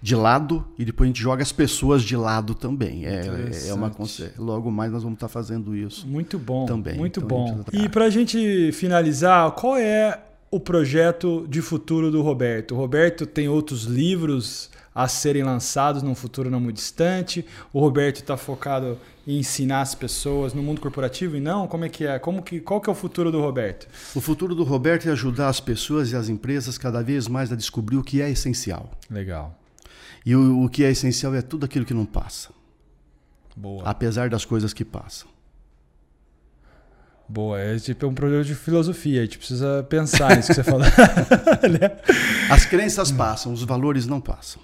de 0.01 0.15
lado, 0.15 0.65
e 0.79 0.85
depois 0.85 1.07
a 1.07 1.09
gente 1.09 1.21
joga 1.21 1.43
as 1.43 1.53
pessoas 1.53 2.03
de 2.03 2.17
lado 2.17 2.55
também. 2.55 3.05
É, 3.05 3.27
é 3.69 3.75
uma 3.75 3.93
Logo 4.39 4.71
mais 4.71 4.93
nós 4.93 5.03
vamos 5.03 5.17
estar 5.17 5.29
fazendo 5.29 5.75
isso. 5.75 6.07
Muito 6.07 6.39
bom. 6.39 6.67
Também, 6.67 6.97
Muito 6.97 7.21
então 7.21 7.29
bom. 7.29 7.63
precisa 7.63 7.85
E 7.85 7.89
para 7.89 8.05
a 8.05 8.11
gente 8.11 8.71
finalizar, 8.73 9.51
qual 9.53 9.77
é 9.77 10.21
o 10.51 10.61
projeto 10.61 11.47
de 11.49 11.61
futuro 11.61 12.11
do 12.11 12.23
Roberto? 12.23 12.75
O 12.75 12.79
Roberto 12.79 13.27
tem 13.27 13.49
outros 13.49 13.85
livros 13.85 14.71
a 14.95 15.07
serem 15.07 15.43
lançados 15.43 16.03
num 16.03 16.15
futuro 16.15 16.51
não 16.51 16.61
muito 16.61 16.77
distante? 16.77 17.45
O 17.73 17.81
Roberto 17.81 18.17
está 18.17 18.37
focado 18.37 18.99
em 19.27 19.39
ensinar 19.39 19.83
as 19.83 19.95
pessoas 19.95 20.55
no 20.55 20.63
mundo 20.63 20.81
corporativo 20.81 21.37
e 21.37 21.41
não? 21.41 21.67
Como 21.69 21.85
é 21.85 21.89
que 21.89 22.07
é? 22.07 22.19
Como 22.19 22.43
que, 22.43 22.61
qual 22.61 22.81
que 22.81 22.89
é 22.89 22.93
o 22.93 22.97
futuro 22.97 23.31
do 23.31 23.41
Roberto? 23.41 23.87
O 24.15 24.21
futuro 24.21 24.55
do 24.55 24.65
Roberto 24.65 25.09
é 25.09 25.13
ajudar 25.13 25.49
as 25.49 25.61
pessoas 25.61 26.11
e 26.13 26.17
as 26.17 26.29
empresas 26.29 26.79
cada 26.79 27.03
vez 27.03 27.29
mais 27.29 27.53
a 27.53 27.57
descobrir 27.57 27.97
o 27.97 28.03
que 28.03 28.23
é 28.23 28.31
essencial. 28.31 28.91
Legal. 29.11 29.55
E 30.29 30.37
o, 30.37 30.65
o 30.65 30.69
que 30.69 30.85
é 30.85 30.91
essencial 30.91 31.35
é 31.35 31.41
tudo 31.41 31.65
aquilo 31.65 31.87
que 31.87 31.95
não 31.95 32.05
passa. 32.05 32.51
Boa. 33.57 33.83
Apesar 33.87 34.29
das 34.29 34.45
coisas 34.45 34.75
que 34.75 34.85
passam. 34.85 35.27
Boa, 37.27 37.59
é 37.59 37.79
tipo 37.79 38.07
um 38.07 38.13
problema 38.13 38.45
de 38.45 38.55
filosofia, 38.55 39.23
a 39.23 39.25
gente 39.25 39.39
precisa 39.39 39.87
pensar 39.89 40.37
nisso 40.37 40.49
que 40.49 40.55
você 40.55 40.63
falou. 40.63 40.85
Né? 41.81 41.97
As 42.51 42.67
crenças 42.67 43.11
passam, 43.11 43.55
os 43.55 43.63
valores 43.63 44.07
não 44.07 44.21
passam. 44.21 44.61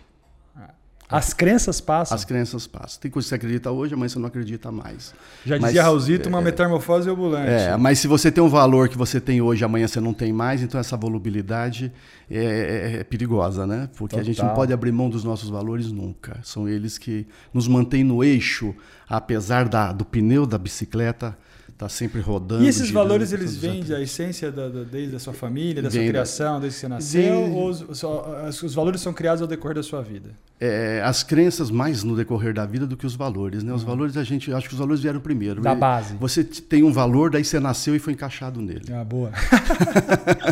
As 1.17 1.33
crenças 1.33 1.81
passam. 1.81 2.15
As 2.15 2.25
crenças 2.25 2.67
passam. 2.67 3.01
Tem 3.01 3.11
coisa 3.11 3.25
que 3.25 3.29
você 3.29 3.35
acredita 3.37 3.71
hoje, 3.71 3.95
amanhã 3.95 4.09
você 4.09 4.19
não 4.19 4.27
acredita 4.27 4.73
mais. 4.73 5.15
Já 5.47 5.57
Mas, 5.59 5.67
dizia 5.71 5.83
Raulzito, 5.85 6.29
é, 6.29 6.29
uma 6.29 6.41
metamorfose 6.43 7.09
ambulante. 7.09 7.51
É, 7.51 7.77
mas 7.77 8.01
se 8.01 8.09
você 8.09 8.33
tem 8.33 8.43
um 8.43 8.49
valor 8.49 8.89
que 8.89 8.99
você 8.99 9.21
tem 9.21 9.41
hoje, 9.41 9.65
amanhã 9.65 9.87
você 9.87 10.01
não 10.01 10.13
tem 10.13 10.33
mais, 10.33 10.61
então 10.63 10.81
essa 10.81 10.97
volubilidade 10.97 11.93
é, 12.29 12.45
é- 12.45 12.97
é 13.01 13.05
perigosa, 13.05 13.65
né? 13.67 13.89
Porque 13.97 14.17
a 14.19 14.23
gente 14.25 14.39
não 14.39 14.47
Total. 14.47 14.57
pode 14.57 14.73
abrir 14.73 14.91
mão 14.91 15.09
dos 15.09 15.23
nossos 15.23 15.49
valores 15.49 15.93
nunca. 15.93 16.41
São 16.43 16.69
eles 16.69 16.99
que 16.99 17.27
nos 17.53 17.69
mantêm 17.69 18.03
no 18.03 18.25
eixo, 18.25 18.75
apesar 19.09 19.69
da, 19.69 19.93
do 19.93 20.05
pneu 20.05 20.47
da 20.47 20.59
bicicleta 20.59 21.37
estar 21.75 21.89
sempre 21.89 22.21
rodando. 22.21 22.65
E 22.65 22.69
esses 22.69 22.87
girando, 22.87 23.03
valores, 23.03 23.33
eles 23.33 23.57
vêm 23.57 23.83
da 23.85 24.01
essência 24.01 24.51
da, 24.51 24.69
da- 24.69 24.85
desde 24.85 25.17
a 25.17 25.19
sua 25.19 25.33
família, 25.35 25.83
da 25.83 25.91
sua 25.91 25.99
Vem 25.99 26.07
da- 26.09 26.13
criação, 26.13 26.61
desde 26.61 26.77
que 26.77 26.81
você 26.81 26.89
nasceu? 26.89 27.23
Vem- 27.47 27.53
Ou 27.53 27.69
os, 27.69 27.81
os- 27.83 28.63
os 28.63 28.75
valores 28.75 29.01
são 29.01 29.13
criados 29.13 29.43
ao 29.43 29.49
decorrer 29.49 29.75
da 29.77 29.83
sua 29.83 30.01
vida? 30.03 30.31
É, 30.61 31.03
as 31.05 31.23
crenças 31.25 31.71
mais 31.71 32.05
no 32.05 32.17
decorrer 32.17 32.55
da 32.55 32.65
vida 32.65 32.87
do 32.87 32.97
que 32.97 33.05
os 33.05 33.15
valores, 33.17 33.63
né? 33.65 33.73
Os 33.75 33.83
valores 33.83 34.17
a 34.17 34.23
gente, 34.25 34.53
acho 34.53 34.69
que 34.69 34.75
os 34.75 34.79
valores 34.79 35.01
vieram 35.03 35.21
primeiro. 35.21 35.61
Da 35.61 35.75
base. 35.75 36.15
Você 36.19 36.43
tem 36.45 36.83
um 36.85 36.93
valor, 36.93 37.29
daí 37.31 37.45
você 37.45 37.59
nasceu 37.61 37.95
e 37.95 37.99
foi 37.99 38.13
encaixado 38.13 38.63
nele. 38.63 38.85
Ah, 38.93 39.05
boa. 39.05 39.31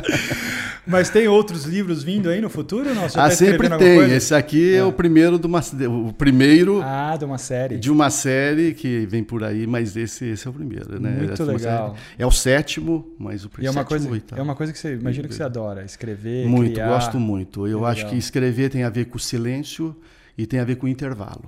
Mas 0.87 1.09
tem 1.09 1.29
outros 1.29 1.65
livros 1.65 2.03
vindo 2.03 2.29
aí 2.29 2.41
no 2.41 2.51
futuro? 2.51 2.93
Não? 2.95 3.09
Você 3.09 3.19
Ah, 3.19 3.25
tá 3.25 3.31
sempre 3.31 3.55
escrevendo 3.55 3.73
alguma 3.75 4.07
tem. 4.09 4.17
Esse 4.17 4.35
aqui 4.35 4.75
é, 4.75 4.79
É. 4.79 4.85
o 4.85 4.93
primeiro 4.93 5.39
de 5.39 5.47
uma, 5.47 5.61
o 5.89 6.13
primeiro 6.13 6.81
Ah, 6.83 7.17
de 7.17 7.25
uma 7.25 7.39
série. 7.39 7.79
de 7.79 7.91
uma 7.91 8.11
série 8.11 8.75
que 8.75 9.07
vem 9.07 9.23
por 9.23 9.45
aí, 9.45 9.67
mas 9.67 9.97
esse, 9.97 10.25
esse 10.27 10.47
é 10.47 10.51
o 10.51 10.53
primeiro, 10.53 11.01
né? 11.01 11.12
Muito 11.13 11.41
é 11.43 11.45
uma 11.45 11.53
legal. 11.53 11.97
É 12.19 12.27
o 12.27 12.31
sétimo, 12.31 13.07
mas 13.19 13.45
o 13.45 13.51
E 13.61 13.67
é 13.67 13.71
uma 13.71 13.85
coisa, 13.85 14.09
oitavo. 14.11 14.41
é 14.41 14.43
uma 14.45 14.55
coisa 14.55 14.73
que 14.73 14.79
você 14.79 14.95
imagina 14.95 15.29
que 15.29 15.35
você 15.35 15.43
adora, 15.43 15.85
escrever, 15.85 16.47
Muito, 16.47 16.73
criar. 16.73 16.89
gosto 16.89 17.19
muito. 17.21 17.67
Eu 17.67 17.87
É 17.87 17.91
acho 17.91 17.99
legal. 18.01 18.13
que 18.13 18.19
escrever 18.19 18.71
tem 18.71 18.83
a 18.83 18.91
ver 18.91 19.07
com 19.07 19.19
silêncio 19.19 19.95
e 20.37 20.47
tem 20.47 20.61
a 20.61 20.65
ver 20.65 20.77
com 20.77 20.89
intervalo. 20.89 21.45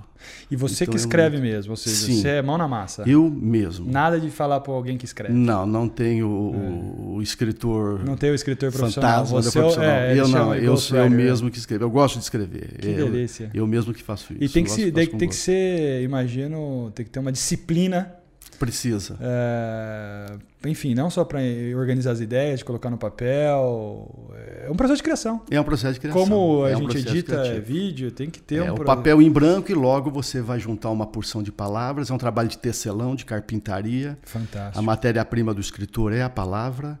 E 0.49 0.55
você 0.55 0.83
Então 0.83 0.91
que 0.93 0.97
eu- 0.97 1.01
escreve 1.03 1.37
mesmo, 1.39 1.71
ou 1.71 1.75
seja, 1.77 1.95
Sim. 1.95 2.21
você 2.21 2.27
é 2.29 2.41
mão 2.41 2.55
na 2.57 2.67
massa. 2.67 3.03
Eu 3.07 3.29
mesmo. 3.29 3.91
Nada 3.91 4.19
de 4.19 4.29
falar 4.29 4.59
para 4.59 4.73
alguém 4.73 4.95
que 4.95 5.05
escreve. 5.05 5.33
Não, 5.33 5.65
não 5.65 5.89
tenho 5.89 6.27
o, 6.27 7.15
o 7.15 7.21
escritor 7.21 8.03
Não 8.05 8.15
tem 8.15 8.29
o 8.29 8.35
escritor 8.35 8.71
profissional. 8.71 9.11
fantasma 9.25 9.41
Você 9.41 9.57
é 9.57 9.61
profissional. 9.61 9.91
é, 9.91 10.19
eu 10.19 10.27
não, 10.27 10.55
eu 10.55 10.77
sou 10.77 10.97
eu 10.99 11.09
mesmo 11.09 11.49
que 11.49 11.57
escrevo. 11.57 11.83
Eu 11.83 11.89
gosto 11.89 12.17
de 12.17 12.23
escrever. 12.23 12.77
Que 12.79 12.87
eu, 12.89 13.09
delícia. 13.11 13.49
eu 13.55 13.65
mesmo 13.67 13.91
que 13.93 14.03
faço 14.03 14.33
isso. 14.33 14.43
E 14.43 14.49
tem 14.49 14.63
que, 14.63 14.69
se, 14.71 14.91
tem, 14.91 15.07
que 15.29 15.35
ser, 15.35 16.03
imagino, 16.03 16.91
tem 16.93 17.03
que 17.05 17.11
ter 17.11 17.19
uma 17.19 17.31
disciplina. 17.31 18.13
Precisa. 18.59 19.17
é, 19.21 20.35
enfim, 20.69 20.95
não 20.95 21.09
só 21.09 21.23
para 21.23 21.39
organizar 21.77 22.11
as 22.11 22.19
ideias, 22.19 22.59
de 22.59 22.65
colocar 22.65 22.89
no 22.89 22.97
papel. 22.97 24.31
É 24.65 24.69
um 24.69 24.75
processo 24.75 24.97
de 24.97 25.03
criação. 25.03 25.41
É 25.49 25.59
um 25.59 25.63
processo 25.63 25.93
de 25.95 25.99
criação. 25.99 26.23
Como 26.23 26.63
a 26.63 26.71
é 26.71 26.75
um 26.77 26.81
gente 26.89 26.97
edita 26.97 27.33
criativo. 27.41 27.65
vídeo, 27.65 28.11
tem 28.11 28.29
que 28.29 28.41
ter 28.41 28.55
É, 28.57 28.71
um 28.71 28.73
o 28.73 28.75
pro- 28.75 28.85
papel 28.85 29.21
em 29.21 29.29
branco 29.29 29.71
e 29.71 29.75
logo 29.75 30.09
você 30.09 30.41
vai 30.41 30.59
juntar 30.59 30.89
uma 30.89 31.05
porção 31.05 31.43
de 31.43 31.51
palavras. 31.51 32.09
É 32.09 32.13
um 32.13 32.17
trabalho 32.17 32.49
de 32.49 32.57
tecelão, 32.57 33.15
de 33.15 33.25
carpintaria. 33.25 34.17
A 34.23 34.27
Fantástico. 34.27 34.83
matéria-prima 34.83 35.53
do 35.53 35.61
escritor 35.61 36.11
é 36.13 36.21
a 36.23 36.29
palavra. 36.29 36.99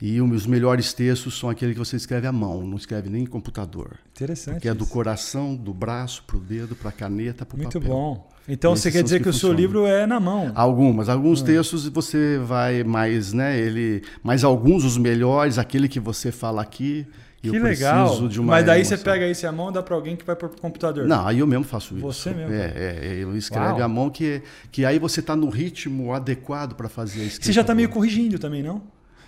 E 0.00 0.20
os 0.20 0.46
melhores 0.46 0.92
textos 0.92 1.38
são 1.38 1.48
aqueles 1.48 1.74
que 1.74 1.78
você 1.78 1.94
escreve 1.94 2.26
à 2.26 2.32
mão, 2.32 2.66
não 2.66 2.76
escreve 2.76 3.08
nem 3.08 3.22
em 3.22 3.26
computador. 3.26 3.98
Interessante. 4.10 4.60
Que 4.60 4.68
é 4.68 4.74
do 4.74 4.84
coração, 4.84 5.54
do 5.54 5.72
braço, 5.72 6.24
pro 6.26 6.40
dedo, 6.40 6.74
pra 6.74 6.90
caneta, 6.90 7.46
pro 7.46 7.56
Muito 7.56 7.78
papel. 7.78 7.88
bom. 7.94 8.28
Então 8.48 8.72
Esses 8.72 8.82
você 8.84 8.90
quer 8.90 9.02
dizer 9.04 9.18
que 9.18 9.24
que 9.24 9.28
o 9.30 9.32
seu 9.32 9.52
livro 9.52 9.86
é 9.86 10.06
na 10.06 10.18
mão. 10.18 10.50
Algumas, 10.54 11.08
alguns 11.08 11.40
Hum. 11.40 11.44
textos 11.44 11.88
você 11.88 12.38
vai 12.38 12.82
mais, 12.82 13.32
né, 13.32 13.56
ele, 13.58 14.02
mas 14.22 14.42
alguns 14.42 14.84
os 14.84 14.98
melhores, 14.98 15.58
aquele 15.58 15.88
que 15.88 16.00
você 16.00 16.32
fala 16.32 16.60
aqui, 16.60 17.06
eu 17.42 17.52
que 17.52 17.58
legal. 17.58 18.06
preciso 18.06 18.28
de 18.28 18.40
uma 18.40 18.52
Mas 18.52 18.66
daí 18.66 18.84
você 18.84 18.94
emoção. 18.94 19.12
pega 19.12 19.26
esse 19.28 19.46
à 19.46 19.52
mão 19.52 19.70
e 19.70 19.72
dá 19.72 19.82
para 19.82 19.94
alguém 19.94 20.16
que 20.16 20.24
vai 20.24 20.34
pro 20.36 20.48
computador. 20.60 21.06
Não, 21.06 21.26
aí 21.26 21.38
eu 21.38 21.46
mesmo 21.46 21.64
faço 21.64 21.94
isso. 21.94 22.02
Você 22.02 22.30
mesmo. 22.30 22.52
É, 22.52 22.72
é, 22.76 23.18
eu 23.20 23.36
escrevo 23.36 23.74
Uau. 23.74 23.82
à 23.82 23.88
mão 23.88 24.10
que, 24.10 24.42
que 24.72 24.84
aí 24.84 24.98
você 24.98 25.20
está 25.20 25.34
no 25.36 25.48
ritmo 25.48 26.12
adequado 26.12 26.74
para 26.74 26.88
fazer 26.88 27.20
a 27.20 27.24
escrita. 27.24 27.46
Você 27.46 27.52
já 27.52 27.60
está 27.62 27.74
meio 27.74 27.88
corrigindo 27.88 28.38
também, 28.38 28.62
não? 28.62 28.82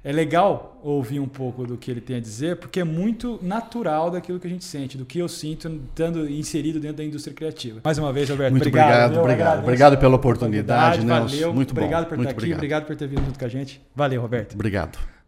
é 0.04 0.12
legal 0.12 0.80
ouvir 0.84 1.20
um 1.20 1.28
pouco 1.28 1.66
do 1.66 1.78
que 1.78 1.89
ele 1.89 2.01
tem 2.01 2.18
a 2.18 2.20
dizer, 2.20 2.58
porque 2.58 2.82
é 2.82 2.84
muito 2.84 3.39
natural 3.41 4.12
daquilo 4.12 4.39
que 4.39 4.45
a 4.47 4.49
gente 4.49 4.66
sente, 4.66 4.97
do 4.97 5.06
que 5.06 5.20
eu 5.20 5.30
sinto 5.30 5.68
estando 5.89 6.30
inserido 6.30 6.80
dentro 6.80 6.97
da 6.97 7.04
indústria 7.04 7.34
criativa. 7.34 7.80
Mais 7.84 7.97
uma 7.97 8.12
vez, 8.12 8.30
Roberto, 8.30 8.51
Muito 8.51 8.68
obrigado. 8.68 8.91
obrigado, 8.91 9.20
obrigado. 9.24 9.64
Obrigado 9.64 9.97
pela 9.97 10.16
oportunidade, 10.16 11.06
Nelson. 11.06 11.28
Valeu. 11.36 11.54
Muito 11.54 11.74
bom, 11.74 11.82
obrigado 11.82 12.06
por 12.08 12.18
muito 12.18 12.30
estar 12.30 12.32
aqui, 12.32 12.54
obrigado. 12.54 12.58
obrigado 12.58 12.86
por 12.86 12.95
ter 12.97 13.08
vindo 13.08 13.26
junto 13.26 13.39
com 13.39 13.45
a 13.45 13.49
gente. 13.49 13.82
Valeu, 13.95 14.22
Roberto. 14.22 14.54
Obrigado. 14.56 15.22